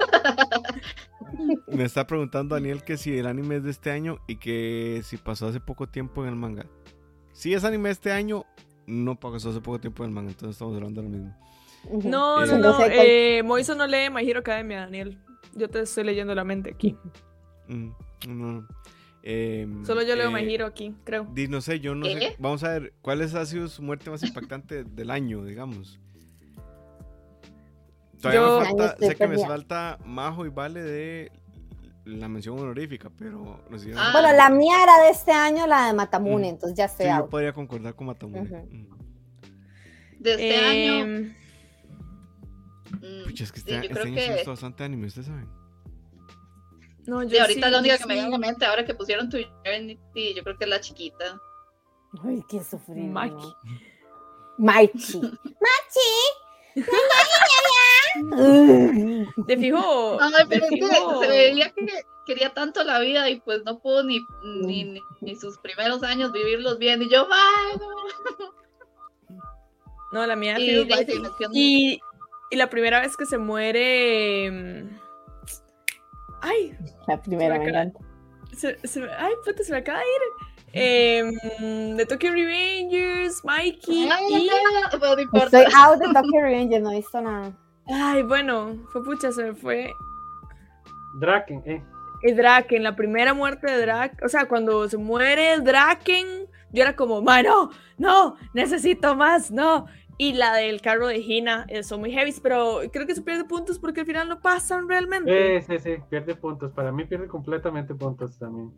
[1.67, 5.17] Me está preguntando Daniel que si el anime es de este año y que si
[5.17, 6.65] pasó hace poco tiempo en el manga.
[7.31, 8.45] Si es anime este año,
[8.87, 11.35] no pasó hace poco tiempo del manga, entonces estamos hablando de lo mismo.
[11.89, 12.77] No, no, no.
[12.85, 15.17] Eh, Moiso no lee My Hero Academia, Daniel.
[15.53, 16.95] Yo te estoy leyendo la mente aquí.
[17.67, 17.89] Mm,
[18.27, 18.67] no.
[19.23, 21.27] Em, Solo yo leo eh, My Hero aquí, creo.
[21.49, 22.35] no sé, yo no sé.
[22.39, 25.99] Vamos a ver, ¿cuál ha sido su muerte más impactante del año, digamos?
[28.19, 31.31] Todavía me falta, sé que me falta Majo y Vale de
[32.05, 33.59] la mención honorífica, pero
[33.95, 34.09] ah.
[34.11, 36.49] Bueno, la mía era de este año, la de Matamune, mm.
[36.49, 38.65] entonces ya estoy sí, yo podría concordar con Matamune.
[38.69, 38.87] Mm.
[40.19, 41.40] De este año...
[43.01, 44.43] Em, Pucha, es que este, este año que...
[44.45, 45.49] bastante anime, ¿ustedes saben?
[47.07, 49.37] No, yo ahorita la única que me viene a la mente ahora que pusieron tu
[49.37, 51.39] Eternity, yo creo que es la chiquita.
[52.23, 53.07] Ay, qué sufrido.
[53.07, 53.53] Maki.
[54.57, 55.21] Machi.
[55.21, 56.11] Machi.
[59.47, 60.17] Te fijo.
[60.21, 60.79] Ay, pero es que
[61.21, 61.85] se veía que
[62.25, 64.19] quería tanto la vida y pues no pudo ni,
[64.63, 67.01] ni, ni, sus primeros años vivirlos bien.
[67.01, 67.87] Y yo, ay, no.
[70.11, 70.85] No, la mía y,
[71.53, 72.01] y,
[72.51, 74.51] y, la primera vez que se muere.
[74.51, 74.99] Mm,
[76.41, 76.77] ay.
[77.07, 77.91] La primera, me
[78.55, 80.51] Se, se, ay, puta, se me acaba de ir.
[80.73, 81.23] Eh,
[81.97, 84.07] de Tokyo Revengers, Mikey.
[84.29, 84.49] y...
[85.33, 87.51] Estoy out de Tokyo Revengers, no he visto nada.
[87.87, 89.91] Ay, bueno, fue pucha, se me fue.
[91.19, 91.83] Draken, eh.
[92.33, 94.23] Draken, la primera muerte de Draken.
[94.23, 99.87] O sea, cuando se muere Draken, yo era como, no, no, necesito más, no.
[100.21, 103.43] Y la del carro de Hina eh, son muy heavy, pero creo que se pierde
[103.43, 105.61] puntos porque al final no pasan realmente.
[105.61, 106.71] Sí, sí, sí, pierde puntos.
[106.73, 108.71] Para mí pierde completamente puntos también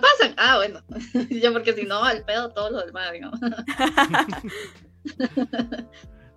[0.00, 0.34] pasan.
[0.36, 0.82] Ah, bueno.
[1.30, 3.38] Yo porque si no, al pedo todo lo demás, digamos.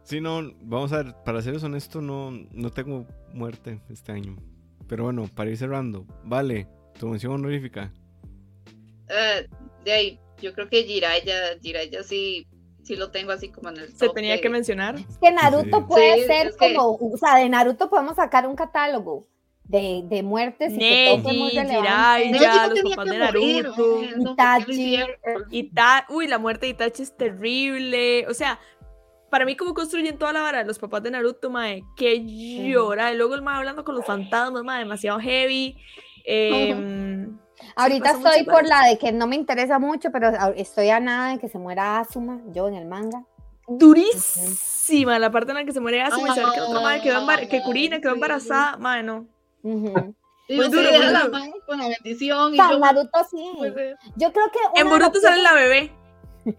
[0.04, 4.36] Sí, no, vamos a ver, para ser honesto, no, no tengo muerte este año.
[4.86, 6.68] Pero bueno, para ir cerrando, vale,
[7.00, 7.94] tu mención honorífica.
[9.08, 9.48] Uh,
[9.86, 12.46] de ahí, yo creo que Jiraiya, Jiraiya sí,
[12.84, 14.96] sí lo tengo así como en el Se tenía que mencionar.
[14.96, 19.26] Es que Naruto puede ser como, o sea, de Naruto podemos sacar un catálogo
[19.64, 25.00] de, de muertes y que todo muy los papás de Naruto, Itachi.
[25.52, 28.28] Ita uy, la muerte de Itachi es terrible.
[28.28, 28.60] O sea,
[29.30, 33.14] para mí como construyen toda la vara los papás de Naruto, mae, que llora.
[33.14, 35.78] Y luego el mae hablando con los fantasmas, mae, demasiado heavy.
[36.26, 37.38] Em,
[37.76, 41.40] Ahorita estoy por la de que no me interesa mucho, pero estoy a nada de
[41.40, 43.24] que se muera Asuma, yo en el manga.
[43.68, 47.20] Durísima la parte en la que se muere Asuma y saber que otra madre quedó
[47.20, 49.28] embarazada, que Kurina quedó embarazada, mae, no.
[50.48, 51.30] Y muy duro, la
[51.66, 52.54] con la bendición.
[52.54, 53.52] Y yo, Naruto sí.
[53.58, 54.82] Pues, yo creo que.
[54.82, 55.92] En Boruto sale la bebé.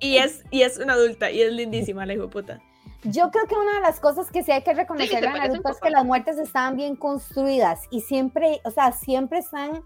[0.00, 2.62] Y, es, y es una adulta y es lindísima la hijo puta.
[3.04, 5.78] Yo creo que una de las cosas que sí hay que reconocer a Naruto es
[5.82, 9.84] que las muertes estaban bien construidas y siempre, o sea, siempre están,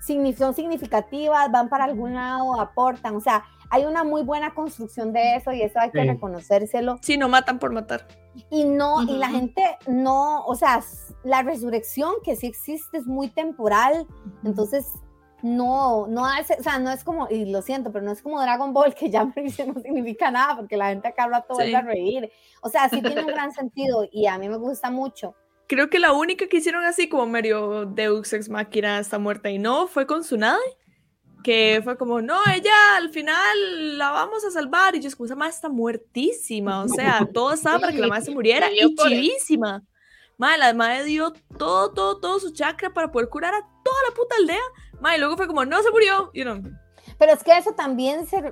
[0.00, 5.36] son significativas, van para algún lado, aportan, o sea, hay una muy buena construcción de
[5.36, 6.98] eso y eso hay que reconocérselo.
[7.02, 8.06] Sí, no matan por matar.
[8.50, 10.80] Y no, y la gente no, o sea,
[11.22, 14.06] la resurrección que sí existe es muy temporal,
[14.44, 14.86] entonces
[15.42, 18.40] no, no hace, o sea, no es como, y lo siento, pero no es como
[18.40, 19.24] Dragon Ball que ya
[19.66, 21.74] no significa nada porque la gente acá habla todo sí.
[21.74, 22.30] a reír.
[22.62, 25.34] O sea, sí tiene un gran sentido y a mí me gusta mucho.
[25.70, 29.60] Creo que la única que hicieron así como medio Deus Ex Machina está muerta y
[29.60, 30.58] no fue con Tsunade
[31.44, 34.96] que fue como, no, ella al final la vamos a salvar.
[34.96, 36.82] Y yo, como, esa madre está muertísima.
[36.82, 38.66] O sea, todo estaba para que la madre se muriera.
[38.68, 39.84] Y chivísima.
[40.36, 44.14] Madre, la madre dio todo, todo, todo su chakra para poder curar a toda la
[44.14, 45.00] puta aldea.
[45.00, 46.32] Madre, y luego fue como, no se murió.
[46.34, 46.60] You know.
[47.16, 48.42] Pero es que eso también se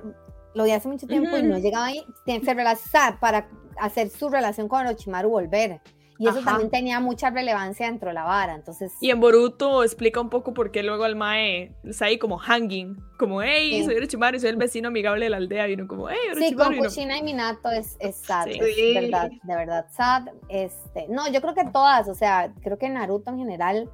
[0.55, 2.01] lo vi hace mucho tiempo y no llegaba ahí.
[2.25, 5.81] Se relaciona para hacer su relación con Orochimaru volver.
[6.21, 8.91] Y eso también tenía mucha relevancia dentro de la vara, entonces...
[8.99, 13.01] Y en Boruto explica un poco por qué luego el mae está ahí como hanging,
[13.17, 16.09] como, hey, soy Orochimaru y soy el vecino amigable de la aldea, y uno como,
[16.09, 16.73] hey, Orochimaru.
[16.73, 18.59] Sí, con Kushina y Minato es, es sad, es
[18.95, 20.27] verdad, de verdad sad.
[20.49, 23.89] Este, no, yo creo que todas, o sea, creo que Naruto en general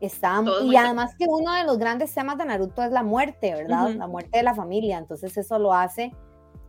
[0.00, 0.42] está...
[0.64, 3.90] y además que uno de los grandes temas de Naruto es la muerte, ¿verdad?
[3.90, 6.10] La muerte de la familia, entonces eso lo hace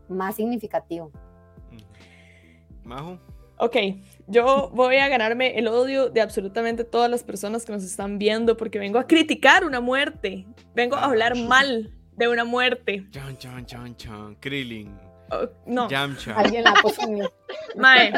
[0.09, 1.13] más significativo.
[2.83, 3.17] Majo.
[3.63, 3.77] Ok,
[4.25, 8.57] yo voy a ganarme el odio de absolutamente todas las personas que nos están viendo
[8.57, 10.47] porque vengo a criticar una muerte.
[10.73, 13.05] Vengo a hablar mal de una muerte.
[13.11, 14.35] Chan, chan, chan, chan.
[14.39, 14.97] Krillin.
[15.29, 15.87] Oh, no.
[15.87, 16.33] Yamcha.
[16.37, 17.19] Alguien la puso en
[17.77, 18.11] Mae.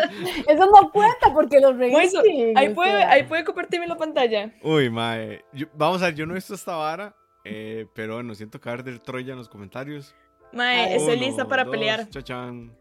[0.48, 2.14] Eso no cuenta porque los reyes.
[2.56, 4.50] Ahí puede, ahí puede compartirme la pantalla.
[4.62, 5.44] Uy, mae.
[5.74, 7.14] vamos a ver, yo no he visto esta vara,
[7.44, 10.16] eh, pero bueno, siento caer del Troya en los comentarios.
[10.54, 12.10] Mae, estoy lista para pelear.
[12.10, 12.72] Chachan.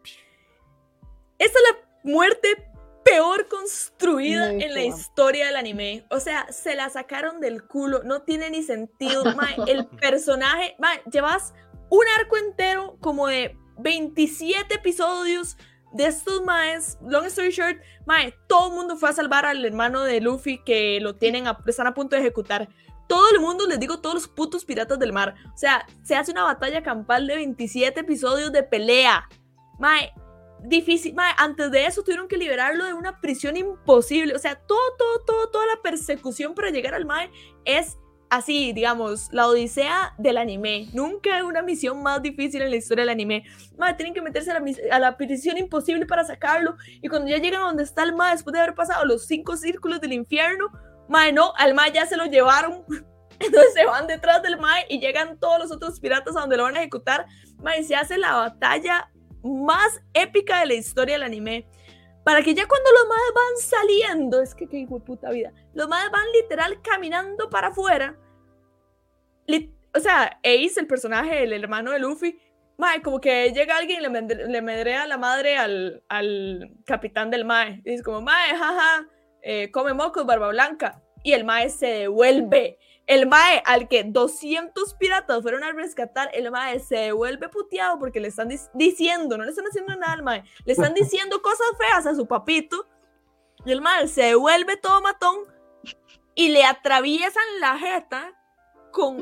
[1.37, 2.69] Esta es la muerte
[3.03, 6.05] peor construida en la historia del anime.
[6.09, 9.23] O sea, se la sacaron del culo, no tiene ni sentido.
[9.67, 10.75] el personaje,
[11.11, 11.53] llevas
[11.89, 15.57] un arco entero como de 27 episodios
[15.93, 20.03] de estos maes, long story short, mae, todo el mundo fue a salvar al hermano
[20.03, 22.67] de Luffy que lo tienen, están a punto de ejecutar.
[23.07, 25.35] Todo el mundo, les digo, todos los putos piratas del mar.
[25.53, 29.29] O sea, se hace una batalla campal de 27 episodios de pelea.
[29.77, 30.11] Mae,
[30.63, 31.13] difícil.
[31.13, 34.35] Mae, antes de eso tuvieron que liberarlo de una prisión imposible.
[34.35, 37.31] O sea, todo, todo, todo, toda la persecución para llegar al Mae
[37.65, 37.97] es
[38.29, 40.89] así, digamos, la odisea del anime.
[40.93, 43.43] Nunca una misión más difícil en la historia del anime.
[43.77, 46.75] Madre, tienen que meterse a la, a la, prisión imposible para sacarlo.
[47.01, 49.55] Y cuando ya llegan a donde está el ma, después de haber pasado los cinco
[49.55, 50.71] círculos del infierno,
[51.07, 52.83] madre, no, al ma ya se lo llevaron.
[53.39, 56.63] Entonces se van detrás del mae y llegan todos los otros piratas a donde lo
[56.63, 57.25] van a ejecutar.
[57.61, 59.11] Mae, se hace la batalla
[59.43, 61.67] más épica de la historia del anime.
[62.23, 65.51] Para que ya cuando los madres van saliendo, es que qué hijo de puta vida,
[65.73, 68.17] los madres van literal caminando para afuera
[69.95, 72.39] o sea, Ace, el personaje, el hermano de Luffy,
[72.77, 77.81] mae, como que llega alguien y le, medrea la madre al, al, capitán del mae.
[77.85, 79.07] Y dice como, mae, jaja,
[79.41, 81.01] eh, come mocos, barba blanca.
[81.23, 82.79] Y el mae se devuelve.
[83.05, 88.21] El mae al que 200 piratas fueron a rescatar, el mae se devuelve puteado porque
[88.21, 92.05] le están diciendo, no le están haciendo nada al mae, le están diciendo cosas feas
[92.05, 92.87] a su papito.
[93.65, 95.39] Y el mae se devuelve todo matón
[96.35, 98.33] y le atraviesan la jeta
[98.91, 99.21] con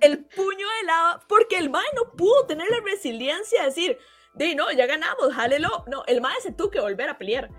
[0.00, 3.98] el puño de lava, porque el mae no pudo tener la resiliencia de decir,
[4.34, 5.84] de no, ya ganamos, jálelo.
[5.86, 7.50] No, el mae se tuvo que volver a pelear.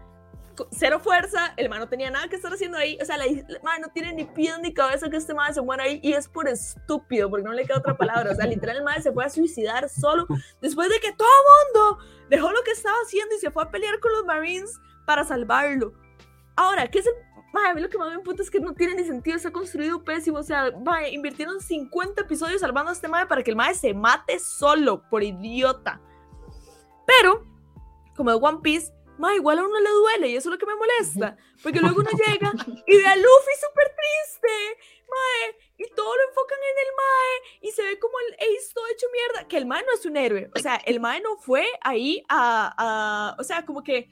[0.72, 2.98] Cero fuerza, el mae no tenía nada que estar haciendo ahí.
[3.02, 3.26] O sea, la,
[3.64, 6.28] mae no tiene ni pie ni cabeza que este mae se muera ahí y es
[6.28, 8.32] por estúpido, porque no le queda otra palabra.
[8.32, 10.28] O sea, literal, el mae se fue a suicidar solo
[10.62, 11.28] después de que todo
[11.74, 15.24] mundo dejó lo que estaba haciendo y se fue a pelear con los Marines para
[15.24, 15.94] salvarlo.
[16.56, 17.14] Ahora, ¿qué es el
[17.62, 19.52] a mí lo que más me importa es que no tiene ni sentido, se ha
[19.52, 20.40] construido pésimo.
[20.40, 20.72] O sea,
[21.12, 25.24] invirtieron 50 episodios salvando a este mae para que el mae se mate solo, por
[25.24, 26.02] idiota.
[27.06, 27.46] Pero,
[28.16, 30.66] como de One Piece, mae, igual a uno le duele y eso es lo que
[30.66, 31.38] me molesta.
[31.62, 32.52] Porque luego uno llega
[32.88, 34.78] y ve a Luffy súper triste,
[35.10, 38.86] mae, y todo lo enfocan en el mae y se ve como el Ace todo
[38.88, 39.48] hecho mierda.
[39.48, 40.50] Que el mae no es un héroe.
[40.56, 44.10] O sea, el mae no fue ahí a, a o sea, como que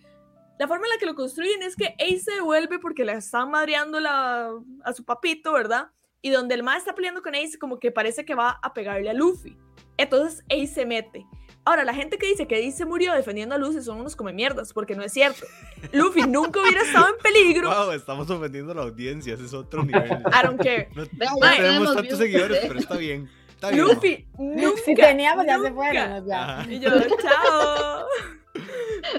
[0.61, 3.49] la forma en la que lo construyen es que Ace se devuelve porque le están
[3.49, 4.51] madreando la,
[4.83, 5.89] a su papito, ¿verdad?
[6.21, 9.09] Y donde el ma está peleando con Ace, como que parece que va a pegarle
[9.09, 9.57] a Luffy.
[9.97, 11.25] Entonces Ace se mete.
[11.63, 14.33] Ahora, la gente que dice que Ace se murió defendiendo a Luffy son unos come
[14.33, 15.45] mierdas, porque no es cierto.
[15.91, 17.69] Luffy nunca hubiera estado en peligro.
[17.69, 20.09] Wow, estamos ofendiendo a la audiencia, ese es otro nivel.
[20.11, 20.89] I don't care.
[20.95, 23.29] No, tenemos tantos seguidores, pero está bien.
[23.49, 24.81] Está bien Luffy, nunca.
[24.83, 26.27] Si teníamos, ya se fueron.
[26.27, 26.65] Ya.
[26.67, 26.89] Y yo,
[27.21, 28.07] chao.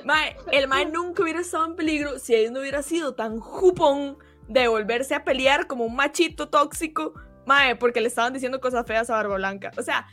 [0.05, 4.19] Mae, el Mae nunca hubiera estado en peligro si él no hubiera sido tan jupón
[4.49, 7.15] de volverse a pelear como un machito tóxico,
[7.47, 9.71] Mae, porque le estaban diciendo cosas feas a Barba Blanca.
[9.79, 10.07] O sea,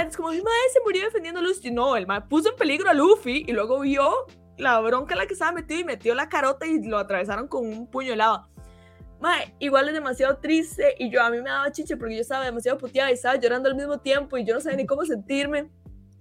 [0.00, 1.70] es como, el Mae se murió defendiendo a Luffy.
[1.70, 4.26] No, el Mae puso en peligro a Luffy y luego vio
[4.56, 7.66] la bronca en la que estaba metido y metió la carota y lo atravesaron con
[7.66, 8.48] un puño de lava.
[9.20, 12.44] Mae, igual es demasiado triste y yo a mí me daba chiche porque yo estaba
[12.44, 15.70] demasiado puteada y estaba llorando al mismo tiempo y yo no sabía ni cómo sentirme.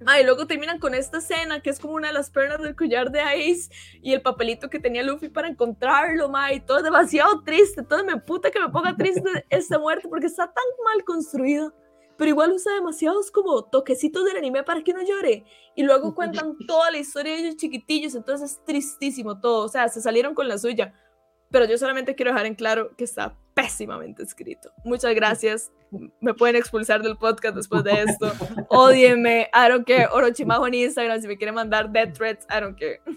[0.06, 2.76] Ah, y luego terminan con esta escena que es como una de las pernas del
[2.76, 3.70] collar de Ace
[4.02, 7.84] y el papelito que tenía Luffy para encontrarlo, ma, y todo es demasiado triste.
[7.84, 11.74] Todo me puta que me ponga triste esta muerte porque está tan mal construido.
[12.18, 15.46] Pero igual usa demasiados como toquecitos del anime para que no llore.
[15.76, 19.66] Y luego cuentan toda la historia de ellos chiquitillos, entonces es tristísimo todo.
[19.66, 20.94] O sea, se salieron con la suya.
[21.50, 24.72] Pero yo solamente quiero dejar en claro que está pésimamente escrito.
[24.84, 25.72] Muchas gracias
[26.22, 28.32] me pueden expulsar del podcast después de esto.
[28.70, 30.08] Odienme, I don't care.
[30.12, 33.00] Orochimajo en Instagram, si me quieren mandar death threats, I don't care.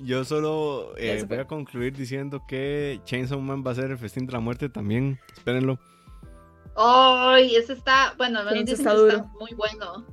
[0.00, 4.26] Yo solo eh, voy a concluir diciendo que Chainsaw Man va a ser el festín
[4.26, 5.18] de la muerte también.
[5.34, 5.78] Espérenlo.
[6.80, 10.06] Ay, ese está, bueno, me dicen está, está muy bueno.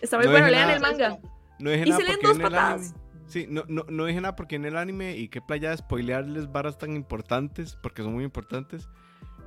[0.00, 1.18] Está muy bueno, lean el manga.
[1.58, 2.94] No dije y se leen dos patadas.
[3.26, 6.52] Sí, no, no, no dije nada porque en el anime y qué playa de spoilearles
[6.52, 8.88] varas tan importantes, porque son muy importantes.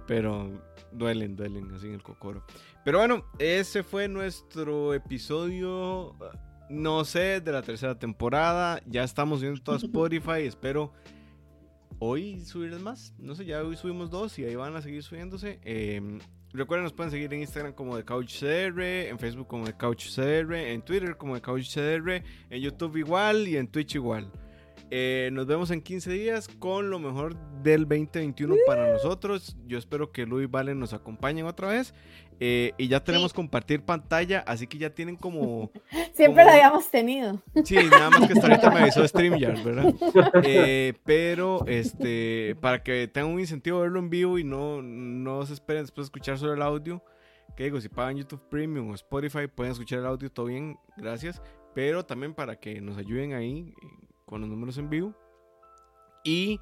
[0.08, 0.52] Pero
[0.92, 2.44] duelen, duelen así en el cocoro.
[2.84, 6.16] Pero bueno, ese fue nuestro episodio,
[6.70, 8.82] no sé, de la tercera temporada.
[8.86, 10.42] Ya estamos viendo todo Spotify.
[10.42, 10.92] Espero
[12.00, 13.14] hoy subirles más.
[13.18, 15.60] No sé, ya hoy subimos dos y ahí van a seguir subiéndose.
[15.64, 16.20] Eh,
[16.56, 20.82] recuerden, nos pueden seguir en Instagram como de CouchCR, en Facebook como de CouchCR, en
[20.82, 24.32] Twitter como de CouchCR, en YouTube igual y en Twitch igual.
[24.98, 29.58] Eh, nos vemos en 15 días con lo mejor del 2021 para nosotros.
[29.68, 31.94] Yo espero que Luis Valen nos acompañen otra vez.
[32.40, 35.70] Eh, y ya tenemos compartir pantalla, así que ya tienen como.
[36.14, 37.44] Siempre lo habíamos tenido.
[37.66, 39.94] Sí, nada más que hasta ahorita me avisó StreamYard, ¿verdad?
[40.44, 45.46] Eh, pero este, para que tengan un incentivo de verlo en vivo y no, no
[45.46, 47.04] se esperen después de escuchar solo el audio
[47.58, 51.42] que digo, si pagan YouTube Premium o Spotify, pueden escuchar el audio todo bien, gracias.
[51.74, 55.14] Pero también para que nos ayuden ahí eh, con los números en vivo.
[56.24, 56.60] Y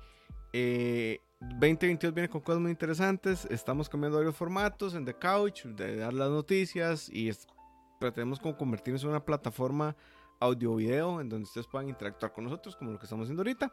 [0.51, 3.45] eh, 2022 viene con cosas muy interesantes.
[3.45, 7.31] Estamos cambiando varios formatos en The Couch, de dar las noticias y
[7.99, 9.95] pretendemos como convertirnos en una plataforma
[10.39, 13.71] audio-video en donde ustedes puedan interactuar con nosotros como lo que estamos haciendo ahorita.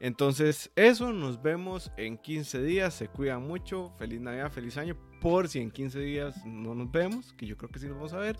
[0.00, 2.94] Entonces, eso, nos vemos en 15 días.
[2.94, 3.92] Se cuidan mucho.
[3.98, 4.96] Feliz Navidad, feliz año.
[5.20, 8.12] Por si en 15 días no nos vemos, que yo creo que sí nos vamos
[8.12, 8.36] a ver.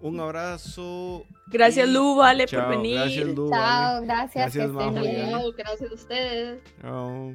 [0.00, 1.24] Un abrazo.
[1.46, 2.96] Gracias, Lu, vale, por venir.
[2.96, 5.30] Gracias, Lu, Chao, gracias, gracias, que estén bien.
[5.56, 6.62] Gracias a ustedes.
[6.80, 7.34] Chao.